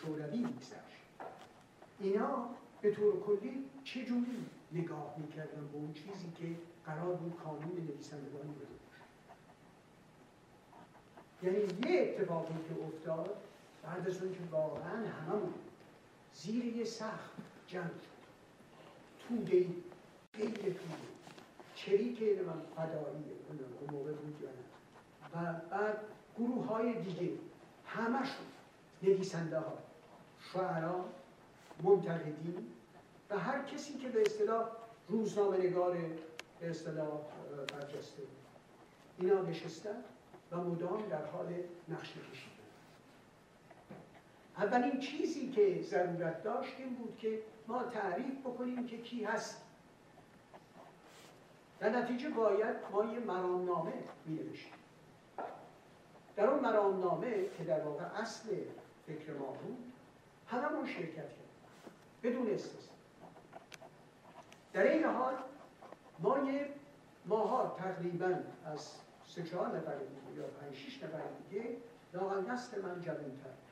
[0.00, 0.98] شوروی میگذشت.
[2.00, 2.48] اینا
[2.82, 8.78] به طور کلی چجوری نگاه می‌کردن به اون چیزی که قرار بود قانون نویسندگان رو
[11.42, 13.36] یعنی یه اتفاقی که افتاد
[13.88, 15.54] بعد از اون که واقعا هممون
[16.32, 17.30] زیر یه سخت
[17.66, 18.18] جمع شد
[19.28, 19.74] توده ای
[20.34, 21.08] غیر توده.
[21.74, 24.48] چریک من فدایی اون موقع بود یا
[25.34, 25.98] و بعد
[26.38, 27.32] گروه های دیگه
[27.86, 28.46] همشون
[29.02, 29.78] نویسنده ها
[30.52, 31.04] شعرا
[31.82, 32.66] منتقدین
[33.30, 34.68] و هر کسی که به اصطلاح
[35.08, 35.96] روزنامه نگار
[36.60, 37.20] به اصطلاح
[37.72, 38.22] برجسته
[39.18, 40.04] اینا نشستن
[40.50, 41.54] و مدام در حال
[41.88, 42.57] نقشه کشیدن
[44.58, 49.62] اولین چیزی که ضرورت داشت این بود که ما تعریف بکنیم که کی هست.
[51.80, 53.92] در نتیجه باید ما یه مرامنامه
[54.26, 54.40] می
[56.36, 58.48] در اون مرامنامه که در واقع اصل
[59.06, 59.92] فکر ما بود
[60.46, 61.48] هممون شرکت کرد
[62.22, 62.94] بدون استثنا.
[64.72, 65.34] در این حال
[66.18, 66.68] ما یه
[67.26, 68.34] ماها تقریبا
[68.64, 68.92] از
[69.26, 71.76] سه چهار نفر دیگه یا پنج شیش نفر دیگه
[72.14, 73.67] لاغل نسل من جوانتر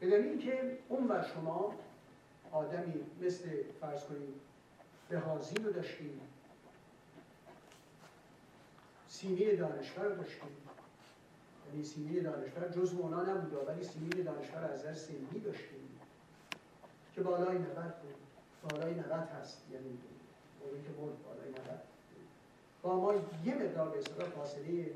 [0.00, 1.74] به دلیل که اون و شما
[2.52, 3.48] آدمی مثل
[3.80, 4.34] فرض کنید
[5.08, 6.20] بهازی رو داشتیم
[9.08, 10.56] سیمی دانشور رو داشتیم
[11.68, 16.00] یعنی سیمی دانشور جز اونا نبود ولی سیمی دانشور از نظر سنی داشتیم
[17.14, 18.14] که بالای 90 بود.
[18.70, 19.98] بالای 90 هست یعنی
[20.60, 21.80] موقعی که مرد بالای 90
[22.82, 24.90] با ما یه مقدار به فاصله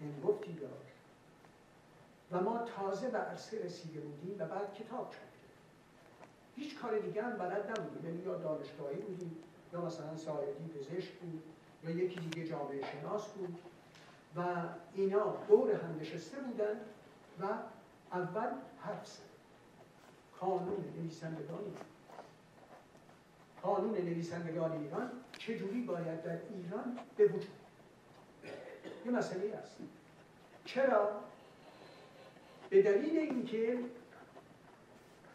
[0.00, 0.93] انگفتی داشت.
[2.34, 5.32] و ما تازه به عرصه رسیده بودیم و بعد کتاب کرد
[6.56, 8.10] هیچ کار دیگه هم بلد نبودیم.
[8.10, 9.36] یعنی یا دانشگاهی بودیم
[9.72, 11.42] یا مثلا سایدی پزشک بود
[11.84, 13.58] یا یکی دیگه جامعه شناس بود.
[14.36, 14.42] و
[14.94, 16.80] اینا دور هم نشسته بودن
[17.40, 17.44] و
[18.12, 18.48] اول
[18.80, 19.22] حرف زد.
[20.40, 21.60] قانون نویسندگان
[23.62, 27.48] قانون نویسندگان ایران چجوری باید در ایران به وجود
[29.06, 29.76] یه مسئله است.
[30.64, 31.20] چرا؟
[32.74, 33.78] به دلیل اینکه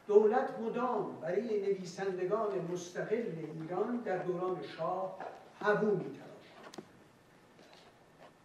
[0.07, 3.23] دولت مدام برای نویسندگان مستقل
[3.61, 5.19] ایران در دوران شاه
[5.61, 6.45] هبو میتراش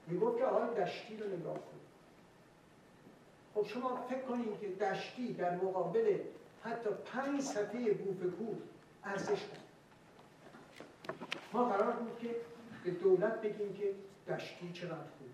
[0.06, 1.84] می‌گفت که آقای دشتی رو نگاه کنید.
[3.54, 6.18] خب شما فکر کنید که دشتی در مقابل
[6.64, 8.56] حتی پنج صفحه بوفکور
[9.04, 9.64] ارزش دارد.
[11.52, 12.36] ما قرار بود که
[12.84, 13.94] به دولت بگیم که
[14.34, 15.30] دشتی چقدر خوبه.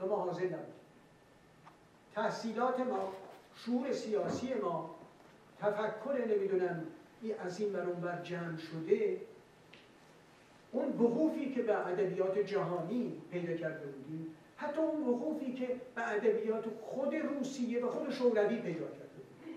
[0.00, 0.77] و ما حاضر نبودیم.
[2.18, 3.12] تحصیلات ما
[3.56, 4.94] شور سیاسی ما
[5.60, 6.84] تفکر نمی‌دونم
[7.22, 9.20] این از این بر جمع شده
[10.72, 16.64] اون وقوفی که به ادبیات جهانی پیدا کرده بودیم حتی اون وقوفی که به ادبیات
[16.80, 19.54] خود روسیه و خود شوروی پیدا کرده بودیم.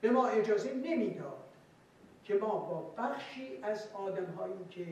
[0.00, 1.44] به ما اجازه نمی‌داد
[2.24, 4.86] که ما با بخشی از آدمهایی که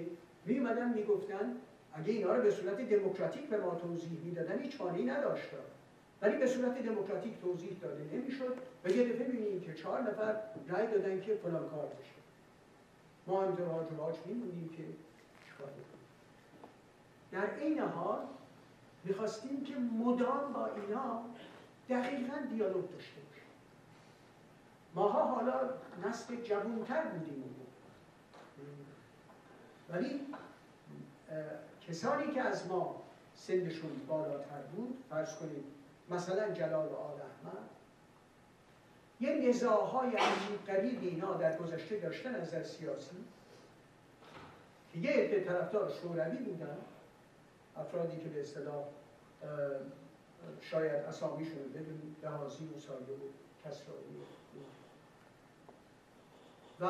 [0.44, 1.56] میمدن می‌گفتن
[1.94, 5.48] اگه اینا رو به صورت دموکراتیک به ما توضیح می‌دادن هیچ مانعی نداشت
[6.22, 10.36] ولی به صورت دموکراتیک توضیح داده نمی‌شد و یه دفعه ببینیم که چهار نفر
[10.68, 12.18] رأی دادن که فلان کار بشه.
[13.26, 14.84] ما هم حاج و میمونیم که
[15.46, 15.70] چیکار
[17.32, 18.18] در این حال
[19.04, 21.22] می‌خواستیم که مدام با اینا
[21.88, 23.44] دقیقا دیالوگ داشته باشیم.
[24.94, 25.70] ماها حالا
[26.04, 27.54] نسل جوانتر بودیم.
[29.88, 30.20] ولی
[31.88, 33.02] کسانی که از ما
[33.34, 35.77] سنشون بالاتر بود فرض کنید
[36.10, 37.68] مثلا جلال آل احمد
[39.20, 43.16] یه نزاهای عجیب قریب اینا در گذشته داشتن از نظر سیاسی.
[44.92, 46.76] که یه عده طرفدار شوروی بودن
[47.76, 48.84] افرادی که به اصطلاح
[50.60, 53.28] شاید اسامیشون بدون دهازی و سایه و
[53.64, 54.18] کسرایی
[56.80, 56.84] و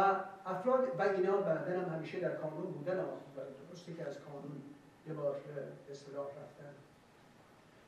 [0.46, 3.04] افراد و اینا بعدا هم همیشه در کانون بودن و
[3.70, 4.62] درسته که از کانون
[5.06, 5.36] یه بار
[5.90, 6.74] اصطلاح رفتن.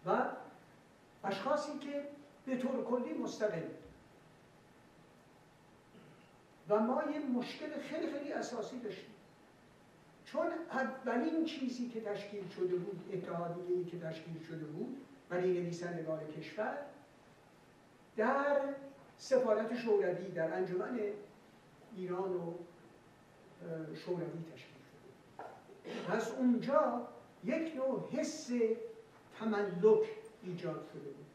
[0.07, 0.27] و
[1.25, 2.05] اشخاصی که
[2.47, 3.63] به طور کلی مستقل.
[6.69, 9.15] و ما یه مشکل خیلی خیلی اساسی داشتیم.
[10.25, 14.97] چون اولین چیزی که تشکیل شده بود اتحادیه که تشکیل شده بود
[15.29, 16.79] برای نویسندگان کشور
[18.17, 18.61] در
[19.17, 21.01] سفارت شوروی در انجمن
[21.97, 22.55] ایران و
[23.95, 27.09] شوروی تشکیل شده از اونجا
[27.45, 28.51] یک نوع حس
[29.39, 31.27] تملک ایجاد شده بود.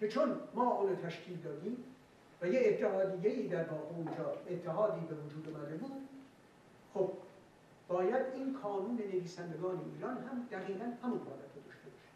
[0.00, 1.84] که چون ما اون تشکیل دادیم
[2.42, 5.92] و یه اتحادیه ای در واقع اونجا اتحادی به وجود اومده بود
[6.94, 7.12] خب
[7.88, 12.10] باید این قانون نویسندگان ایران هم دقیقا همون حالت رو داشته باشه.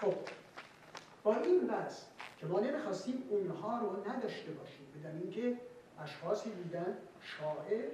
[0.00, 0.14] خب
[1.22, 2.04] با این بس
[2.38, 5.56] که ما نمی‌خواستیم اونها رو نداشته باشیم بدن اینکه
[6.00, 7.84] اشخاصی بودن شاعر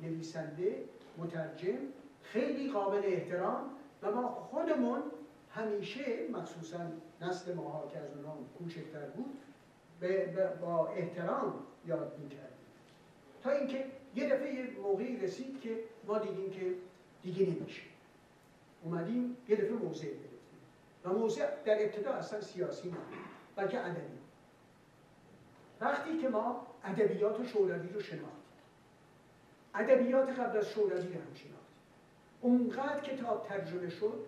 [0.00, 0.84] نویسنده
[1.18, 1.78] مترجم
[2.22, 3.70] خیلی قابل احترام
[4.02, 5.02] و ما خودمون
[5.58, 6.78] همیشه مخصوصا
[7.20, 9.38] نسل ماها که از اونها کوچکتر بود
[10.60, 11.54] با احترام
[11.86, 12.48] یاد می‌کردیم.
[13.42, 16.74] تا اینکه یه دفعه یه موقعی رسید که ما دیدیم که
[17.22, 17.82] دیگه نمیشه.
[18.84, 20.28] اومدیم یه دفعه موضع گرفتیم.
[21.04, 23.02] و موضع در ابتدا اصلا سیاسی نبود
[23.56, 24.18] بلکه ادبی.
[25.80, 28.28] وقتی که ما ادبیات شوروی رو شناختیم.
[29.74, 31.58] ادبیات قبل از شوروی رو هم شناختیم.
[32.40, 34.24] اونقدر کتاب ترجمه شد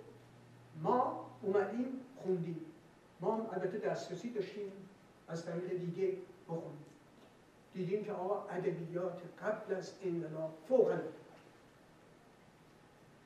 [0.81, 2.61] ما اومدیم خوندیم.
[3.20, 4.72] ما هم البته دسترسی داشتیم
[5.28, 6.12] از طریق دیگه
[6.49, 6.85] بخونیم.
[7.74, 10.99] دیدیم که آقا ادبیات قبل از انقلاب فوق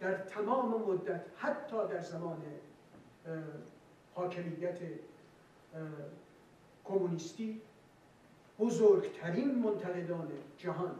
[0.01, 2.43] در تمام مدت حتی در زمان
[4.15, 4.79] حاکمیت
[6.85, 7.61] کمونیستی
[8.59, 10.29] بزرگترین منتقدان
[10.59, 10.95] جهان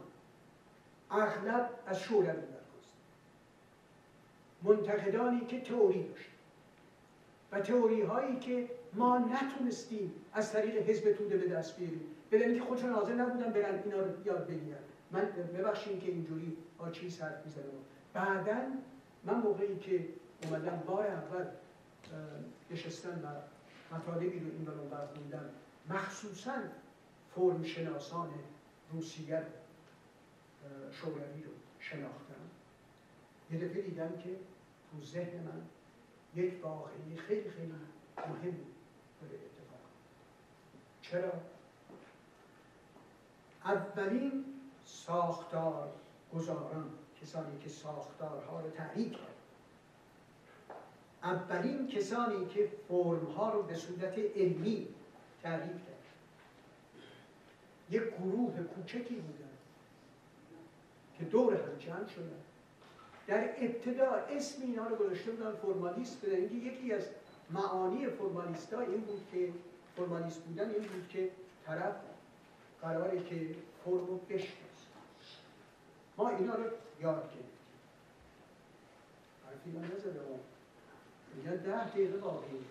[1.11, 2.95] اغلب از شوروی برخواست
[4.63, 6.29] منتقدانی که تئوری داشت
[7.61, 12.01] تئوری هایی که ما نتونستیم از طریق حزب توده به دست بیاریم.
[12.29, 14.77] به که خودشون حاضر نبودن برن اینا رو یاد بگیرن.
[15.11, 15.21] من
[15.57, 17.63] ببخشید که اینجوری آچی حرف می‌زنم.
[18.13, 18.57] بعدا
[19.23, 20.05] من موقعی که
[20.43, 21.45] اومدم بار اول
[22.71, 23.27] نشستن و
[23.95, 25.49] مطالبی رو این برون برخوندم
[25.89, 26.51] مخصوصا
[27.35, 28.29] فرم شناسان
[28.93, 29.43] روسیه
[30.91, 32.45] شوروی رو شناختم.
[33.51, 34.29] یه دفعه دیدم که
[34.91, 35.61] تو ذهن من
[36.35, 37.73] یک واقعی خیلی خیلی
[38.17, 38.57] مهم
[39.21, 39.79] داره اتفاق.
[41.01, 41.31] چرا؟
[43.65, 44.45] اولین
[44.85, 45.91] ساختار
[46.33, 46.89] گذاران
[47.21, 49.35] کسانی که ساختارها رو تعریف کرد.
[51.23, 54.87] اولین کسانی که فرمها رو به صورت علمی
[55.43, 55.95] تعریف کرد.
[57.89, 59.49] یک گروه کوچکی بودن
[61.17, 62.44] که دور هم جمع شدن.
[63.27, 67.03] در ابتدا اسم اینا رو گذاشته بودن فرمالیست بودن اینکه یکی از
[67.49, 69.49] معانی فرمالیست ها این بود که
[69.97, 71.29] فرمالیست بودن این بود که
[71.65, 71.95] طرف
[72.81, 73.55] قراره که
[73.85, 74.55] فرم رو بشناسه.
[76.17, 76.63] ما اینا رو
[77.01, 77.45] یاد گرفتیم.
[79.45, 80.19] حرفی من نزده
[81.35, 82.65] میگن ده دقیقه باقی.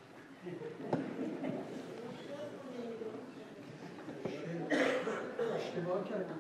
[5.57, 6.39] اشتباه کردم.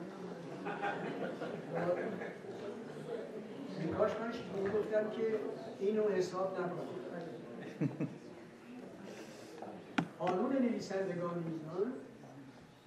[3.83, 5.41] من شما گفتم که
[5.81, 8.09] اینو حساب نکنم.
[10.19, 11.93] قانون نویسندگان میزان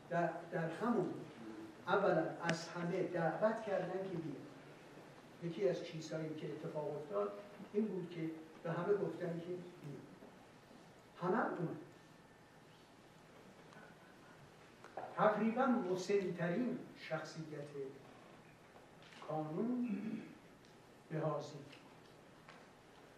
[0.09, 1.09] در, در همون
[1.87, 4.47] اولا از همه دعوت کردن که بیاد.
[5.43, 7.31] یکی از چیزهایی که اتفاق افتاد
[7.73, 8.29] این بود که
[8.63, 9.53] به همه گفتن که
[11.21, 11.77] همه اون
[15.17, 17.67] تقریبا مسنترین شخصیت
[19.29, 19.87] قانون
[21.09, 21.21] به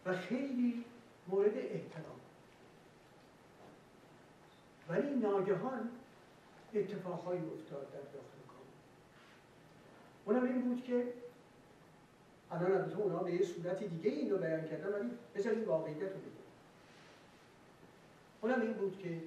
[0.06, 0.86] و خیلی
[1.28, 2.20] مورد احترام.
[4.90, 5.90] ولی ناگهان
[6.74, 8.76] اتفاقهایی افتاد در داخل قانون
[10.26, 11.14] اونم این بود که
[12.52, 16.08] الان البته اونا به یه صورت دیگه این رو بیان کردن ولی بذارید واقعیت رو
[16.08, 16.32] بگیم
[18.42, 19.22] اونم این بود که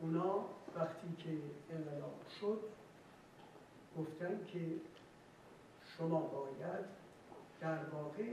[0.00, 0.44] اونا
[0.76, 1.30] وقتی که
[1.74, 2.60] انقلاب شد
[3.98, 4.60] گفتن که
[5.96, 7.03] شما باید
[7.64, 8.24] در واقع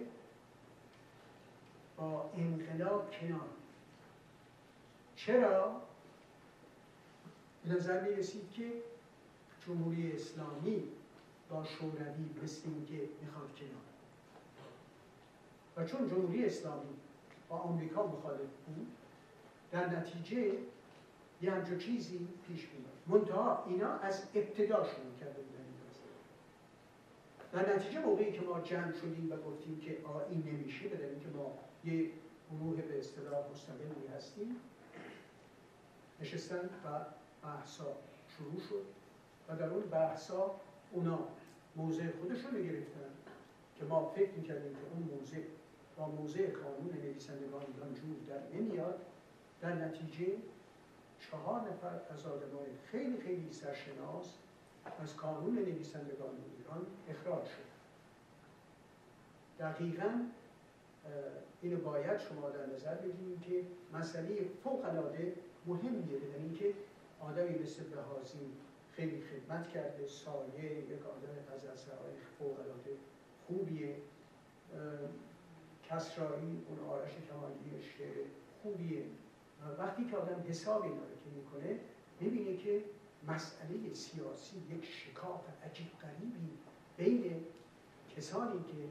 [1.98, 3.50] با انقلاب کنار
[5.16, 5.82] چرا؟
[7.64, 8.16] به نظر می
[8.54, 8.72] که
[9.68, 10.84] جمهوری اسلامی
[11.50, 13.82] با شوروی مثل اینکه می‌خواد کنار
[15.78, 16.96] و چون جمهوری اسلامی
[17.50, 18.88] با آمریکا مخالف بود
[19.72, 20.54] در نتیجه
[21.42, 25.51] یه همچون چیزی پیش میاد منتها اینا از ابتدا شروع کرده
[27.54, 31.38] در نتیجه موقعی که ما جمع شدیم و گفتیم که آقا این نمیشه به که
[31.38, 32.10] ما یه
[32.52, 34.56] گروه به اصطلاح مستقلی هستیم
[36.22, 36.88] نشستن و
[37.44, 37.88] بحثا
[38.38, 38.86] شروع شد
[39.50, 40.52] و در اون بحثا
[40.92, 41.20] اونا
[41.76, 43.10] موضع خودشون رو گرفتن
[43.80, 45.38] که ما فکر می‌کردیم که اون موضع
[45.98, 49.02] با موضع قانون نویسندگان ایران جور در نمیاد.
[49.62, 50.34] در نتیجه
[51.20, 54.34] چهار نفر از آدمای خیلی خیلی سرشناس
[55.04, 57.72] از قانون نویسندگان ایران اخراج شد.
[59.60, 60.26] دقیقا
[61.62, 63.64] اینو باید شما در نظر بگیرید که
[63.98, 65.34] مسئله فوق العاده
[65.66, 66.74] مهمیه بدن اینکه
[67.20, 68.52] آدمی مثل بهازی
[68.96, 72.92] خیلی خدمت کرده سایه یک آدم از اثرهای فوق العاده
[73.48, 73.96] خوبیه
[75.90, 78.26] کسرایی اون آرش کمالی شعر
[78.62, 79.04] خوبیه.
[79.78, 81.80] وقتی که آدم حساب اینا رو که می‌کنه
[82.20, 82.84] می‌بینه که
[83.28, 86.58] مسئله سیاسی یک شکاف عجیب غریبی
[86.98, 87.46] بین
[88.18, 88.90] کسانی که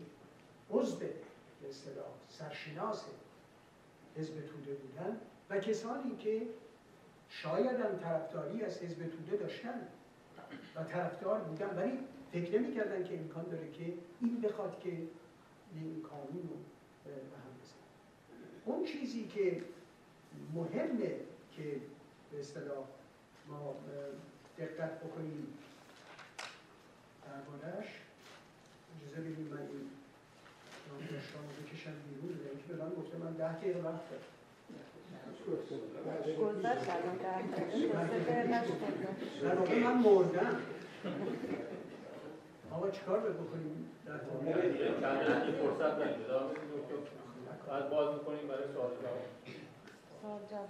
[0.71, 3.05] عضو به اصطلاح سرشناس
[4.17, 5.21] حزب توده بودن
[5.51, 6.43] و کسانی که
[7.29, 9.89] شاید هم طرفداری از حزب توده داشتن
[10.77, 11.77] و طرفدار بودن.
[11.77, 11.99] ولی
[12.33, 14.89] فکر نمی‌کردن که امکان داره که این بخواد که
[15.75, 16.57] این قانون رو
[17.05, 17.75] به هم بزن
[18.65, 19.63] اون چیزی که
[20.55, 21.17] مهمه
[21.57, 21.81] که
[22.31, 22.85] به اصطلاح
[23.51, 23.75] ما
[24.59, 25.59] دقت بکنیم
[27.25, 27.89] دربارهش
[28.97, 29.91] اجازه بدیم من این
[30.89, 34.25] دانشگاه رو بکشم بیرون به اینکه به من گفته من ده دقیقه وقت دارم
[39.43, 40.57] در واقع من مردم
[42.73, 44.19] آقا چیکار باید بکنیم در
[45.53, 45.97] فرصت
[47.69, 49.27] بعد باز می‌کنیم برای سوال جواب
[50.23, 50.69] سوال جواب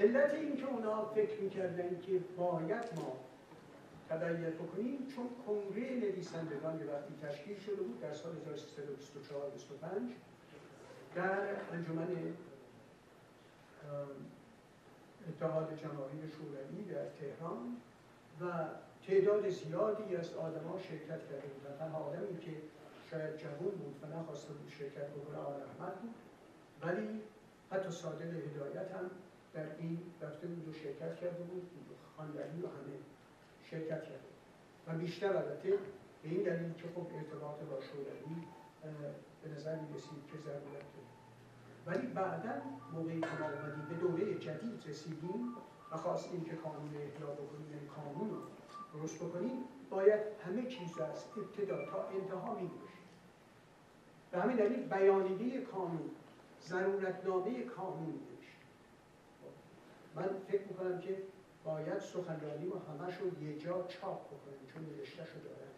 [0.00, 3.16] علت این که اونا فکر می‌کردن که باید ما
[4.08, 10.12] تبعیت بکنیم چون کنگره نویسندگان وقتی تشکیل شده بود در سال 1324 25
[11.14, 11.38] در
[11.72, 12.06] انجمن
[15.28, 17.76] اتحاد جماهیر شوروی در تهران
[18.40, 18.44] و
[19.06, 22.50] تعداد زیادی از آدما شرکت کرده بودن تنها آدمی که
[23.10, 26.14] شاید جوون بود و نخواسته بود شرکت بکنه آقای احمد بود
[26.82, 27.20] ولی
[27.70, 29.10] حتی صادق هدایت هم
[29.54, 31.70] در این رفته بود و شرکت کرده بود
[32.16, 32.96] خاندنی و همه
[33.70, 34.30] شرکت کرده
[34.86, 35.70] و بیشتر البته
[36.22, 38.42] به این دلیل که خب ارتباط با شوروی
[39.42, 40.86] به نظر می رسید که ضرورت
[41.86, 42.52] ولی بعدا
[42.92, 45.54] موقعی که ما اومدیم به دوره جدید رسیدیم
[45.92, 48.40] و خواستیم که قانون احیا بکنیم یعنی قانون رو
[48.98, 53.06] درست بکنیم باید همه چیز از ابتدا تا انتها میگوشیم
[54.30, 56.10] به همین دلیل بیانیه قانون
[56.62, 58.56] ضرورتنامه قانون نوشت
[60.14, 61.22] من فکر می‌کنم که
[61.64, 65.72] باید سخنرانی و همش رو یه جا چاپ بکنیم چون نوشته شو دارن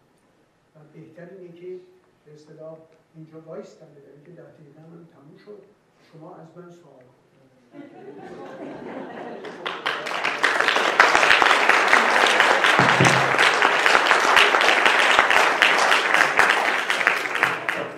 [0.74, 1.80] و بهتر اینه که
[2.24, 2.78] به اصطلاح
[3.14, 5.62] اینجا وایستن بداریم که در دقیقه من تموم شد.
[6.12, 7.02] شما از من سوال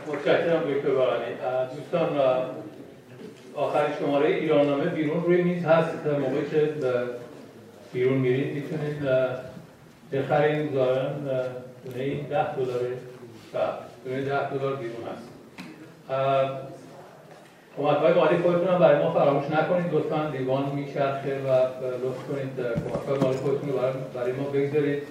[0.06, 1.24] متشکرم دکتر بارانی.
[1.76, 2.20] دوستان
[3.54, 6.06] آخرین شماره ایران نامه بیرون روی میز هست.
[6.06, 6.74] موقعی که
[7.92, 9.08] بیرون میرید می‌تونید
[10.12, 11.08] بخرین ظاهرا
[11.84, 12.92] دونه ده دلاره
[13.54, 13.58] و
[14.04, 15.28] دونه ده دلار بیرون هست.
[17.76, 19.94] کمک های مالی خودتون هم برای ما فراموش نکنید.
[19.94, 21.48] لطفا دیوان میچرخه و
[22.04, 23.78] لطف کنید کمک های مالی خودتون رو
[24.14, 25.02] برای ما بگذارید.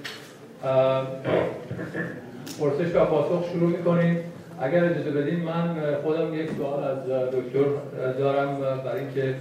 [2.59, 4.17] پرسش و پاسخ شروع می‌کنید
[4.61, 7.65] اگر اجازه بدین من خودم یک سوال از دکتر
[8.19, 9.35] دارم برای اینکه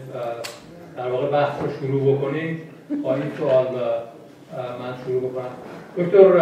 [0.96, 2.60] در واقع بحث رو شروع بکنیم.
[3.04, 3.66] با این سوال
[4.80, 5.50] من شروع بکنم.
[5.98, 6.38] دکتر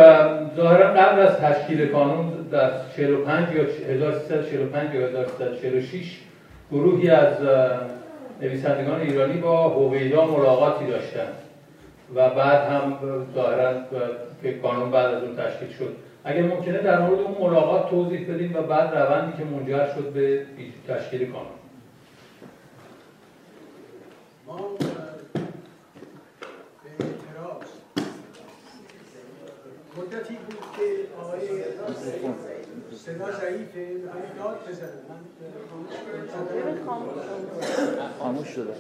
[0.57, 6.21] ظاهرا قبل از تشکیل قانون در 45 یا 1345 یا 1346
[6.73, 7.37] گروهی از
[8.41, 11.29] نویسندگان ایرانی با هویدا ملاقاتی داشتن
[12.15, 12.99] و بعد هم
[13.35, 13.73] ظاهرا
[14.43, 15.97] که قانون بعد از اون تشکیل شد.
[16.25, 20.47] اگر ممکنه در مورد اون ملاقات توضیح بدیم و بعد روندی که منجر شد به
[20.89, 21.47] تشکیل قانون
[24.47, 24.71] ما
[29.97, 30.83] مدتی بود که
[31.21, 31.49] آقای
[33.07, 34.59] صدا ضعیفه میخوایی داد
[35.09, 35.21] من
[38.19, 38.75] خاموش شده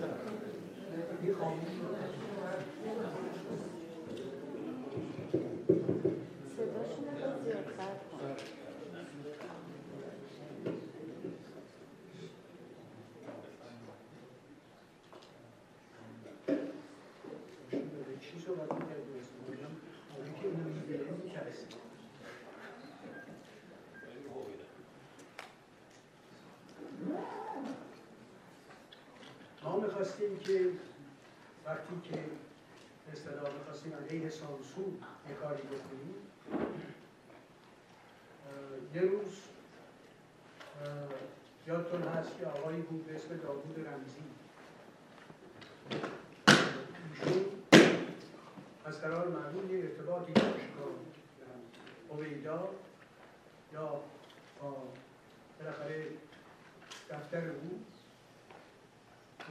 [1.39, 1.97] خاموش شده
[29.77, 30.71] ما می‌خواستیم که
[31.65, 32.17] وقتی که
[33.07, 34.93] به اصطلاح می‌خواستیم علیه سانسور
[35.29, 36.15] یه کاری بکنیم
[38.95, 39.35] یه روز
[41.67, 44.23] یادتون هست که آقایی بود به اسم داوود رمزی
[48.85, 50.67] از قرار معلوم یه ارتباطی داشت
[52.09, 52.69] با عبیدا
[53.73, 54.01] یا
[54.63, 54.77] با
[55.59, 56.07] بالاخره
[57.11, 57.85] دفتر او.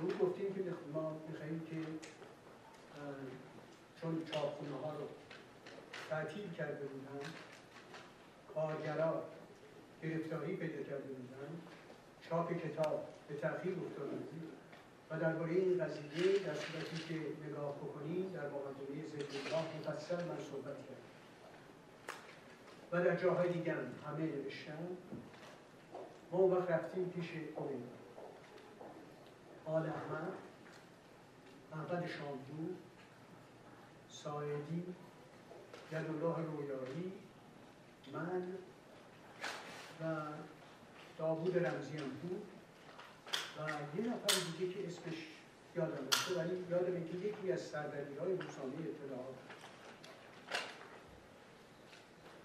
[0.01, 0.61] رو گفتیم که
[0.93, 1.17] ما
[1.69, 1.77] که
[4.01, 5.07] چون چاپخونه ها رو
[6.09, 7.25] تعطیل کرده بودن
[8.53, 9.23] کارگرا
[10.03, 11.61] گرفتاری پیدا کرده بودن
[12.29, 14.51] چاپ کتاب به تأخیر افتاده بود.
[15.09, 17.15] و درباره این قضیه در صورتی که
[17.49, 21.05] نگاه بکنیم در مقدمه ضد الله مفصل من صحبت کردم.
[22.91, 23.77] و در جاهای دیگه هم
[24.07, 24.97] همه نوشتن.
[26.31, 27.83] ما اون وقت رفتیم پیش اوین
[29.65, 30.33] آل احمد
[31.71, 32.73] محمد شاملو
[34.09, 34.83] سایدی
[35.91, 37.11] یدالله رویاری
[38.13, 38.43] من
[40.01, 40.05] و
[41.17, 42.43] داوود رمزی هم بود.
[43.57, 43.61] و
[43.97, 45.17] یه نفر دیگه که اسمش
[45.75, 49.35] یادم نمیشه ولی یادمه که یکی از سردبیرهای های روزنامه اطلاعات.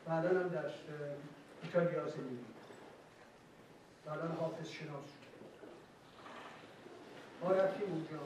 [0.06, 0.70] بعدا هم در
[1.62, 2.44] ایتالیا زندگی
[4.06, 5.30] و الان حافظ شناس شد
[7.42, 8.18] ما رفتیم اونجا.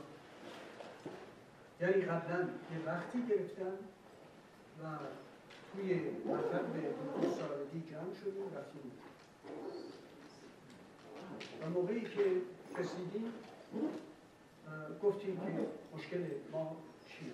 [1.81, 3.79] یعنی قبلا یه وقتی گرفتن
[4.83, 4.87] و
[5.73, 5.95] توی
[6.27, 6.73] مطب
[7.21, 8.93] دو سالگی جمع شدیم رفتیم
[11.69, 12.25] موقعی که
[12.79, 13.33] رسیدیم
[15.03, 15.67] گفتیم که
[15.97, 16.77] مشکل ما
[17.07, 17.33] چیه؟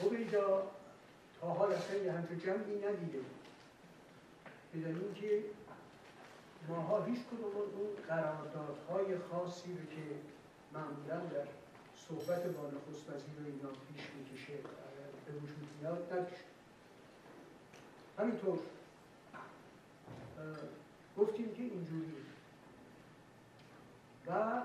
[0.00, 0.70] هویدا
[1.40, 3.18] تا حال اصلا همچون جمعی ندیده.
[4.74, 5.42] دلیل که
[6.68, 10.02] ماها هیچ کدوم اون قراردادهای خاصی رو که
[10.72, 11.46] معمولا در
[12.08, 14.52] صحبت با نخست وزیر اینا پیش می‌کشه
[15.26, 16.44] به وجود میاد نداشت.
[18.18, 18.58] همینطور
[21.18, 22.12] گفتیم که اینجوری.
[24.26, 24.62] و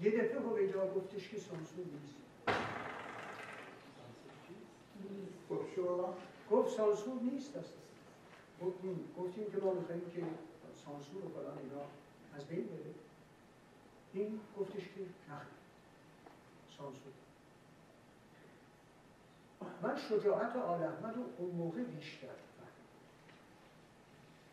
[0.00, 2.14] یه دفعه هویدا گفتش که سانسور نیست.
[6.50, 7.72] گفت سانسور نیست است
[8.62, 10.22] گفتیم گفتیم که ما میخواییم که
[10.84, 11.84] سانسور و فلان اینا
[12.36, 12.94] از بین بره.
[14.12, 15.00] این گفتش که
[15.30, 15.58] نخیر
[16.78, 17.12] سانسور
[19.82, 22.47] من شجاعت آل احمد رو اون موقع بیشتر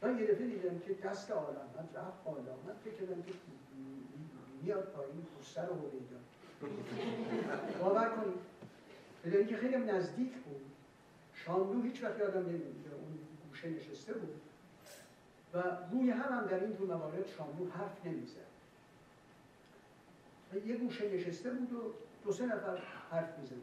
[0.01, 3.31] من یه دفعه دیدم که دست آل احمد رفت بالا من فکر کردم که
[4.61, 6.17] میاد پایین سر هویدا.
[7.79, 8.39] باور کنید.
[9.23, 10.61] به که خیلی نزدیک بود.
[11.33, 13.19] شاملو هیچ وقت یادم نمیاد اون
[13.49, 14.41] گوشه نشسته بود.
[15.53, 18.37] و روی هم, هم در این دو موارد شاملو حرف نمی‌زد.
[20.53, 21.93] و یه گوشه نشسته بود و
[22.23, 22.77] دو سه نفر
[23.11, 23.55] حرف می‌زد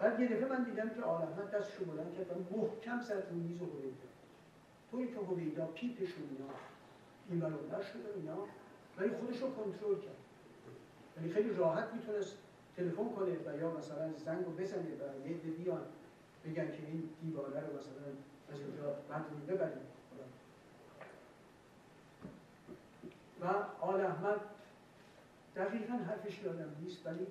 [0.00, 3.36] بعد یه دفعه من دیدم که آل احمد دستشو بلند کرد و محکم زد رو
[3.36, 4.13] میز هویدا.
[4.94, 6.54] طوری که هویدا پیپش و اینا
[7.28, 8.36] این برابر شده اینا.
[8.98, 10.16] ولی خودش رو کنترل کرد.
[11.16, 12.38] یعنی خیلی راحت می‌تونست
[12.76, 15.82] تلفن کنه و یا مثلا زنگ رو بزنه و یه بیان
[16.44, 18.06] بگن که این دیواره رو مثلا
[18.52, 19.86] از اینجا رو ببریم.
[23.40, 23.46] و
[23.80, 24.40] آل احمد
[25.56, 27.26] دقیقا حرفش یادم نیست ولی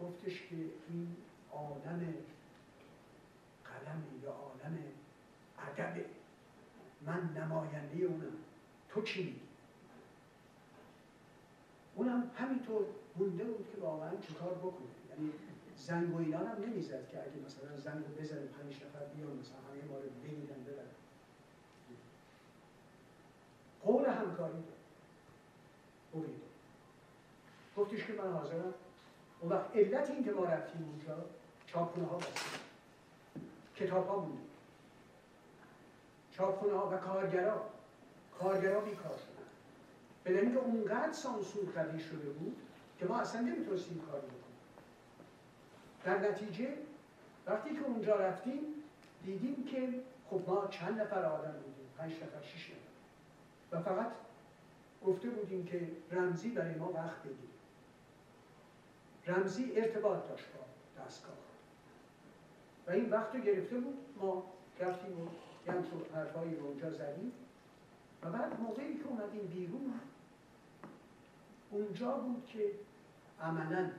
[0.00, 0.56] گفتش که
[0.88, 1.16] این
[1.52, 2.00] آدم
[3.64, 4.78] قلم یا آدم
[5.68, 6.04] ادب
[7.06, 8.32] من نماینده اونم.
[8.88, 9.40] تو چی میگی؟
[11.94, 12.84] اونم همینطور
[13.16, 14.86] مونده بود که واقعا چیکار بکنه.
[15.10, 15.32] یعنی
[15.76, 19.56] زنگ و اینا هم نمی‌زد که اگه مثلا زنگ رو بزنه پنج نفر بیان مثلا
[19.70, 20.86] همه ما رو بگیرن ببرن.
[23.82, 24.76] قول همکاری داد.
[27.76, 28.74] گفتش که من حاضرم.
[29.40, 31.24] اون وقت علت این که ما رفتیم اونجا
[31.66, 32.60] چاپخونه ها بستیم.
[33.76, 34.42] کتاب ها مونده
[36.36, 37.66] چاپخونه ها و کارگرا.
[38.38, 39.46] کارگرا بیکار شدن.
[40.24, 42.56] به اینکه اونقدر سانسور قوی شده بود
[42.98, 44.36] که ما اصلا نمی‌تونستیم کار بکنیم.
[46.04, 46.68] در نتیجه
[47.46, 48.60] وقتی که اونجا رفتیم
[49.24, 50.00] دیدیم که
[50.30, 52.86] خب ما چند نفر آدم بودیم پنج نفر شش نفر.
[53.72, 54.12] و فقط
[55.06, 57.50] گفته بودیم که رمزی برای ما وقت بگیریم
[59.26, 60.64] رمزی ارتباط داشت با
[61.04, 61.34] دستگاه.
[62.86, 64.44] و این وقت رو گرفته بود ما
[64.80, 65.26] رفتیم و
[65.66, 65.72] یه
[66.14, 67.32] حرفایی رو اونجا زدیم
[68.22, 69.92] و بعد موقعی که اومدیم بیرون
[71.70, 72.70] اونجا بود که
[73.40, 73.90] عملا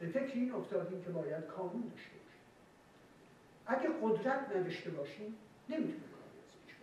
[0.00, 2.42] به فکر این افتادیم که باید کانون داشته باشیم.
[3.66, 5.36] اگه قدرت نداشته باشیم
[5.68, 6.76] نمی‌تونیم کاری از پیش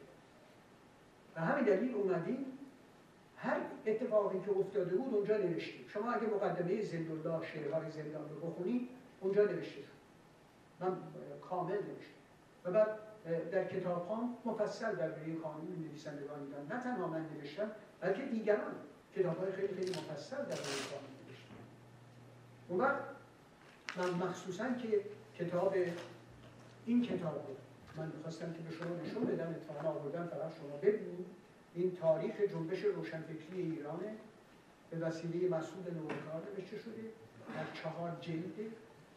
[1.35, 2.45] و همین دلیل اومدیم.
[3.37, 5.85] هر اتفاقی که افتاده بود اونجا نوشتیم.
[5.87, 8.89] شما اگه مقدمه زندالله شعرهای زندان رو بخونید
[9.21, 9.83] اونجا نوشته
[10.79, 10.97] من
[11.41, 12.13] کامل نوشتم.
[12.63, 12.99] و بعد
[13.51, 17.71] در کتاب ها مفصل در روی قانون نویسندگان میدن نه تنها من نوشتم
[18.01, 18.75] بلکه دیگران
[19.15, 21.55] کتاب های خیلی خیلی مفصل در روی قانون نوشتم
[22.69, 23.03] اون وقت
[23.97, 25.01] من مخصوصا که
[25.39, 25.75] کتاب
[26.85, 27.55] این کتاب رو
[27.97, 31.25] من می‌خواستم که به شما نشون بدم اتفاقا آوردم فقط شما ببینید.
[31.75, 34.15] این تاریخ جنبش روشنفکری ایرانه.
[34.91, 37.01] به وسیله مسعود نوکار نوشته شده.
[37.55, 38.55] در چهار جلد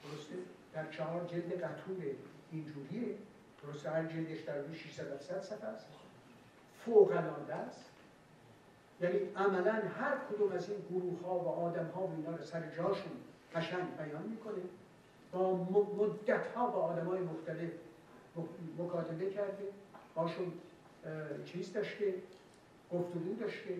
[0.02, 0.34] درسته؟
[0.74, 1.96] در چهار جلد قطور
[2.52, 3.14] اینجوریه.
[3.62, 5.86] درسته هر جلدش در روی 600 صفحه است
[6.84, 7.90] فوق العاده است.
[9.00, 12.70] یعنی عملا هر کدوم از این گروه ها و آدم ها و اینا رو سر
[12.76, 13.12] جاشون
[13.54, 14.62] قشنگ بیان می‌کنه.
[15.32, 15.54] با
[15.96, 17.70] مدت ها با آدم های مختلف
[18.78, 19.64] مکاتبه کرده.
[20.14, 20.52] باشون
[21.44, 22.14] چیز داشته
[22.92, 23.74] گفتگو داشته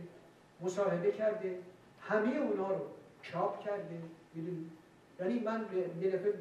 [0.61, 1.59] مصاحبه کرده.
[2.01, 2.81] همه اونا رو
[3.23, 3.99] چاپ کرده.
[5.21, 5.67] یعنی من
[6.01, 6.35] یه دفعه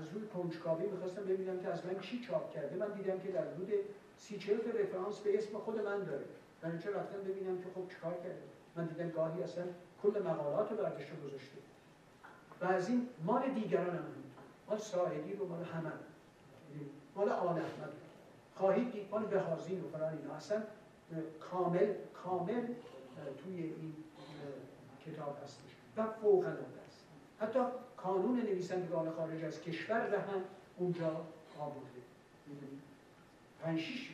[0.00, 2.76] از روی کنجکاوی می‌خواستم ببینم که من چی چاپ کرده.
[2.76, 3.72] من دیدم که در حدود
[4.18, 6.24] سی چهل رفرانس به اسم خود من داره.
[6.62, 8.42] من اینجا رفتم ببینم که خب چیکار کرده.
[8.76, 9.64] من دیدم گاهی اصلا
[10.02, 11.56] کل مقالات رو برداشته گذاشته.
[12.60, 14.04] و از این مال دیگران هم
[14.68, 15.92] مال ساعدی رو مال همه
[17.14, 17.92] مال آل احمد.
[18.54, 20.34] خواهید دید مال بهازین و فلان اینا.
[20.34, 20.62] اصلا
[21.40, 21.94] کامل
[22.24, 22.66] کامل
[23.44, 23.94] توی این
[25.06, 25.70] کتاب هستش.
[25.96, 27.06] و فوق العاده است.
[27.40, 27.60] حتی
[27.96, 30.42] کانون نویسندگان خارج از کشور به هم
[30.78, 31.26] اونجا
[31.58, 32.02] آورده
[33.62, 34.10] پنج شیش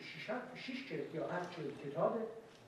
[0.54, 2.20] شیش جلد یا هفت جلد کتابه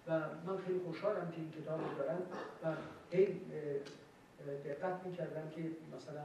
[0.07, 2.23] و من خیلی خوشحالم که این کتاب رو دارم
[2.65, 2.77] و
[3.11, 3.41] هی
[4.65, 5.61] دقت می‌کردم که
[5.97, 6.23] مثلا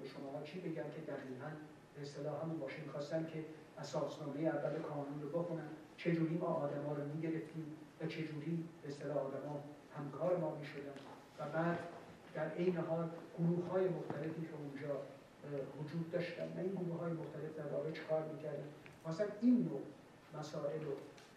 [0.00, 1.50] به شما چی بگم که دقیقا
[1.96, 3.44] به اصطلاح همون باشه می‌خواستم که
[3.78, 9.16] اساسنامه اول کانون رو بخونم چجوری ما آدم ها رو می‌گرفتیم و چجوری به اصطلاح
[9.16, 9.60] آدم ها
[9.96, 10.94] همکار ما می‌شدن.
[11.38, 11.78] و بعد
[12.34, 13.08] در این حال
[13.38, 15.02] گروه های مختلفی که اونجا
[15.80, 16.48] وجود داشتن.
[16.56, 18.64] این گروه های مختلف در واقع چکار می‌کردن؟
[19.08, 19.80] مثلا این نوع
[20.40, 20.92] مسائل رو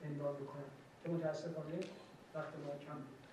[0.05, 0.69] عنوان بکنم
[1.03, 1.79] که متاسفانه
[2.35, 3.23] وقت ما کم بود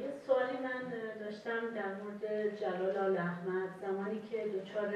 [0.00, 0.92] یه سوالی من
[1.70, 4.94] در مورد جلال آل احمد زمانی که دچار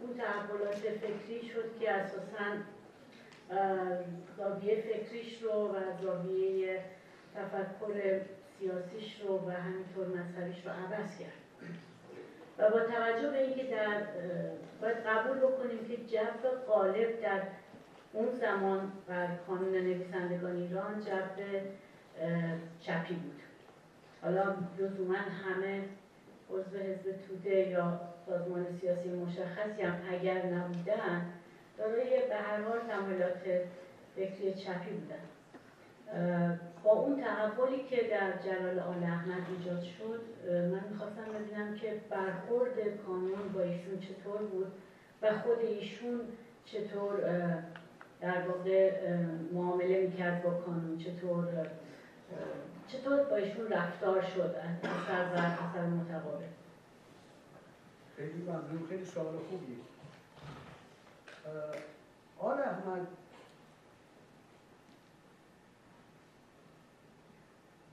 [0.00, 2.56] اون تحولات فکری شد که اساسا
[4.36, 6.80] زاویه فکریش رو و زاویه
[7.34, 8.20] تفکر
[8.58, 11.32] سیاسیش رو و همینطور مذهبیش رو عوض کرد.
[12.58, 14.02] و با توجه به اینکه در
[14.80, 17.42] باید قبول بکنیم که جو غالب در
[18.12, 21.44] اون زمان و کانون نویسندگان ایران جو
[22.80, 23.40] چپی بود.
[24.22, 25.84] حالا لزوما همه
[26.52, 31.26] عضو حزب توده یا سازمان سیاسی مشخصی هم اگر نبودن
[31.78, 33.40] دارای به هر حال تمایلات
[34.16, 35.22] فکری چپی بودن.
[36.84, 42.72] با اون تحولی که در جلال آل احمد ایجاد شد من می‌خواستم ببینم که برخورد
[43.06, 44.72] کانون با ایشون چطور بود
[45.22, 46.20] و خود ایشون
[46.64, 47.20] چطور
[48.20, 48.92] در واقع
[49.52, 51.44] معامله می‌کرد با کانون چطور
[52.92, 56.44] چطور با ایشون رفتار شد؟ اثر و اثر متقابل.
[58.16, 58.86] خیلی ممنون.
[58.88, 59.76] خیلی سوال خوبیه.
[62.38, 63.06] آل احمد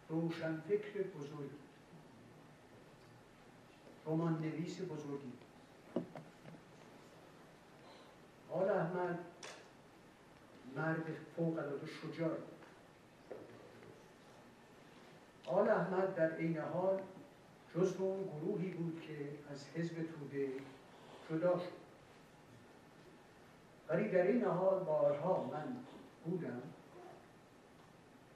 [0.10, 1.60] روشن فکر بزرگی
[4.06, 5.34] رمان نویس بزرگی.
[8.52, 9.20] آل احمد
[10.76, 11.06] مرد
[11.36, 12.38] فوق العاده شجاع.
[15.50, 17.02] آل احمد در عین حال
[17.76, 20.48] جزو اون گروهی بود که از حزب توده
[21.30, 21.80] جدا شد.
[23.90, 25.76] ولی در این حال بارها من
[26.26, 26.62] بودم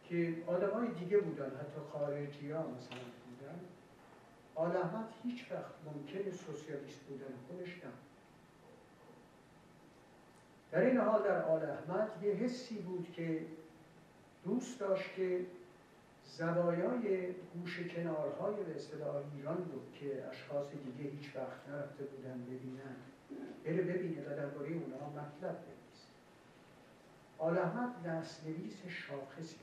[0.10, 3.60] که آدمای دیگه بودن حتی خارجی ها مثلا بودن.
[4.56, 7.94] آل احمد هیچ وقت ممکن سوسیالیست بودن خودش نبود
[10.72, 13.46] در این حال در آل احمد یه حسی بود که
[14.46, 15.46] دوست داشت که
[16.38, 22.96] زوایای گوش کنارهای به اصطلاح ایران بود که اشخاص دیگه هیچ وقت نرفته بودن ببینن.
[23.66, 26.08] بره ببینه و درباره اونها مطلب بنویسه.
[27.38, 29.56] آل احمد نسل نویس شاخصی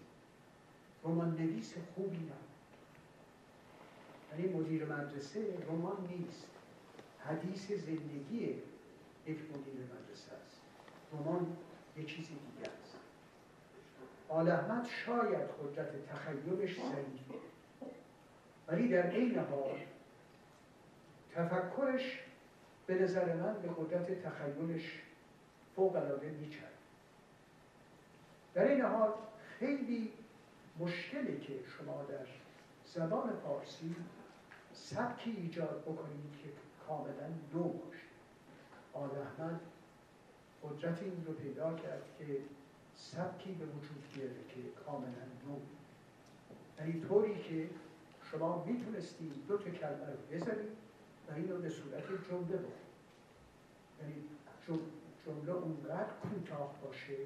[1.04, 2.50] رمان نویس خوبی نبود.
[4.32, 6.46] یعنی مدیر مدرسه رمان نیست.
[7.18, 8.62] حدیث زندگی
[9.26, 10.60] یک مدیر مدرسه است.
[11.12, 11.56] رمان
[11.96, 12.79] یه چیزی است
[14.30, 17.34] آل احمد شاید قدرت تخیلش ضعیفه
[18.68, 19.78] ولی در عین حال
[21.34, 22.20] تفکرش
[22.86, 25.02] به نظر من به قدرت تخیلش
[25.76, 26.72] فوق العاده میچرد
[28.54, 29.12] در این حال
[29.58, 30.12] خیلی
[30.78, 32.26] مشکلی که شما در
[32.84, 33.96] زبان فارسی
[34.72, 36.48] سبکی ایجاد بکنید که
[36.86, 38.00] کاملا نو باشه.
[38.92, 39.60] آل احمد
[40.62, 42.24] قدرت این رو پیدا کرد که
[43.00, 45.58] سبکی به وجود بیاره که کاملا نو.
[46.78, 47.70] یعنی طوری که
[48.30, 50.70] شما می‌تونستید دو تا کلمه رو بذارید
[51.28, 52.90] و این رو به صورت جمله بکنید
[54.00, 54.14] یعنی
[55.26, 57.16] جمله اونقدر کوتاه باشه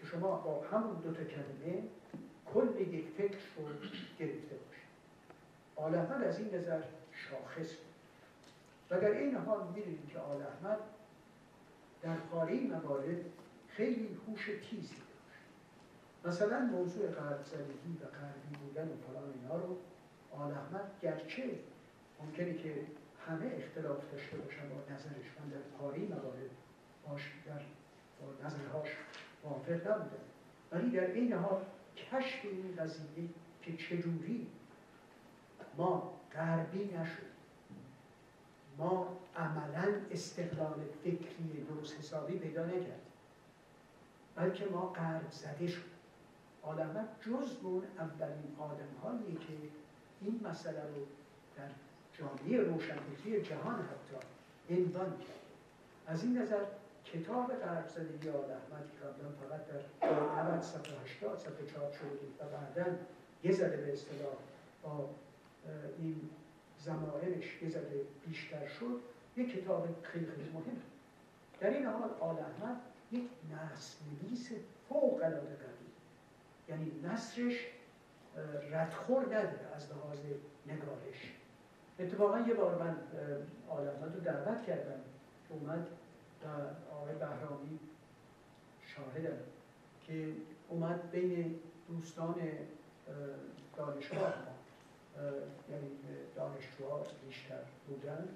[0.00, 1.82] که شما با همون دو تا کلمه
[2.54, 3.64] کل یک فکر رو
[4.18, 4.88] گرفته باشید
[5.76, 6.82] آل احمد از این نظر
[7.12, 7.88] شاخص بود.
[8.90, 10.78] و در این حال می‌دونید که آل احمد
[12.02, 13.24] در پاره موارد
[13.68, 15.07] خیلی هوش تیزی
[16.24, 19.76] مثلا موضوع غرب زدگی و غربی بودن و فلان اینا رو
[20.32, 21.58] آل احمد گرچه
[22.20, 22.74] ممکنه که
[23.26, 26.50] همه اختلاف داشته باشن با نظرش من در پاری موارد
[27.08, 27.60] باش در
[28.20, 28.88] با نظرهاش
[29.44, 30.24] موافق نبودن
[30.72, 31.64] ولی در این حال
[31.96, 33.28] کشف این قضیه
[33.62, 34.46] که چجوری
[35.76, 37.28] ما غربی نشد
[38.78, 43.00] ما عملا استقلال فکری درست حسابی پیدا نکرد
[44.36, 45.97] بلکه ما غرب زده شد.
[46.68, 49.52] آدم جز اون اولین آدم هایی که
[50.20, 51.06] این مسئله رو
[51.56, 51.68] در
[52.18, 54.26] جامعه روشنفکری جهان حتی
[54.74, 55.38] عنوان کرد.
[56.06, 56.64] از این نظر
[57.04, 62.08] کتاب غرب زدگی آل احمد که قبلا فقط در اول صفحه 80 صفحه چاپ شده
[62.08, 62.96] بود و بعدا
[63.44, 64.34] یه زده به اصطلاح
[64.82, 65.08] با
[65.98, 66.30] این
[66.78, 69.00] زمائنش یه زده بیشتر شد
[69.36, 70.82] یک کتاب خیلی خیلی مهم.
[71.60, 72.80] در این حال آل احمد
[73.12, 74.50] یک نسل نویس
[74.88, 75.56] فوق العاده
[76.68, 77.66] یعنی نصرش
[78.70, 80.18] ردخور نداره از لحاظ
[80.66, 81.34] نگارش.
[81.98, 82.96] اتفاقا یه بار من
[83.68, 85.00] آدمات رو دعوت کردم.
[85.48, 85.86] که اومد
[86.44, 86.46] و
[86.94, 87.78] آقای بهرامی
[88.86, 89.36] شاهدم
[90.06, 90.32] که
[90.68, 92.34] اومد بین دوستان
[93.76, 94.54] دانشگاه ما
[95.70, 95.90] یعنی
[96.36, 98.28] دانشجوها بیشتر بودن.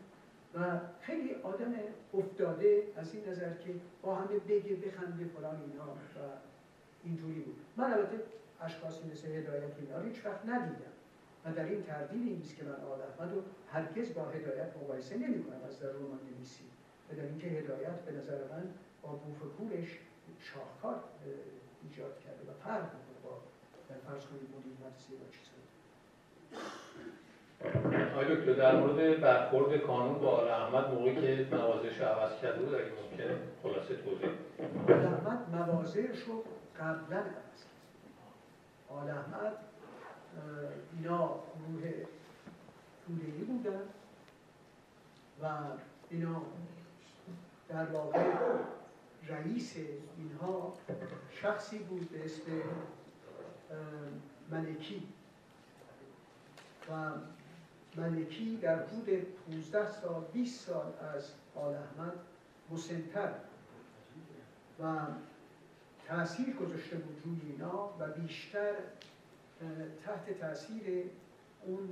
[0.54, 1.74] و خیلی آدم
[2.14, 5.96] افتاده از این نظر که با همه بگه بخنده فلان اینا و
[7.04, 7.56] اینجوری بود.
[7.76, 8.16] من البته
[8.62, 10.92] اشخاصی مثل هدایت اینا رو هیچ وقت ندیدم.
[11.44, 13.42] و در این تردید نیست که من آل احمد رو
[13.72, 16.64] هرگز با هدایت مقایسه نمی کنم از در رمان نویسی.
[17.10, 18.64] و در اینکه هدایت به نظر من
[19.02, 19.98] با بوفکورش
[20.40, 21.02] شاهکار
[21.84, 23.32] ایجاد کرده و فرق می‌کنه با
[24.06, 25.62] فرض کنید مدیر مدرسه و چیزایی
[28.12, 32.74] آقای دکتر در مورد برخورد کانون با آل احمد موقعی که موازش عوض کرده بود
[32.74, 34.30] اگه ممکنه خلاصه توضیح.
[34.88, 36.44] آل احمد موازش رو
[36.80, 39.56] قبلا عوض کرد آل احمد
[40.92, 41.92] اینا گروه
[43.06, 43.82] تودهی بودن
[45.42, 45.46] و
[46.10, 46.42] اینا
[47.68, 48.32] در واقع
[49.28, 49.76] رئیس
[50.16, 50.72] اینها
[51.30, 52.42] شخصی بود به اسم
[54.50, 55.08] ملکی.
[56.90, 57.10] و
[57.96, 59.08] ملکی در حدود
[59.50, 62.12] 15 سال 20 سال از آل احمد
[62.70, 63.32] مسنتر
[64.80, 65.06] و
[66.12, 68.74] تاثیر گذاشته بود روی اینا و بیشتر
[70.04, 71.04] تحت تاثیر
[71.66, 71.88] اون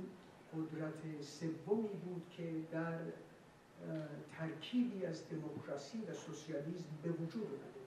[0.53, 2.99] قدرت سومی بود که در
[4.37, 7.81] ترکیبی از دموکراسی و سوسیالیسم به وجود اومده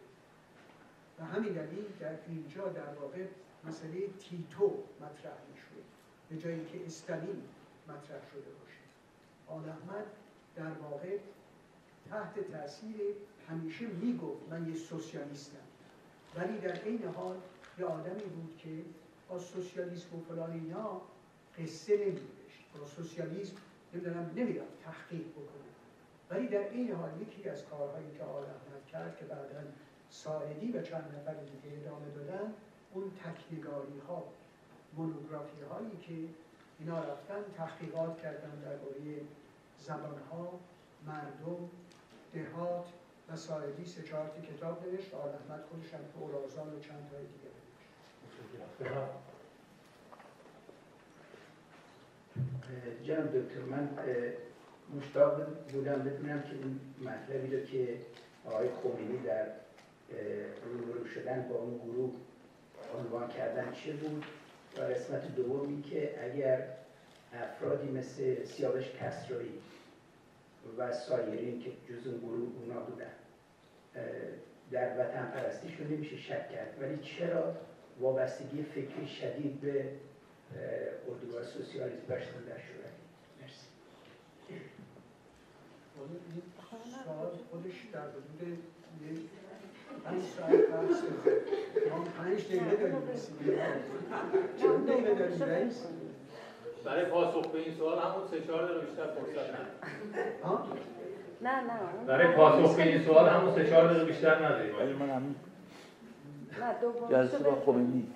[1.19, 3.27] و همین دلیل در اینجا در واقع
[3.65, 5.85] مسئله تیتو مطرح می‌شد
[6.31, 7.43] به جایی که استالین
[7.89, 8.81] مطرح شده باشه.
[9.47, 10.07] آل احمد
[10.57, 11.19] در واقع
[12.11, 13.15] تحت تاثیر
[13.49, 15.64] همیشه می‌گفت من یه سوسیالیستم.
[16.37, 17.37] ولی در عین حال
[17.79, 18.69] یه آدمی بود که
[19.29, 21.01] با سوسیالیسم و فلان اینا
[21.59, 23.57] قصه نمیدونشت با سوسیالیسم
[23.95, 25.71] نمی‌دونم نمی‌دونم تحقیق بکنه.
[26.31, 29.61] ولی در این حال یکی از کارهایی که آل احمد کرد که بعدا
[30.11, 32.53] ساعدی و چند نفر دیگه ادامه دادن
[32.95, 34.25] اون تکنگاری ها
[34.97, 36.35] مونوگرافی هایی که
[36.79, 39.21] اینا رفتن تحقیقات کردن درباره
[39.79, 40.61] زبان ها
[41.07, 41.69] مردم
[42.35, 42.87] دهات
[43.33, 47.55] و ساعدی سه چهار کتاب نوشت آل احمد خودش هم اورازان و چند تای دیگه
[53.05, 53.89] جناب دکتر من
[54.97, 58.01] مشتاق بودم بدونم که این مطلبی رو که
[58.47, 59.47] آقای خمینی در
[60.65, 62.13] روبرو شدن با اون گروه
[62.99, 64.25] عنوان کردن چه بود؟
[64.77, 66.69] و قسمت دومی که اگر
[67.33, 69.61] افرادی مثل سیاوش کسرایی
[70.79, 73.13] و سایرین که جز اون گروه اونا بودن.
[74.71, 76.79] در وطن پرستیشون نمیشه شک کرد.
[76.81, 77.55] ولی چرا
[78.01, 79.85] وابستگی فکری شدید به
[81.09, 82.93] اردوگاه سوسیالیسم داشتن در شورای؟
[83.43, 83.67] مرسی.
[87.51, 88.59] خودش در حدود
[90.05, 91.03] پنج ساعت بحث
[91.91, 93.03] ما پنج دقیقه داریم.
[94.63, 95.71] چند دقیقه داریم؟
[96.85, 99.51] برای پاسخ به این سوال همون سه چهار دقیقه بیشتر فرصت
[101.43, 102.07] نه نه.
[102.07, 104.75] برای پاسخ به این سوال همون سه چهار دقیقه بیشتر نداریم.
[104.81, 105.35] ولی من همین
[106.61, 108.07] نه دوم جلسه با خمینی.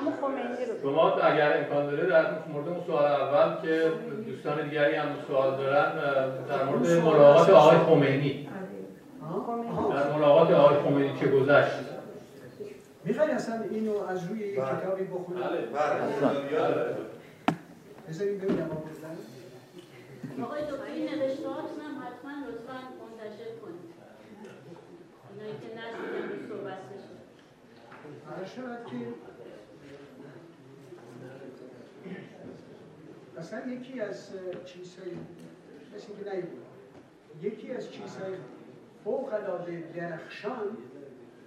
[0.00, 0.90] اما خمینی رو.
[0.90, 3.92] شما اگر امکان داره در مورد اون سوال اول که
[4.26, 5.92] دوستان دیگری هم سوال دارن
[6.48, 8.48] در مورد ملاقات آقای خمینی.
[9.90, 11.96] در ملاقات آقای خمینی چه گذشت؟
[13.04, 17.05] می‌خوای اصلا اینو از روی یک کتابی بخونم بله.
[18.08, 19.16] بذاریم ببینم آوردن
[20.44, 23.96] آقای دکتر این نوشتهاتون هم حتما لطفا منتشر کنید.
[25.30, 27.16] اینایی که نشدن صحبت بشه.
[28.30, 28.96] هر شود که
[33.38, 34.30] مثلا یکی از
[34.64, 35.10] چیزهای
[35.94, 36.66] مثل که نیبود
[37.42, 38.34] یکی از چیزهای
[39.04, 40.76] فوق العاده درخشان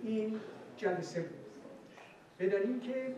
[0.04, 0.40] این
[0.78, 1.40] جلسه بود.
[2.40, 3.16] بدانیم که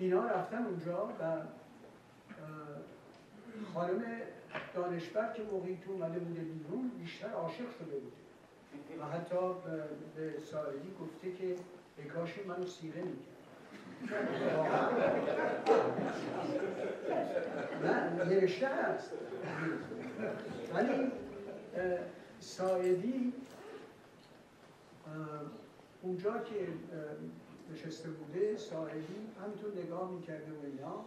[0.00, 1.42] اینا رفتن اونجا و
[3.74, 4.02] خانم
[4.74, 9.36] دانشور که موقعی که اومده بوده بیرون بیشتر عاشق شده بوده و حتی
[10.16, 11.56] به سایدی گفته که
[11.98, 13.30] ای کاش منو سیره می‌کرد.
[17.84, 19.12] نه نوشته هست.
[20.74, 21.10] ولی
[22.40, 23.32] سایدی
[26.02, 26.66] اونجا که
[27.72, 31.04] نشسته بوده سایدی همینطور نگاه می‌کرده و اینا.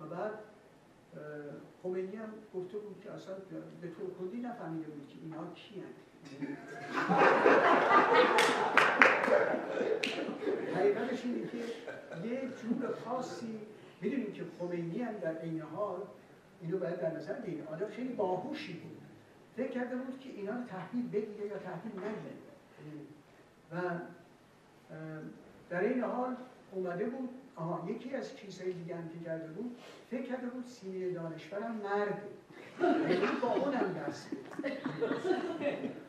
[0.00, 0.32] و بعد
[1.82, 3.34] خمینی هم گفته بود که اصلا
[3.80, 5.82] به طور کلی نفهمیده بود که اینا کی
[10.74, 11.58] حقیقتش اینه که
[12.28, 13.60] یه جور خاصی
[14.00, 16.00] می‌دونیم که خمینی هم در این حال
[16.60, 18.98] اینو باید در نظر بگیریم آدم خیلی باهوشی بود.
[19.56, 22.34] فکر کرده بود که اینا رو تحویل بگیره یا تحویل نگیره.
[23.72, 23.76] و
[25.70, 26.36] در این حال
[26.72, 29.76] اومده بود آها یکی از چیزهای دیگه هم که کرده بود
[30.10, 32.22] فکر کرده بود سینه دانشورم مرده
[32.80, 34.28] یعنی با اونم دست.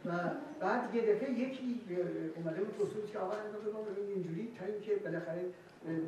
[0.05, 0.11] و
[0.59, 1.81] بعد یه دفعه یکی
[2.35, 3.33] اومده بود بود که آقا
[4.15, 5.45] اینجوری تا اینکه بالاخره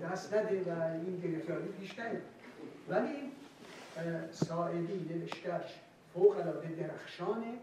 [0.04, 2.22] دست نده و این گرفتاری پیش نیاد
[2.90, 3.32] ولی
[4.32, 5.80] ساعدی نوشتهش
[6.14, 7.54] فوق العاده درخشانه.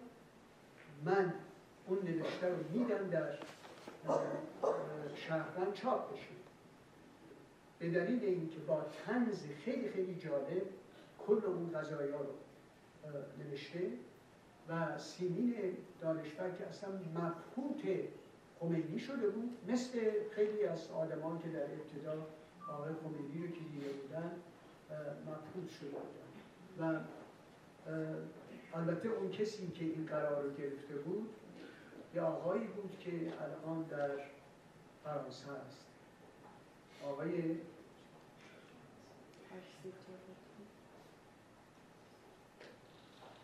[1.05, 1.33] من
[1.87, 3.29] اون نوشته رو میدم در
[5.15, 6.29] شهروند چاپ بشه.
[7.79, 10.63] به دلیل اینکه با تنز خیلی خیلی جالب
[11.27, 12.27] کل اون قضایا رو
[13.05, 13.91] اه، نوشته
[14.69, 15.55] و سیمین
[16.01, 17.83] دانشور که اصلا مبهوت
[18.61, 19.99] خمینی شده بود مثل
[20.31, 22.27] خیلی از آدمان که در ابتدا
[22.69, 24.31] آقای خمینی رو که دیده بودن
[25.27, 26.25] مبهوت شده بودن.
[26.81, 27.01] و
[28.75, 31.29] البته اون کسی که این قرار رو گرفته بود
[32.15, 34.11] یه آقایی بود که الان در
[35.05, 35.87] فرانسه است
[37.05, 37.57] آقای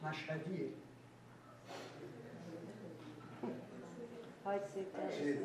[0.02, 0.68] مشهدیه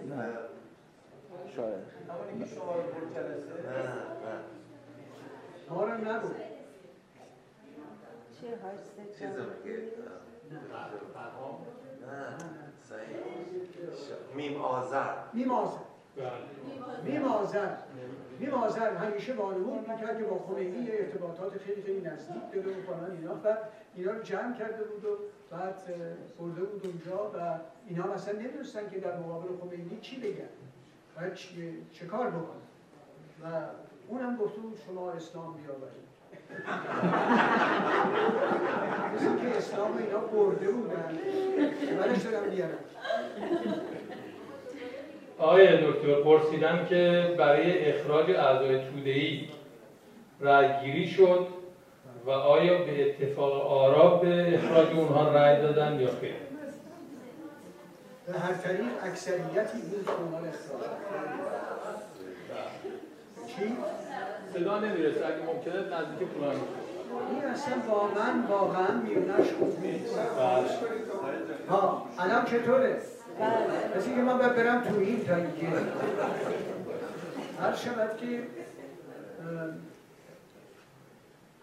[0.10, 0.27] نه.
[1.56, 1.84] شاید.
[2.10, 3.61] همونی که شما رو برد جلسه.
[3.69, 4.39] نه نه.
[5.69, 6.35] ما رو نبود.
[8.39, 9.91] چیه؟ های چیز سیده میگه؟
[10.52, 12.38] نه.
[12.39, 12.74] ش-
[14.36, 15.14] میم آذر.
[15.34, 15.78] میم آذر.
[17.03, 17.76] میم آذر.
[18.40, 23.12] میم آذر همیشه وانمود می‌کرد که با خمینی ارتباطات خیلی خیلی نزدیک داره و فلان
[23.12, 23.60] اینا بعد
[23.95, 25.18] اینا رو جمع کرده بود و
[25.52, 25.76] بعد
[26.40, 30.49] برده بود اونجا و اینا مثلا نمی‌دونستن که در مقابل خمینی چی بگن
[31.18, 31.30] و
[31.94, 32.66] چه کار بکنن.
[33.44, 33.66] و
[34.07, 36.14] اونم گفته بود شما اسلام بیاورید.
[39.15, 41.19] مثل که اسلام اینا برده بودن
[41.99, 42.80] ولش دارم بیارم
[45.39, 49.49] آقای دکتر پرسیدم که برای اخراج اعضای توده‌ای
[50.39, 51.47] رأیگیری شد
[52.26, 56.35] و آیا به اتفاق آرا به اخراج اونها رأی دادن یا خیر؟
[58.27, 60.89] به هر طریق اکثریتی بود که اونا رو اخراج.
[63.47, 63.76] چی؟
[64.56, 65.26] صدا نمی‌رسه.
[65.26, 66.56] اگه ممکنه نزدیک فلان
[67.32, 70.18] این اصلا واقعا واقعا میونش خوب نیست.
[71.69, 73.02] ها الان چطوره؟
[73.40, 75.68] بله مثل که من باید برم تو این تا اینکه.
[77.61, 78.44] هر شود که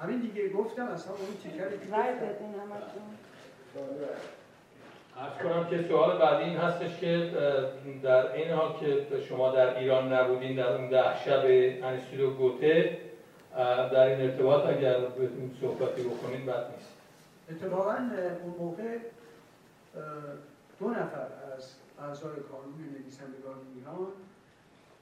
[0.01, 2.27] همین دیگه گفتم اصلا اون تیکر که رای گفتم.
[2.27, 3.02] بدین همتون.
[5.20, 7.30] عرض کنم که سوال بعدی این هستش که
[8.02, 11.43] در این حال که شما در ایران نبودین در اون ده شب
[11.86, 12.98] انستیتو گوته
[13.93, 16.93] در این ارتباط اگر بهتون صحبتی بکنید بد نیست.
[17.51, 17.97] اتفاقا
[18.43, 18.98] اون موقع
[20.80, 21.26] دو نفر
[21.56, 24.06] از اعضای کانون نویسندگان ایران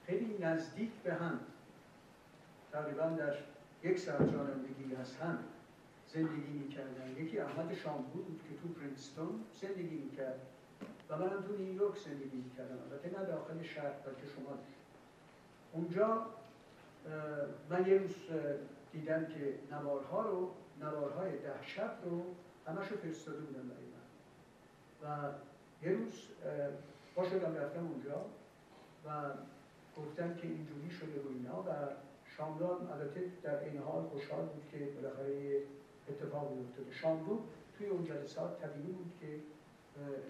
[0.07, 1.41] خیلی نزدیک به هم
[2.73, 3.35] تقریبا در
[3.91, 4.21] یک ساعت
[5.01, 5.39] از هم
[6.15, 10.41] زندگی می‌کردن یکی احمد شامپور بود که تو پرینستون زندگی می‌کرد.
[11.09, 12.79] و منم تو نیویورک زندگی می‌کردم.
[12.91, 14.59] البته نه داخل شهر بلکه شما
[15.73, 16.27] اونجا
[17.71, 18.17] من یه روز
[18.93, 20.51] دیدم که نوارها رو
[20.81, 22.23] نوارهای ده شب رو
[22.67, 24.01] همشو فرستاده بودم برای من.
[25.03, 25.33] و
[25.87, 26.27] یه روز
[27.15, 28.25] با شدم رفتم اونجا
[29.07, 29.31] و
[29.97, 31.89] گفتم که اینجوری شده و اینا و
[32.37, 35.63] شاملان البته در این حال خوشحال بود که بالاخره
[36.09, 37.39] یه اتفاقی افتاده شاملو
[37.79, 39.27] توی اون جلسات طبیعی بود که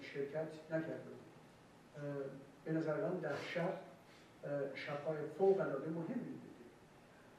[0.01, 1.21] شرکت نکرده بود.
[2.65, 3.79] به نظر من در شب
[4.75, 6.51] شبهای فوق العاده مهمی بوده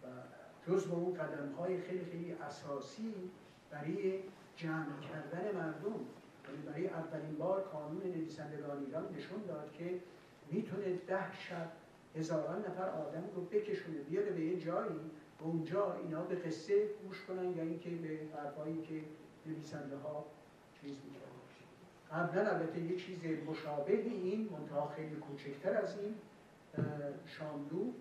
[0.03, 0.07] و
[0.67, 3.15] جز به اون قدم های خیلی خیلی اساسی
[3.71, 4.21] برای
[4.57, 6.01] جمع کردن مردم
[6.49, 10.01] یعنی برای اولین بار قانون نویسندگان ایران نشون داد که
[10.51, 11.73] می‌تونه ده شب
[12.17, 15.11] هزاران نفر آدم رو بکشونه بیاره به یه جایی
[15.43, 19.01] و اونجا اینا به قصه گوش کنن یا اینکه به حرفایی که
[19.47, 20.25] نویسنده ها
[20.81, 21.33] چیز می‌کنن.
[22.13, 26.15] قبلا البته یه چیز مشابه این منتها خیلی کوچکتر از این
[27.27, 27.93] شاملو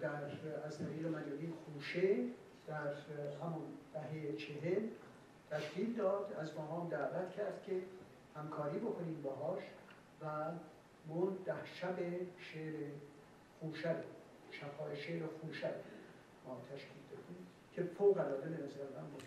[0.00, 0.22] در
[0.66, 2.16] از طریق مجله خوشه
[2.66, 2.94] در
[3.42, 3.64] همون
[3.94, 4.82] دهه چهل
[5.50, 6.32] تشکیل داد.
[6.40, 7.80] از ما هم دعوت کرد که
[8.36, 9.62] همکاری بکنیم باهاش
[10.22, 10.26] و
[11.08, 11.96] اون ده شب
[12.38, 12.74] شعر
[13.60, 13.96] خوشه
[14.50, 15.70] شبهای شعر خوشه
[16.46, 19.22] ما تشکیل دادیم که فوق العاده به نظر من بود.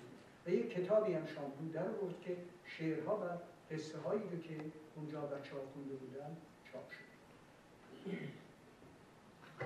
[0.45, 2.35] و یک کتابی هم شاملو در آورد که
[2.65, 3.25] شعرها و
[3.73, 4.53] قصه هایی رو که
[4.95, 6.37] اونجا بچه ها خونده بودن
[6.71, 7.09] چاپ شد.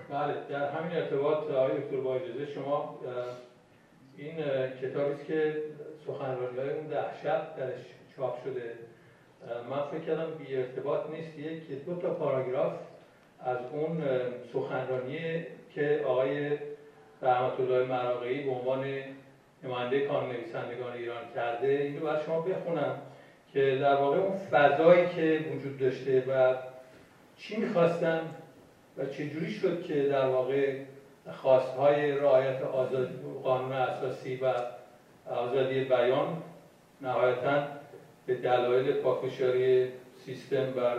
[0.09, 2.99] بله در همین ارتباط آقای دکتر با اجازه شما
[4.17, 4.35] این
[4.81, 5.63] کتابی که
[6.07, 6.89] سخنرانی های اون
[7.23, 7.85] شب درش
[8.15, 8.75] چاپ شده.
[9.69, 12.73] من فکر کردم بی ارتباط نیست یک دو تا پاراگراف
[13.39, 14.03] از اون
[14.53, 16.57] سخنرانی که آقای
[17.23, 18.85] رحمت الله مراقعی به عنوان
[19.63, 21.67] نماینده کانون نویسندگان ایران کرده.
[21.67, 23.01] اینو باید شما بخونم
[23.53, 26.55] که در واقع اون فضایی که وجود داشته و
[27.37, 28.21] چی می‌خواستن
[28.97, 30.79] و چجوری شد که در واقع
[31.31, 33.09] خواستهای رعایت آزاد
[33.43, 34.53] قانون اساسی و
[35.29, 36.43] آزادی بیان
[37.01, 37.63] نهایتا
[38.25, 39.89] به دلایل پافشاری
[40.25, 40.97] سیستم بر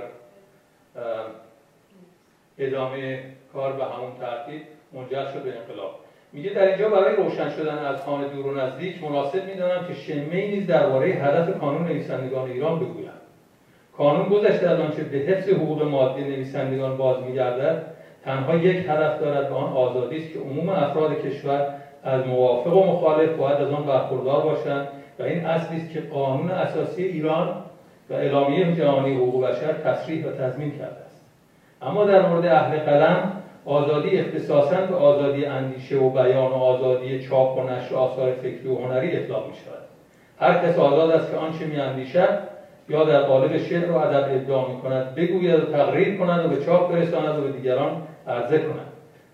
[2.58, 6.03] ادامه کار به همون ترتیب منجر شد به انقلاب.
[6.34, 10.46] میگه در اینجا برای روشن شدن از خانه دور و نزدیک مناسب می‌دانم که شمه
[10.46, 13.10] نیز درباره هدف کانون نویسندگان ایران بگویم.
[13.96, 17.82] کانون گذشته از آنچه به حفظ حقوق مادی نویسندگان باز میگردد
[18.24, 21.66] تنها یک هدف دارد و آن آزادی است که عموم افراد کشور
[22.02, 24.86] از موافق و مخالف باید از آن برخوردار باشند
[25.18, 27.54] و این اصلی است که قانون اساسی ایران
[28.10, 31.24] و اعلامیه جهانی حقوق بشر تصریح و تضمین کرده است.
[31.82, 37.58] اما در مورد اهل قلم آزادی اختصاصا به آزادی اندیشه و بیان و آزادی چاپ
[37.58, 39.84] و نشر آثار فکری و هنری اطلاق می شود
[40.38, 42.38] هر کس آزاد است که آنچه می اندیشد
[42.88, 46.64] یا در قالب شعر و ادب ادعا می کند بگوید و تقریر کند و به
[46.64, 48.86] چاپ برساند و به دیگران عرضه کند.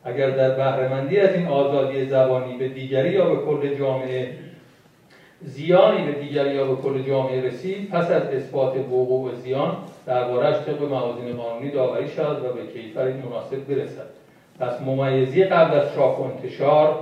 [0.04, 4.28] اگر در بهرهمندی از این آزادی زبانی به دیگری یا به کل جامعه
[5.42, 9.76] زیانی به دیگری یا به کل جامعه رسید پس از اثبات وقوع زیان
[10.10, 14.06] دربارهش طبق موازین قانونی داوری شود و به کیفری مناسب برسد.
[14.60, 16.94] پس ممیزی قبل از چاپ و انتشار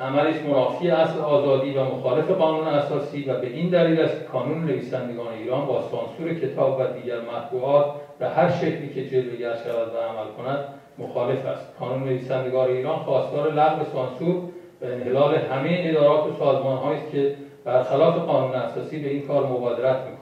[0.00, 4.64] عملش منافی اصل آزادی و مخالف قانون اساسی و به این دلیل است که کانون
[4.64, 7.84] نویسندگان ایران با سانسور کتاب و دیگر مطبوعات
[8.18, 10.60] به هر شکلی که جلوگر شود و عمل کند
[10.98, 11.74] مخالف است.
[11.78, 14.36] کانون نویسندگان ایران خواستار لغو سانسور
[14.82, 17.34] و انحلال همه ادارات و سازمان است که
[17.64, 20.13] برخلاف قانون اساسی به این کار مبادرت می‌کنند.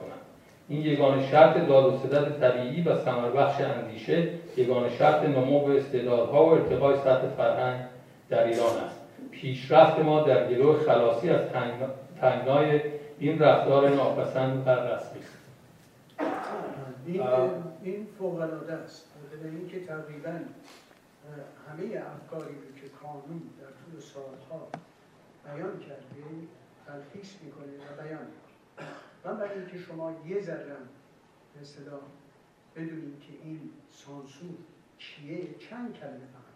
[0.73, 2.95] این یگان شرط داد و ستد طبیعی و
[3.35, 7.81] بخش اندیشه یگان شرط نمو و استعدادها و ارتقای سطح فرهنگ
[8.29, 8.99] در ایران است.
[9.31, 11.41] پیشرفت ما در گلو خلاصی از
[12.21, 12.81] تنگنای
[13.19, 15.37] این رفتار ناپسند بر رسمی است.
[17.05, 17.21] این,
[17.83, 18.41] این فوق
[18.83, 19.07] است.
[19.43, 20.29] به اینکه تقریبا
[21.69, 24.67] همه افکاری که کانون در طول سالها
[25.45, 26.23] بیان کرده
[26.87, 28.27] تلخیص می‌کنه و بیان
[29.25, 30.89] من برای اینکه شما یه ذرم
[31.53, 32.01] به اصطلاح
[32.75, 34.55] بدونید که این سانسور
[34.97, 36.53] چیه چند کلمه فقط؟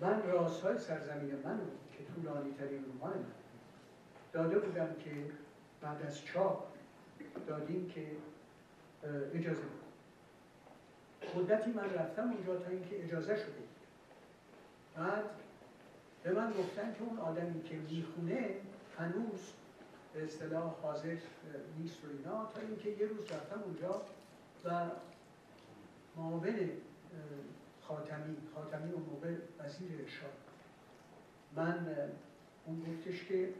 [0.00, 1.60] من رازهای سرزمین من
[1.92, 3.24] که طولانی ترین رمان من
[4.32, 5.10] داده بودم که
[5.80, 6.64] بعد از چاپ
[7.46, 8.06] دادیم که
[9.34, 9.86] اجازه بود
[11.36, 13.62] مدتی من رفتم اونجا تا اینکه اجازه شده
[14.96, 15.24] بعد
[16.22, 18.50] به من گفتن که اون آدمی که می‌خونه
[18.98, 19.52] هنوز
[20.16, 21.16] به اصطلاح حاضر
[21.78, 24.02] نیست و اینا تا اینکه یه روز رفتم اونجا
[24.64, 24.90] و
[26.16, 26.70] معاون
[27.82, 30.32] خاتمی خاتمی اون موقع وزیر ارشاد.
[31.56, 31.86] من
[32.66, 33.54] اون گفتش که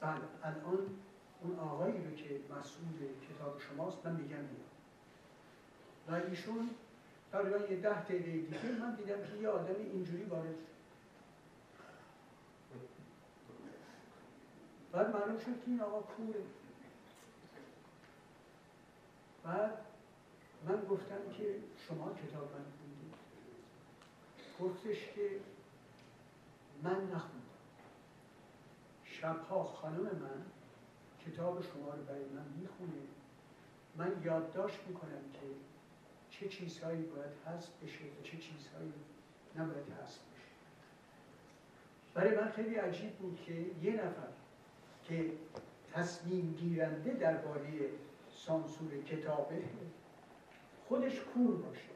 [0.00, 0.78] بله الان
[1.42, 4.66] اون آقایی رو که مسئول کتاب شماست من میگم میاد
[6.08, 6.70] و ایشون
[7.32, 10.54] تقریبا یه ده دقیقه دیگه من دیدم که یه آدم اینجوری وارد
[14.96, 16.40] بعد معلوم شد که این آقا کوره.
[19.44, 19.78] بعد
[20.68, 21.56] من گفتم که
[21.88, 23.14] شما کتاب من خوندید.
[24.60, 25.30] گفتش که
[26.82, 27.42] من نخوندم.
[29.04, 30.42] شبها خانم من
[31.26, 33.02] کتاب شما رو برای من می‌خونه.
[33.96, 35.46] من یادداشت می‌کنم که
[36.30, 38.92] چه چیزهایی باید حذف بشه و چه چیزهایی
[39.56, 40.50] نباید حذف بشه.
[42.14, 44.45] برای من خیلی عجیب بود که یه نفر
[45.08, 45.30] که
[45.92, 47.90] تصمیم گیرنده درباره
[48.30, 49.62] سانسور کتابه
[50.88, 51.88] خودش کور باشه.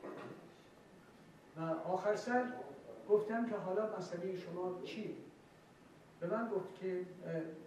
[1.56, 2.44] و آخر سر
[3.08, 5.16] گفتم که حالا مسئله شما چی؟
[6.20, 7.06] به من گفت که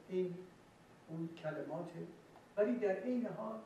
[0.10, 0.36] این
[1.10, 2.08] اون کلماته
[2.58, 3.60] ولی در عین حال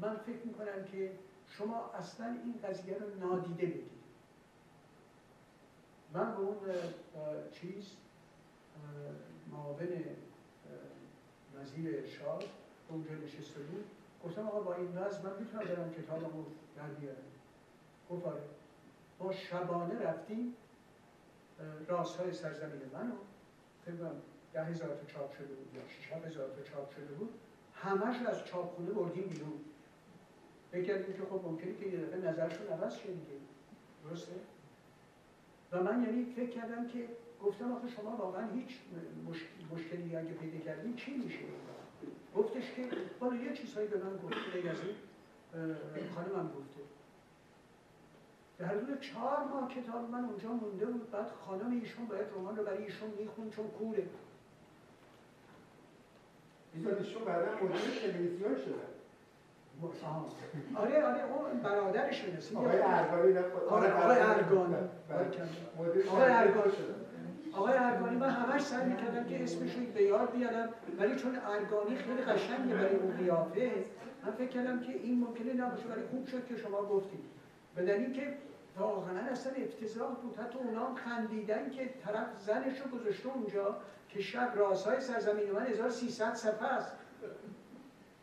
[0.00, 1.12] من فکر می‌کنم که
[1.48, 3.90] شما اصلا این قضیه رو نادیده بگیرید
[6.12, 6.56] من به اون
[7.52, 7.96] چیز
[9.52, 9.88] معاون
[11.60, 12.44] وزیر ارشاد
[12.88, 13.84] اونجا نشسته بود.
[14.24, 16.44] گفتم آقا با این وضع من می‌تونم برم کتابمو
[16.76, 17.16] در بیارم.
[18.10, 18.42] گفت آره.
[19.20, 20.54] ما شبانه رفتیم
[21.88, 23.14] رازهای سرزمین منو.
[23.84, 23.94] فکر
[24.52, 27.30] ده هزار تا چاپ شده بود یا شیش هزار تا چاپ شده بود.
[27.74, 29.60] همش از چاپخونه بردیم بیرون.
[30.72, 33.40] بکردیم که خب ممکنه که یه دفعه نظرشون عوض شه دیگه.
[34.04, 34.32] درسته؟
[35.72, 37.08] و من یعنی فکر کردم که
[37.44, 38.78] گفتم آخه شما واقعا هیچ
[39.72, 41.38] مشکلی اگه پیدا کردیم چی میشه
[42.36, 42.82] گفتش که
[43.20, 44.76] بالا یه چیزهایی به من گفته از
[45.96, 46.80] این خانمم گفته.
[48.58, 52.64] در حدود چهار ماه کتاب من اونجا مونده بود بعد خانم ایشون باید رمان رو
[52.64, 54.02] برای ایشون میخون چون کوره.
[56.74, 58.74] ایشون بعدا مدیر تلویزیون شده.
[60.04, 60.24] آه.
[60.76, 64.74] آره آره اون برادرشونه آقای ارگانی خود- آقای ارگانی.
[66.08, 66.72] آقای ارگانی.
[67.56, 70.68] آقای ارگانی من همش سعی می‌کردم که اسمش رو به یاد بیارم
[70.98, 73.72] ولی چون ارگانی خیلی قشنگه برای اون قیافه
[74.24, 77.20] من فکر کردم که این ممکنه نباشه ولی خوب شد که شما گفتید.
[77.74, 78.34] به دلیل که
[78.78, 80.36] واقعا اصلا افتضاح بود.
[80.38, 83.76] حتی اونا هم خندیدن که طرف زنش رو گذاشته اونجا
[84.08, 86.92] که شب رازهای سرزمین من 1300 صفحه است.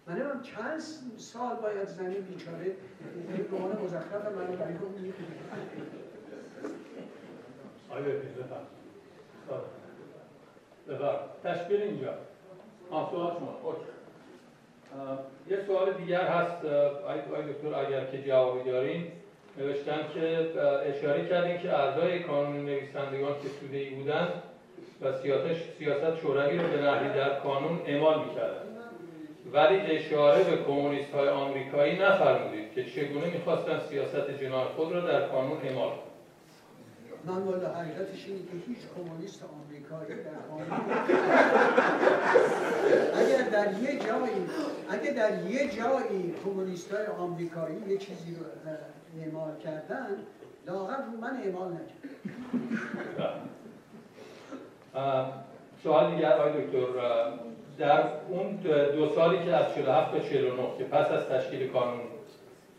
[0.08, 0.80] من نمی‌دونم چند
[1.18, 5.14] سال باید زنی بیچاره؟ این رمان مزخرف من می‌خونه.
[7.90, 8.16] آیا
[9.48, 9.62] بفرم
[10.90, 12.14] بفرم تشکیل اینجا.
[12.92, 13.60] آه سوال شما.
[13.64, 13.80] اوکی.
[15.50, 16.66] یه سوال دیگر هست.
[17.08, 19.08] آی دکتر اگر که جوابی دارین
[19.58, 20.50] نوشتن که
[20.86, 24.28] اشاره کردین که اعضای کانون نویسندگان که توده ای بودن
[25.02, 28.64] و سیاست سیاست شوروی رو به نحوی در کانون اعمال می‌کردن.
[29.54, 35.28] ولی اشاره به کمونیست های آمریکایی نفرمودید که چگونه می‌خواستن سیاست جناح خود را در
[35.28, 36.13] کانون اعمال کنند.
[37.26, 40.30] من والا حقیقتش اینه که هیچ کمونیست آمریکایی در
[43.22, 44.46] اگر در یه جایی
[44.90, 48.46] اگر در یه جایی کمونیست های آمریکایی یه چیزی رو
[49.22, 50.08] اعمال کردن
[50.68, 51.94] لاغر رو من اعمال نکرد
[55.84, 56.86] سوال دیگر آقای دکتر
[57.78, 58.56] در اون
[58.96, 62.00] دو سالی که از 47 تا 49 که پس از تشکیل کانون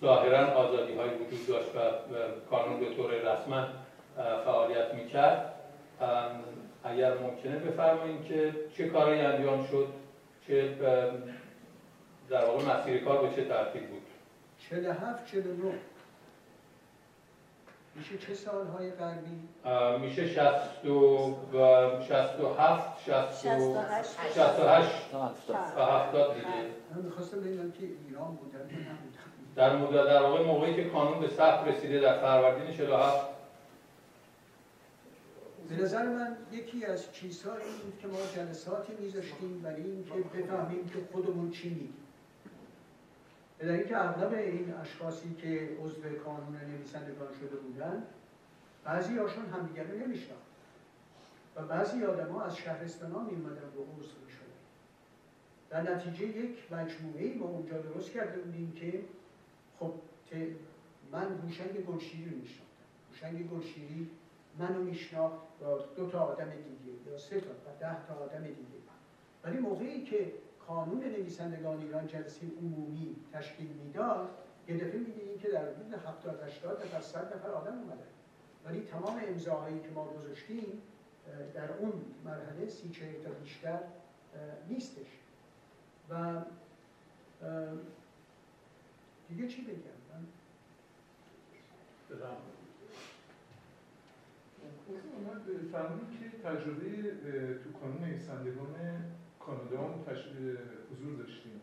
[0.00, 1.78] ظاهرا آزادی های وجود داشت و
[2.50, 3.64] کانون به طور رسما
[4.16, 5.54] فعالیت می‌کرد.
[6.84, 9.88] اگر ممکنه بفرمایید که چه کارایی انجام شد
[10.46, 10.74] چه
[12.30, 14.02] در واقع مسیر کار به چه ترتیب بود؟
[14.70, 15.72] 47 49
[17.96, 21.34] میشه چه سالهای غربی؟ اه، میشه 60 و
[22.08, 25.56] 67 60 68 68 هفتاد.
[25.76, 26.46] و 70 دیگه.
[26.94, 28.70] من می‌خواستم ببینم که ایران بودن
[29.56, 33.33] در مدت در واقع موقعی که کانون به ثبت رسیده در فروردین 47
[35.68, 40.98] به نظر من یکی از چیزها این که ما جلساتی میذاشتیم برای اینکه بفهمیم که
[41.12, 41.94] خودمون چی میگیم.
[43.58, 48.02] به دلیل اینکه اغلب این اشخاصی که عضو کانون نویسندگان شده بودن
[48.84, 50.42] بعضی هاشون همدیگر رو نمیشناخت
[51.56, 54.44] و بعضی آدم ها از شهرستان ها میومدن و عضو می‌شدن.
[55.70, 59.00] در نتیجه یک مجموعه ای ما اونجا درست کرده بودیم که
[59.78, 59.92] خب
[61.12, 62.64] من هوشنگ گلشیری رو میشناختم
[63.10, 64.10] هوشنگ گلشیری
[64.58, 68.54] منو میشناخت با دو تا آدم دیگه یا سه تا و ده تا آدم دیگه.
[69.44, 70.32] ولی موقعی که
[70.66, 74.28] کانون نویسندگان ایران جلسه عمومی تشکیل می‌داد
[74.68, 77.98] یه دفعه می‌دیدیم که در حدود 70 80 نفر 100 نفر آدم اومدن.
[78.64, 80.82] ولی تمام امضاهایی که ما گذاشتیم
[81.54, 81.92] در اون
[82.24, 83.78] مرحله سی چهل تا بیشتر
[84.68, 85.06] نیستش.
[86.10, 86.40] و
[89.28, 89.76] دیگه چی بگم؟
[90.12, 90.26] من
[94.88, 95.40] من
[95.72, 96.92] فهمیدم که تجربه
[97.64, 98.74] تو کانون نویسندگان
[99.40, 99.94] کانادا هم
[100.92, 101.60] حضور داشتیم.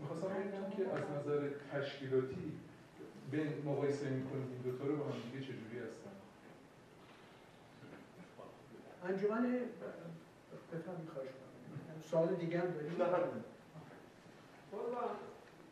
[0.00, 2.52] می‌خواستم ببینم که از نظر تشکیلاتی
[3.30, 6.10] به مقایسه می‌کنید این دوتا رو با هم دیگه چجوری هستن؟
[9.08, 9.42] انجمن
[10.72, 13.44] بفرمایید خواهش کنم سوال دیگه هم همین.
[14.72, 15.10] قربان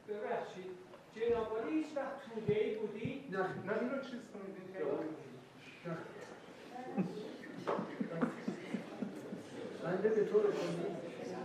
[0.08, 0.72] ببخشید.
[1.16, 3.38] جنابالی هیچ وقت توده ای بودی؟ نه.
[3.38, 4.84] نه این رو چیز کنید این که-
[5.88, 5.96] نه
[9.84, 10.86] بنده به طور کلی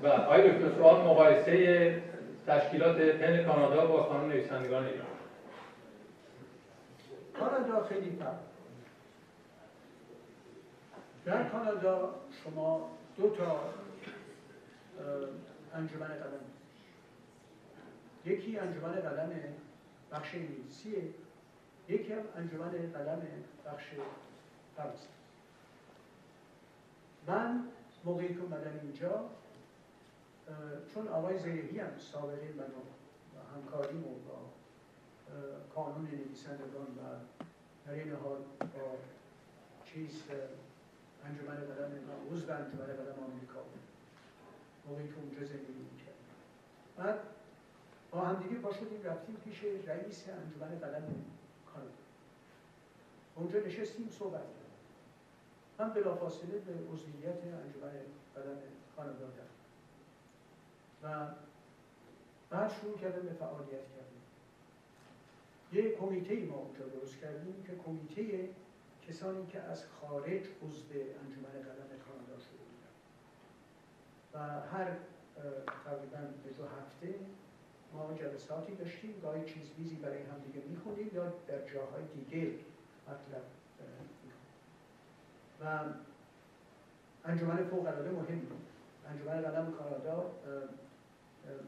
[0.03, 2.03] و آقای دکتر سوال مقایسه
[2.47, 5.07] تشکیلات پن کانادا با کانون نویسندگان ایران.
[7.39, 8.37] کانادا خیلی فرق
[11.25, 13.59] در کانادا شما دو تا
[15.73, 16.39] انجمن قلم.
[18.25, 19.31] یکی انجمن قلم
[20.11, 21.03] بخش انگلیسیه
[21.89, 23.21] یکی هم انجمن قلم
[23.65, 23.83] بخش
[24.77, 25.07] فرانسه.
[27.27, 27.63] من
[28.05, 29.25] موقعی که اومدم اینجا
[30.93, 32.81] چون آقای زیهی هم سابقه منو
[33.33, 37.01] و همکاری با اه، کانون نویسندگان و
[37.85, 38.97] در این حال با
[39.85, 40.23] چیز
[41.25, 43.81] انجمن قلم و عضو انجمن قلم آمریکا بود.
[44.87, 46.15] موقعی که اونجا زندگی می‌کرد.
[46.97, 47.19] بعد
[48.11, 51.03] با همدیگه پا شدیم رفتیم پیش رئیس انجمن قلم
[51.73, 51.91] کانادا.
[53.35, 54.67] اونجا نشستیم صحبت کردیم.
[55.79, 57.91] من بلافاصله به عضویت انجمن
[58.35, 58.57] قلم
[58.95, 59.46] کانادا رفتم.
[61.03, 61.27] و
[62.49, 64.17] بعد شروع کردم به فعالیت کردن.
[65.73, 68.49] یه کمیته ما اونجا درست کردیم که کمیته
[69.07, 72.93] کسانی که از خارج عضو انجمن قلم کانادا شده بودن.
[74.33, 74.87] و هر
[75.85, 77.15] تقریبا به دو هفته
[77.93, 82.53] ما جلساتی داشتیم گاهی چیز بیزی برای هم دیگه می‌خونیم یا در جاهای دیگه
[83.07, 83.41] مطلب
[85.61, 85.79] و
[87.25, 88.65] انجمن فوق العاده مهم بود.
[89.09, 90.31] انجمن قلم کانادا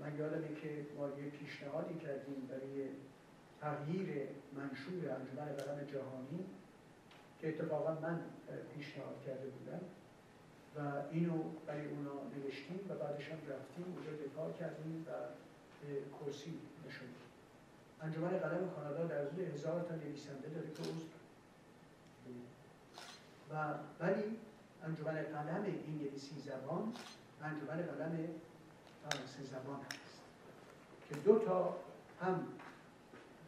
[0.02, 2.88] من یادمه که ما یه پیشنهادی کردیم برای
[3.62, 6.46] تغییر منشور انجمن قلم جهانی
[7.42, 8.20] که اتفاقا من
[8.74, 9.82] پیشنهاد کرده بودم
[10.76, 15.12] و اینو برای اونا نوشتیم و بعدش هم رفتیم اونجا دفاع کردیم و
[15.82, 16.54] به کرسی
[16.88, 17.30] نشوندیم
[18.02, 21.06] انجمن قلم کانادا در حدود هزار تا نویسنده داره که عضو
[23.52, 24.24] و ولی
[24.84, 26.94] انجمن قلم انگلیسی زبان
[27.44, 28.28] انجمن قلم
[29.10, 30.22] فرانسه زبان هست
[31.10, 31.76] که دو تا
[32.22, 32.48] هم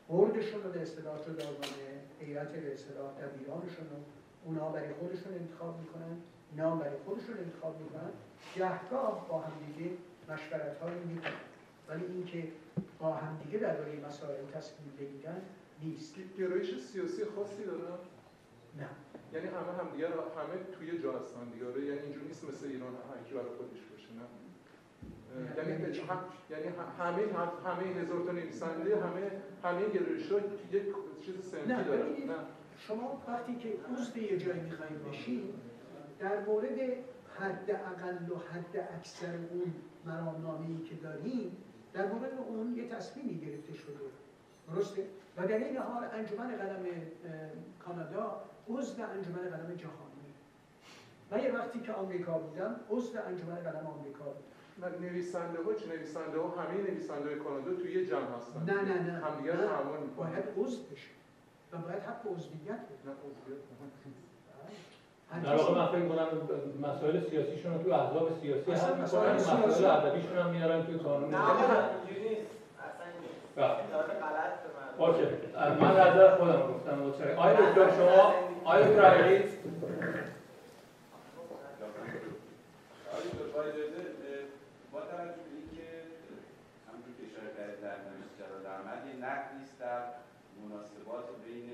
[0.10, 3.98] بردشون رو به اصطلاح جداگانه حیرت به اصطلاح دبیرانشون رو
[4.46, 6.18] اونا برای خودشون انتخاب می‌کنن
[6.52, 8.10] اینا برای خودشون انتخاب می‌کنن.
[8.56, 9.92] گهگاه با همدیگه
[10.30, 11.32] مشورت هایی می‌کنن.
[11.88, 12.52] ولی اینکه
[13.00, 15.42] با همدیگه درباره مسائل تصمیم بگیرن
[15.82, 16.16] نیست.
[16.38, 17.98] گرایش سیاسی خاصی دارن؟
[18.78, 18.90] نه.
[19.34, 22.94] یعنی همه همدیگه رو همه توی جا هستن دیگه آره، یعنی اینجوری نیست مثل ایران
[22.94, 24.51] هر برای خودش باشه نه.
[25.58, 26.68] یعنی هم یعنی
[27.00, 27.22] همه
[27.66, 29.32] همه هزار تا نویسنده همه
[29.64, 30.40] همه گرایش ها
[30.72, 30.84] یک
[31.26, 32.36] چیز سنفی دارن نه.
[32.78, 35.44] شما وقتی که عضو یه جایی می‌خواید بشین
[36.20, 36.80] در مورد
[37.40, 39.74] حد اقل و حد اکثر اون
[40.06, 41.58] مرامنامه که داریم
[41.94, 43.94] در مورد اون یه تصمیمی گرفته شده.
[44.74, 46.86] درسته؟ و در این حال انجمن قلم
[47.80, 50.34] کانادا عضو انجمن قلم جهانی.
[51.32, 54.51] من یه وقتی که آمریکا بودم عضو انجمن قلم آمریکا بودم
[54.90, 58.60] نویسنده ها چه نویسنده ها همه نویسنده های کانادا توی یه جمع هستن.
[58.74, 59.26] نه نه نه.
[59.26, 61.10] همدیگه رو همون باید عضو بشه.
[61.74, 63.62] و باید حق عضویت نه عضویت
[65.44, 66.28] در واقع من فکر کنم
[66.90, 70.98] مسائل سیاسیشون رو تو احزاب سیاسی هم مسائل می‌کنن سیاسی- مسائل ادبیشون هم میارن توی
[70.98, 72.52] قانون نه اینجوری نیست.
[72.80, 73.56] اصلا نیست.
[73.56, 73.66] بله.
[74.26, 75.08] غلط به من.
[75.08, 75.26] اوکی.
[75.82, 77.04] من نظر خودم گفتم
[77.40, 78.34] آیا دکتر شما
[78.66, 79.36] آیا دکتر علی
[83.12, 84.02] آقای دکتر با اجازه
[84.92, 85.88] با توجه به اینکه
[86.88, 90.02] همونجور که اشاره کردید در نوشت جلال احمد یه نقدی است در
[90.62, 91.68] مناسبات بین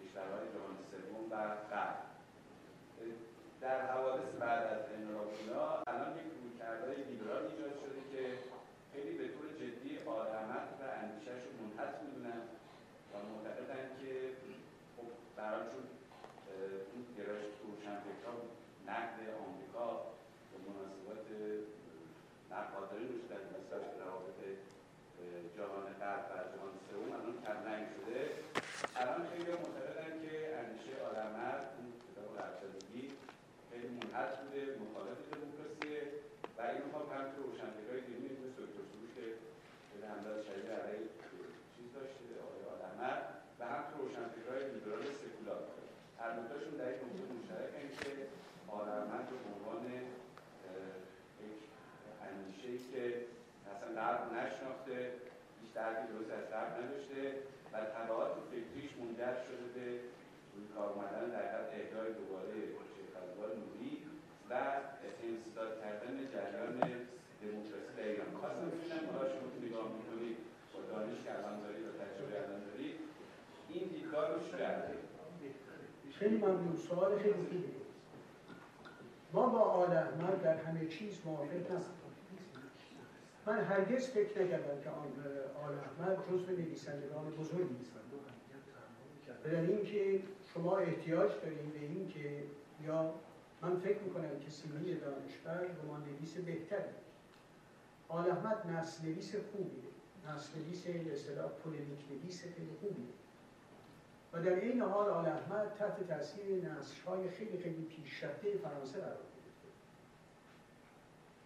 [0.00, 1.36] کشورهای جهان سوم و
[1.70, 1.98] غرب
[3.60, 5.28] در حوادث بعد از انقلاب
[5.86, 8.22] الان یک رویکردهای لیبرال ایجاد شده که
[8.92, 9.90] خیلی به طور جدی
[10.38, 12.40] احمد و اندیشهش رو منحط می‌دونن
[13.10, 14.12] و معتقدن که
[14.96, 15.84] خب برای چون
[16.92, 18.34] این گرایش روشنفکرها
[18.88, 19.86] نقد آمریکا
[20.50, 21.26] به مناسبات
[22.52, 24.38] نقادانه روش در نسبت به روابط
[25.56, 28.20] جهان غرب و جهان سوم الان کمرنگ شده.
[29.00, 29.87] الان خیلی معتقدن
[31.28, 33.04] که آدمر اون کتاب غربزدگی
[33.70, 36.02] خیلی منحط بوده مخالف دموکراسیه
[36.56, 39.14] و این می‌خوام هم تو روشنفکرهای دینی مثل دکتر سروش
[39.90, 41.02] که به همداد شدید علیه
[41.74, 43.16] چیز داشته آقای آدمر
[43.58, 45.62] و هم تو روشنفکرهای لیبرال سکولار.
[46.20, 48.10] هر دوتاشون در یک موضوع مشترکن که
[48.78, 49.82] آدمر به عنوان
[51.46, 51.58] یک
[52.28, 53.02] اندیشه که
[53.70, 54.98] اصلا غرب نشناخته
[55.60, 57.22] هیچ درکی درست از غرب نداشته
[57.72, 59.86] و تبعات فکریش منجر شده به
[60.58, 62.54] روی کار اومدن در حقیقت اهدای دوباره
[62.94, 63.92] شیخ ازوار نوری
[64.50, 64.52] و
[65.28, 66.74] انسداد کردن جریان
[67.42, 68.30] دموکراسی در ایران.
[68.40, 70.36] خواستم ببینم حالا شما که نگاه می‌کنید
[70.72, 72.96] با دانش که الان دارید و تجربه الان دارید
[73.68, 74.52] این دیدگاه رو چی
[76.18, 76.76] خیلی ممنون.
[76.76, 77.78] سوال خیلی خوبه
[79.32, 82.08] ما با آل احمد در همه چیز موافق هستیم
[83.46, 85.10] من هرگز فکر نکردم که آن
[85.64, 87.92] آل احمد جزو نویسندگان بزرگی است
[89.44, 90.20] در اینکه
[90.58, 92.42] شما احتیاج داریم به اینکه
[92.86, 93.14] یا
[93.62, 96.94] من فکر می‌کنم که سیمین دانشور رمان نویس بهتره.
[98.08, 99.90] آل احمد نسل نویس خوبیه.
[100.28, 103.06] نسل نویس اصطلاح پولمیک نویس خیلی خوبیه.
[104.32, 109.68] و در این حال آل احمد تحت تاثیر نسل‌های خیلی خیلی پیشرفته فرانسه قرار گرفته.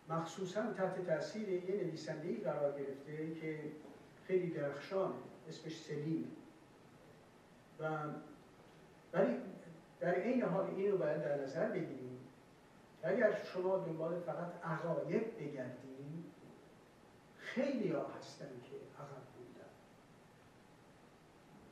[0.09, 3.59] مخصوصا تحت تاثیر یه نویسنده‌ای قرار گرفته که
[4.26, 5.14] خیلی درخشانه
[5.48, 6.36] اسمش سلیم.
[7.80, 7.98] و
[9.12, 9.36] ولی
[10.01, 12.18] در این حال این رو باید در نظر بگیریم.
[13.02, 16.24] اگر شما دنبال فقط عقاید بگردیم
[17.39, 19.70] خیلی ها هستن که عقب بودن.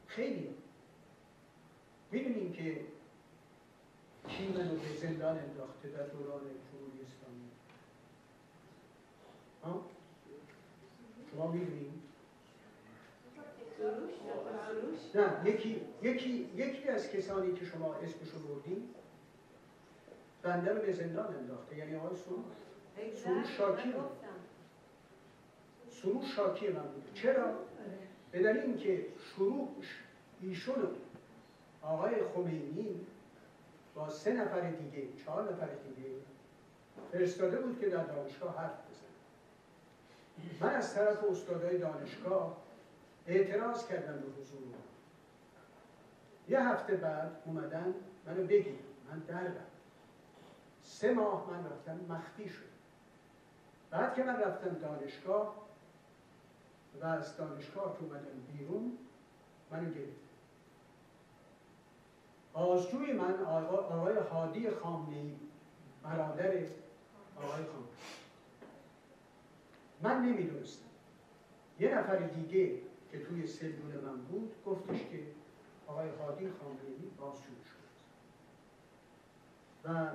[0.07, 0.53] خیلی ها.
[2.11, 2.81] می‌دونیم که
[4.29, 7.51] کی منو به زندان انداخته در دوران جمهوری اسلامی
[9.65, 9.85] ها؟
[11.33, 12.03] شما می‌دونیم
[15.15, 18.95] نه یکی یکی یکی از کسانی که شما اسمشو بردید
[20.43, 22.45] بنده رو به زندان انداخته یعنی آقای سروش
[23.15, 24.11] سروش شاکی بود
[25.91, 27.55] سروش شاکی من بوده چرا؟
[28.33, 30.01] به دلیل اینکه شروعش
[30.43, 30.89] ایشون
[31.83, 33.07] آقای خمینی
[33.95, 36.11] با سه نفر دیگه چهار نفر دیگه
[37.13, 39.11] فرستاده بود که در دانشگاه حرف بزنه.
[40.61, 42.57] من از طرف استادای دانشگاه
[43.27, 44.61] اعتراض کردم به حضور.
[46.51, 47.95] یه هفته بعد اومدن
[48.27, 48.75] منو بگیر
[49.11, 49.67] من دردم.
[50.83, 52.71] سه ماه من رفتم مخفی شد
[53.91, 55.55] بعد که من رفتم دانشگاه
[57.03, 58.99] و از دانشگاه که اومدم بیرون
[59.71, 60.21] منو گرفت
[62.53, 65.35] آزجوی من آقا- آقای حادی خامنه‌ای
[66.03, 66.53] برادر
[67.37, 67.91] آقای خامنه‌ای.
[70.03, 70.87] من نمی‌دونستم.
[71.79, 75.23] یه نفر دیگه که توی سلول من بود گفتش که
[75.91, 77.81] آقای حادی خامنه‌ای بازجوی شد.
[79.85, 80.07] و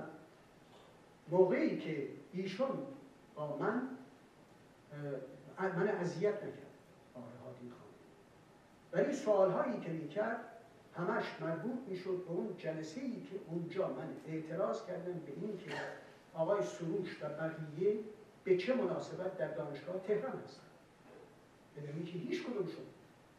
[1.28, 2.86] موقعی که ایشون
[3.34, 3.88] با من
[5.58, 6.56] من اذیت نکرد
[7.14, 7.32] آقای
[7.70, 7.72] خامنه‌ای.
[8.92, 10.40] ولی سوالهایی که می‌کرد
[10.96, 15.72] همش مربوط می‌شد به اون جلسه ای که اونجا من اعتراض کردم به این که
[16.34, 17.98] آقای سروش و بقیه
[18.44, 20.62] به چه مناسبت در دانشگاه تهران هستن
[21.76, 22.84] دلیل که هیچ کدومشون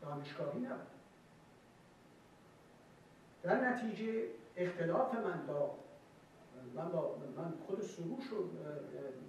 [0.01, 0.96] دانشگاهی نبود.
[3.47, 4.23] در نتیجه
[4.57, 5.75] اختلاف من با
[6.75, 8.35] من با من خود سروش و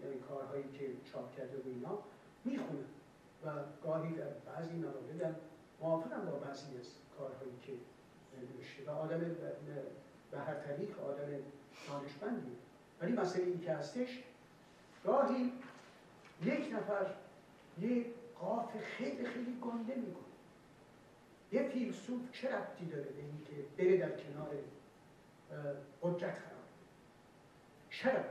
[0.04, 1.98] یعنی کارهایی که چاپ کرده و اینا
[2.44, 2.84] می‌خونم.
[3.44, 3.50] و
[3.84, 5.36] گاهی در بعضی مواردم
[5.80, 6.86] موافقم با بعضی از
[7.18, 7.72] کارهایی که
[8.56, 8.84] نوشته.
[8.86, 11.28] و آدم به- هر طریق آدم
[11.88, 12.56] دانشمندی
[13.00, 14.22] ولی مسئله این که هستش
[15.04, 15.52] گاهی
[16.42, 17.06] یک نفر
[17.80, 18.06] یک
[18.40, 20.27] قاف خیلی خیلی گنده می‌کنه.
[21.52, 24.48] یه فیلسوف چه ربطی داره به اینکه بره در کنار
[26.02, 26.58] قدرت قرار؟
[27.90, 28.24] چرا؟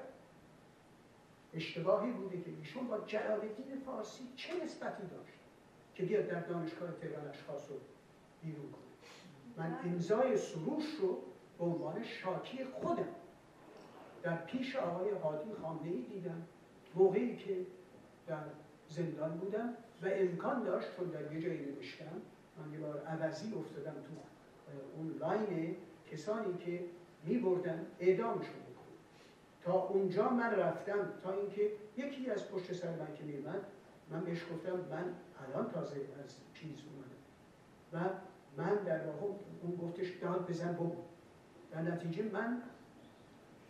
[1.54, 5.34] اشتباهی بوده که ایشون با جلال الدین فارسی چه نسبتی داشت
[5.96, 7.76] که بیاد در دانشگاه تهران اشخاص رو
[8.42, 8.88] بیرون کنه؟
[9.58, 11.22] من امضای سروش رو
[11.58, 13.08] به عنوان شاکی خودم
[14.24, 16.48] در پیش آقای حادی خامنه ای دیدم
[16.96, 17.58] موقعی که
[18.28, 18.44] در
[18.90, 22.22] زندان بودم و امکان داشت چون در یه جایی نوشتم
[22.60, 24.14] من یه بار عوضی افتادم تو
[24.98, 25.76] اون لاین
[26.12, 26.84] کسانی که
[27.24, 28.98] می بردن اعدامشون بکنن
[29.62, 33.62] تا اونجا من رفتم تا اینکه یکی از پشت سر من که میومد
[34.12, 35.14] من بهش گفتم من
[35.48, 37.18] الان تازه از چیز اومدم.
[37.94, 38.10] و
[38.58, 39.26] من در واقع
[39.62, 40.96] اون گفتش داد بزن بگو
[41.72, 42.62] در نتیجه من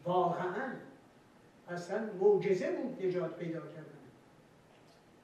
[0.03, 0.73] واقعا
[1.69, 3.97] اصلا معجزه بود نجات پیدا کردن.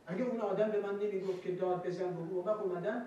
[0.07, 3.05] اگه اون آدم به من نمی‌گفت که داد بزن بگو و اومدن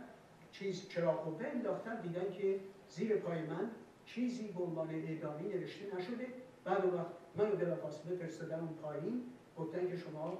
[0.52, 3.70] چیز چراغ قوه انداختن دیدن که زیر پای من
[4.06, 6.26] چیزی به عنوان اعدامی نوشته نشده.
[6.64, 7.06] بعد اون وقت
[7.36, 9.22] منو بلافاصله فرستادن اون پایین.
[9.58, 10.38] گفتن که شما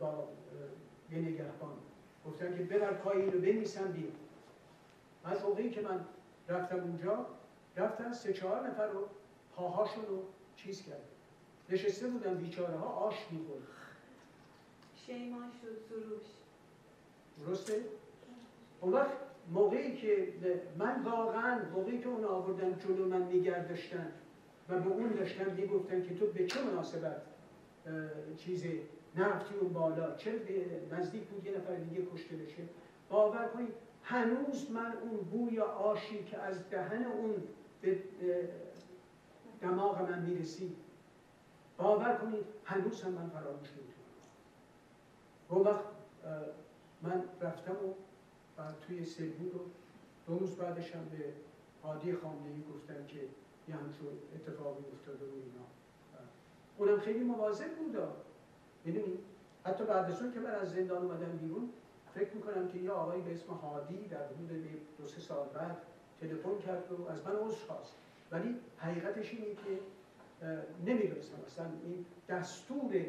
[0.00, 0.28] با
[1.10, 1.72] یه نگهبان.
[2.26, 4.12] گفتن که ببر پایین رو بنویسن بیرون.
[5.24, 6.04] از موقعی که من
[6.48, 7.26] رفتم اونجا
[7.76, 9.08] رفتن سه چهار نفر رو
[9.56, 10.22] پاهاشون رو
[10.56, 11.02] چیز کرد.
[11.68, 13.62] نشسته بودن بیچاره ها آش می‌خورد.
[15.06, 16.26] شیمان شد سروش.
[17.46, 17.84] درسته؟
[18.80, 19.12] اون وقت
[19.52, 20.28] موقعی که
[20.78, 24.12] من واقعا موقعی که اون آوردن جلو من نگر داشتن
[24.68, 27.22] و به اون داشتن می‌گفتن که تو به چه مناسبت
[28.36, 28.64] چیز
[29.16, 30.66] نرفتی اون بالا؟ چه به
[30.96, 32.62] نزدیک بود یه نفر دیگه کشته بشه؟
[33.08, 37.34] باور کنید هنوز من اون بوی آشی که از دهن اون
[37.82, 37.98] به
[39.60, 40.76] دماغ من می‌رسید
[41.78, 44.00] باور کنید هنوز هم من فراموش نمی‌تونم
[45.48, 45.84] اون وقت
[47.02, 47.94] من رفتم و
[48.86, 49.60] توی سلول رو
[50.26, 51.32] دو روز بعدش هم به
[51.84, 53.20] عادی خامنه‌ای گفتم که
[53.68, 55.66] یه همچون اتفاقی افتاده و اینا.
[56.78, 57.96] اونم خیلی مواظب بود.
[58.84, 59.18] می‌دونی؟
[59.64, 61.70] حتی بعد از اون که من از زندان اومدم بیرون
[62.14, 64.64] فکر می‌کنم که یه آقایی به اسم هادی در حدود
[64.98, 65.76] دو سه سال بعد
[66.20, 67.94] تلفن کرد و از من عذر خواست.
[68.30, 69.80] ولی حقیقتش اینه که
[70.86, 71.38] نمی‌دونستم.
[71.46, 73.04] اصلا این دستور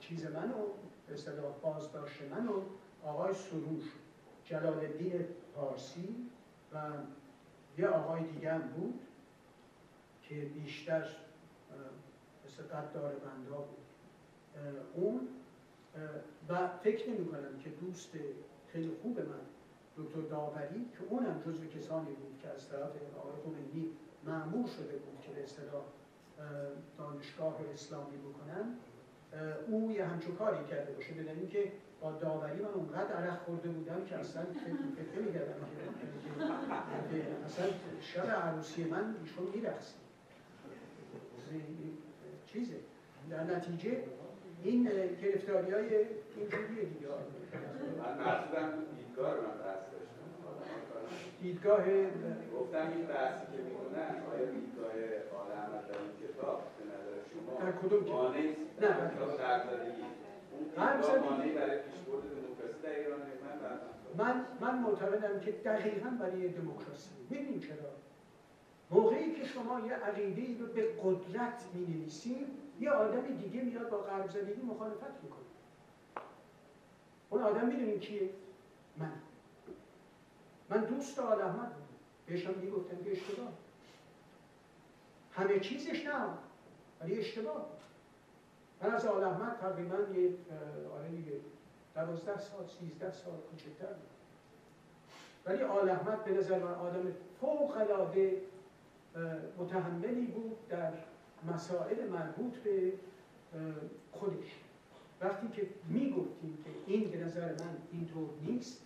[0.00, 0.66] چیز منو
[1.08, 1.14] به
[1.62, 2.62] بازداشت منو
[3.04, 3.84] آقای سروش
[4.44, 5.24] جلال الدین
[5.54, 6.30] پارسی
[6.72, 6.78] و
[7.78, 9.00] یه آقای دیگه هم بود
[10.22, 11.08] که بیشتر
[12.46, 13.84] مثل قدار بندا بود.
[14.94, 15.28] اون
[16.48, 18.10] و فکر نمی کنم که دوست
[18.72, 19.40] خیلی خوب من
[19.96, 23.90] دکتر داوری که اونم جزو کسانی بود که از طرف آقای خمینی
[24.24, 26.44] معمور شده بود که به اصطلاح اه،
[26.98, 28.76] دانشگاه اسلامی بکنن.
[29.68, 31.12] او یه همچون کاری کرده باشه.
[31.12, 35.54] بدن اینکه با داوری من اونقدر عرق خورده بودم که اصلا فکر نمی‌کردم
[37.10, 37.66] که اصلا
[38.00, 40.04] شب عروسی من ایشون میرقصید
[42.46, 42.74] چیزه.
[43.30, 44.02] در نتیجه
[44.62, 44.84] این
[45.22, 45.96] گرفتاری های
[46.36, 47.08] اینجوریه دیگه.
[47.98, 49.93] من مقصودم دیدگاه رو من
[51.44, 51.84] دیدگاه
[52.58, 54.92] گفتم این بحثی که می‌کنن آیا دیدگاه
[55.40, 58.48] آل احمد در این کتاب به نظر شما در کدوم کتاب؟ نه،
[58.80, 59.90] در کتاب شهرداری
[60.52, 63.18] اون دیدگاه برای پیشبرد دموکراسی در ایران
[64.18, 67.10] من من من معتقدم که دقیقا برای دموکراسی.
[67.30, 67.90] ببین چرا؟
[68.90, 72.46] موقعی که شما یه عقیده رو به قدرت می نویسیم
[72.80, 75.44] یه آدم دیگه میاد با غرب زدگی مخالفت می‌کنه.
[77.30, 78.30] اون آدم می‌دونین کیه؟
[78.98, 79.12] من.
[80.74, 81.86] من دوست آل احمد بودم
[82.26, 83.52] بهش هم می‌گفتم که اشتباه.
[85.32, 86.28] همه چیزش نه
[87.00, 87.66] ولی اشتباه.
[88.82, 90.34] من از آل احمد تقریبا یه
[90.94, 91.32] آره دیگه
[91.94, 93.86] دوازده سال سیزده سال کوچکتر.
[93.86, 94.10] بود
[95.46, 98.42] ولی آل احمد به نظر من آدم فوق العاده
[99.58, 100.92] متحملی بود در
[101.54, 102.92] مسائل مربوط به
[104.12, 104.54] خودش.
[105.20, 108.82] وقتی که می‌گفتیم که این به نظر من اینطور نیست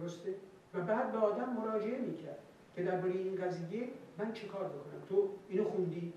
[0.00, 0.34] درسته؟
[0.74, 2.38] و بعد به آدم مراجعه می‌کرد
[2.76, 3.88] که درباره این قضیه
[4.18, 5.02] من چه کار بکنم.
[5.08, 6.12] تو اینو خوندی؟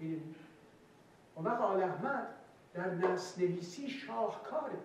[0.00, 0.34] می‌دونی.
[1.36, 2.26] و آل احمد
[2.74, 4.78] در نسل نویسی شاهکاره.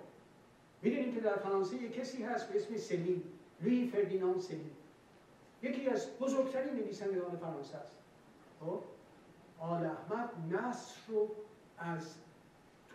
[0.81, 3.23] می‌دونیم که در فرانسه یک کسی هست به اسم سلین
[3.61, 4.71] لوی فردیناند سلین
[5.61, 7.91] یکی از بزرگترین نویسندگان فرانسه است.
[8.59, 8.79] خب؟
[9.59, 11.29] آل احمد نصر رو
[11.77, 12.15] از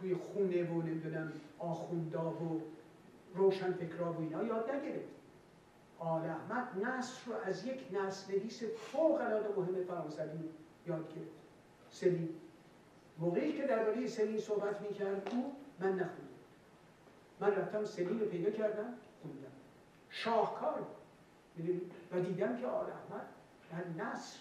[0.01, 2.61] توی خونه و نمی‌دونم آخوندا و
[3.35, 5.18] روشن فکرا و اینا یاد نگرفت.
[5.99, 10.49] آل احمد نثر رو از یک نثر نویس فوق العاده مهم فرانسوی
[10.87, 11.31] یاد گرفت.
[11.91, 12.29] سلین
[13.19, 16.29] موقعی که درباره سلین صحبت می‌کرد او من نخوندم.
[17.41, 19.53] من رفتم سلین رو پیدا کردم خوندم.
[20.11, 20.87] شاهکار؟
[22.13, 23.27] و دیدم که آل احمد
[23.71, 24.39] در نثر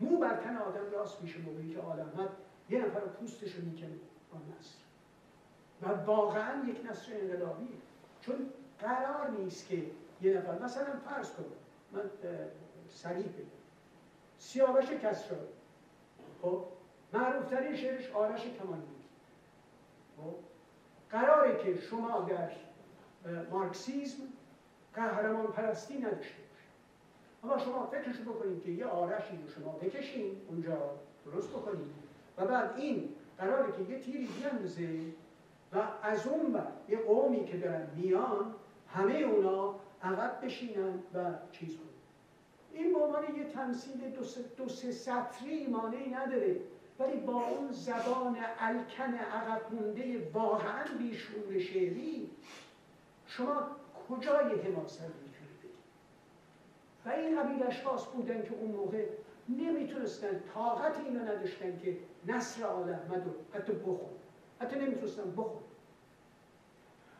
[0.00, 2.28] مو بر تن آدم راست میشه موقعی که آل احمد
[2.70, 3.98] یه نفر پوستش رو می‌کنه
[4.32, 4.78] با نصر.
[5.82, 7.76] و واقعا یک نصر انقلابیه
[8.20, 8.50] چون
[8.80, 9.86] قرار نیست که
[10.22, 10.58] یه نفر.
[10.58, 11.44] مثلا فرض کن
[11.92, 12.10] من
[12.88, 13.46] سریع بگم.
[14.38, 15.38] سیاوش کسرا
[16.42, 16.64] خب
[17.12, 18.82] معروفترین شعرش آرش کمانی
[20.16, 20.34] خب
[21.10, 22.50] قراره که شما در
[23.50, 24.22] مارکسیزم
[24.94, 26.72] قهرمان پرستی نداشته باشید.
[27.44, 30.90] اما شما فکرشو بکنید که یه آرشی رو شما بکشین اونجا
[31.24, 31.92] درست بکنید.
[32.38, 33.08] و بعد این
[33.38, 34.88] قراره که یه تیری بیاندازه
[35.72, 38.54] و از اون بر یه قومی که دارن میان
[38.94, 41.86] همه اونا عقب بشینن و چیز کنن.
[42.72, 46.56] این به عنوان یه تمثیل دو سه, دو سه سطری مانعی نداره
[46.98, 52.30] ولی با اون زبان الکن عقب مونده واقعا بیشعور شعری
[53.26, 53.66] شما
[54.08, 55.70] کجای حماست می‌تونید بگید
[57.06, 59.06] و این قبیل اشخاص بودن که اون موقع
[59.48, 61.96] نمی‌تونستن طاقت اینو نداشتن که
[62.26, 64.10] نصر آل احمد رو حتی بخون.
[64.60, 65.62] حتی نمی‌تونستن بخون.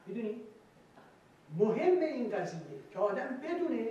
[0.07, 0.41] می‌دونی؟
[1.59, 2.61] مهم این قضیه
[2.93, 3.89] که آدم بدونه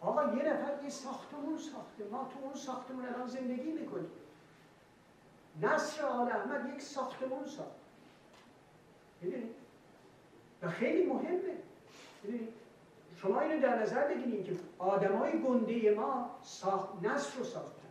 [0.00, 4.10] آقا یه نفر یه ساختمون ساخته ما تو اون ساختمون الان زندگی می‌کنیم.
[5.62, 7.70] نصر آل احمد یک ساختمون ساخت.
[9.20, 9.50] می‌دونی؟
[10.62, 11.54] و خیلی مهمه.
[13.16, 17.88] شما اینو در نظر بگیرید که آدمای گنده ما ساخت نصر رو ساختن.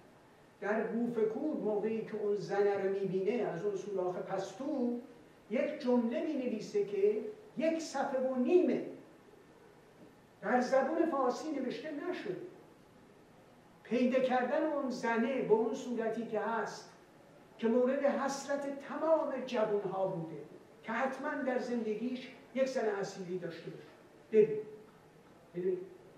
[0.62, 5.00] در بوفکور موقعی که اون زنه رو می‌بینه از اون سوراخ پستو
[5.50, 7.22] یک جمله می‌نویسه که
[7.58, 8.86] یک صفحه و نیمه.
[10.42, 12.42] در زبون فارسی نوشته نشده
[13.84, 16.90] پیدا کردن اون زنه به اون صورتی که هست
[17.58, 20.42] که مورد حسرت تمام جوانها بوده
[20.84, 23.88] که حتما در زندگیش یک زن اصیلی داشته باشه.
[24.32, 24.58] ببین
[25.56, 25.78] ببین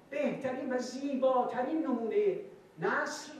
[0.10, 2.40] بهترین و زیباترین نمونه
[2.80, 3.32] نصر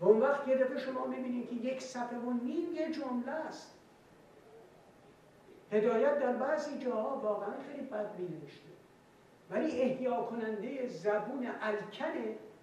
[0.00, 3.78] و اون وقت یه دفعه شما می‌بینید که یک صفحه و نیم یه جمله است.
[5.72, 8.68] هدایت در بعضی جاها واقعا خیلی بد می نوشته
[9.50, 12.12] ولی احیا کننده زبون الکن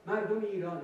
[0.07, 0.81] مردم ایرانه.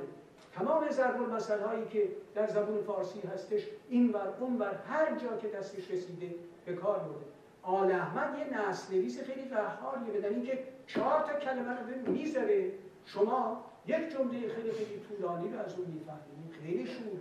[0.56, 5.38] تمام ضرب المثل هایی که در زبون فارسی هستش این ور اون ور هر جا
[5.38, 6.36] که دستش رسیده
[6.66, 7.26] به کار برده.
[7.64, 12.72] آل احمد یه نسل نویس خیلی قهاریه بدن اینکه چهار تا کلمه رو می‌ذاره.
[13.06, 16.52] شما یک جمله خیلی خیلی طولانی رو از اون می‌فهمید.
[16.64, 17.20] خیلی شور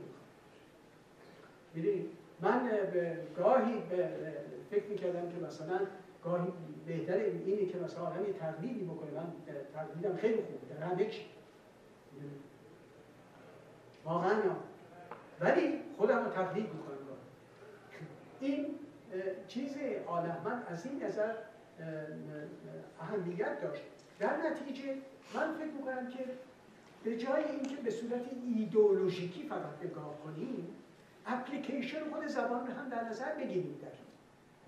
[1.74, 2.10] می‌دونید
[2.40, 4.08] من به گاهی به
[4.70, 5.80] فکر می‌کردم که مثلا
[6.24, 6.52] گاهی
[6.86, 9.10] بهتر اینه که مثلا آدم یه تقلیدی بکنه.
[9.10, 9.32] من
[9.74, 11.24] تقلیدم خیلی در همه چی.
[14.04, 14.36] واقعا
[15.40, 16.94] ولی خودم رو تقلید می‌کنم.
[18.40, 18.66] این
[19.48, 19.76] چیز
[20.06, 21.34] عالمند از این نظر
[23.00, 23.82] اهمیت داشت.
[24.18, 24.94] در نتیجه
[25.34, 26.24] من فکر می‌کنم که
[27.04, 28.22] به جای اینکه به صورت
[28.56, 30.68] ایدئولوژیکی فقط نگاه کنیم
[31.26, 33.88] اپلیکیشن خود زبان رو هم در نظر بگیریم در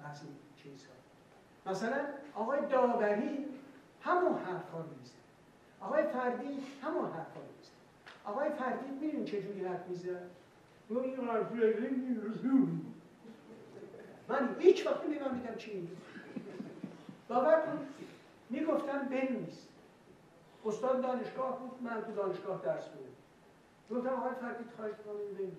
[0.07, 0.27] بعضی
[0.63, 0.93] چیزها.
[1.67, 1.99] مثلا
[2.35, 3.47] آقای داوری
[4.01, 5.15] همون حرفا میزن
[5.81, 7.73] آقای فردی همون حرفا میزن
[8.25, 9.81] آقای فردی میدون چجوری حرف
[10.91, 11.53] این حرف
[14.29, 15.93] من هیچ وقت نمیدم چی میگه.
[17.29, 17.87] باور کن
[18.51, 19.67] می‌گفتم بنویس.
[20.65, 23.11] استاد دانشگاه بود من تو دانشگاه درس بودم
[23.91, 25.57] گفتم آقای فردی خواهش کنم بنویس.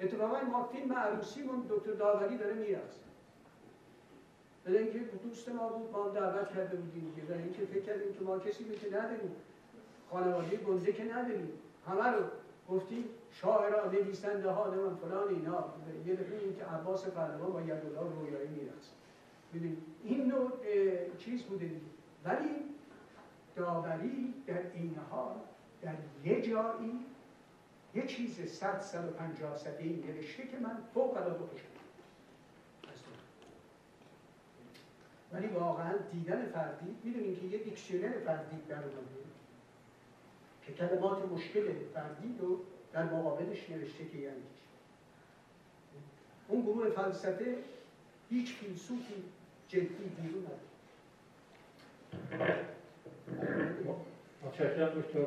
[0.00, 3.05] اتفاقا ما فیلم عروسیمون دکتر داوری داره می‌رسه
[4.66, 8.24] برای اینکه دوست ما بود ما دعوت کرده بودیم که برای اینکه فکر کردیم که
[8.24, 9.36] ما کسی که نداریم
[10.10, 11.48] خانواده گنده که نداریم
[11.86, 12.24] همه رو
[12.68, 15.64] گفتیم شاعران نویسنده ها من فلان اینا
[16.06, 18.92] یه دفعه این که عباس پهلوان با یدالله رویایی می‌رسه
[19.54, 20.52] ببین این نوع
[21.18, 21.70] چیز بوده
[22.24, 22.50] ولی
[23.56, 25.34] داوری در این حال
[25.82, 25.94] در
[26.24, 27.06] یه جایی
[27.94, 31.75] یه چیز صد صد و پنجاه صده این نوشته که من فوق العاده خوشم
[35.32, 39.26] ولی واقعا دیدن فردی می‌دونین که یه دیکشنر فردی در اومده.
[40.66, 42.60] که کلمات مشکل فردی رو
[42.92, 44.42] در مقابلش نوشته که یعنی
[46.48, 47.56] اون گروه فلسفه
[48.30, 49.22] هیچ فیلسوفی
[49.68, 49.86] جدی
[50.22, 50.46] بیرون
[54.44, 55.26] متشکرم دکتر.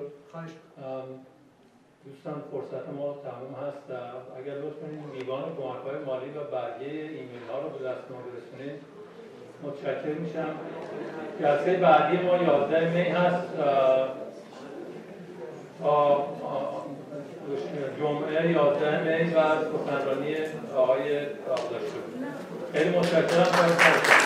[2.05, 3.91] دوستان فرصت ما تمام هست.
[4.37, 8.17] اگر لطف کنید میوان کمک های مالی و برگه ایمیل ها رو به دست ما
[8.21, 8.98] برسونید.
[9.63, 10.49] متشکر میشم.
[11.41, 13.47] جلسه بعدی ما 11 می هست.
[17.99, 20.35] جمعه 11 می و سخنرانی
[20.75, 21.99] آقای آقداشتو
[22.73, 24.18] خیلی متشکرم.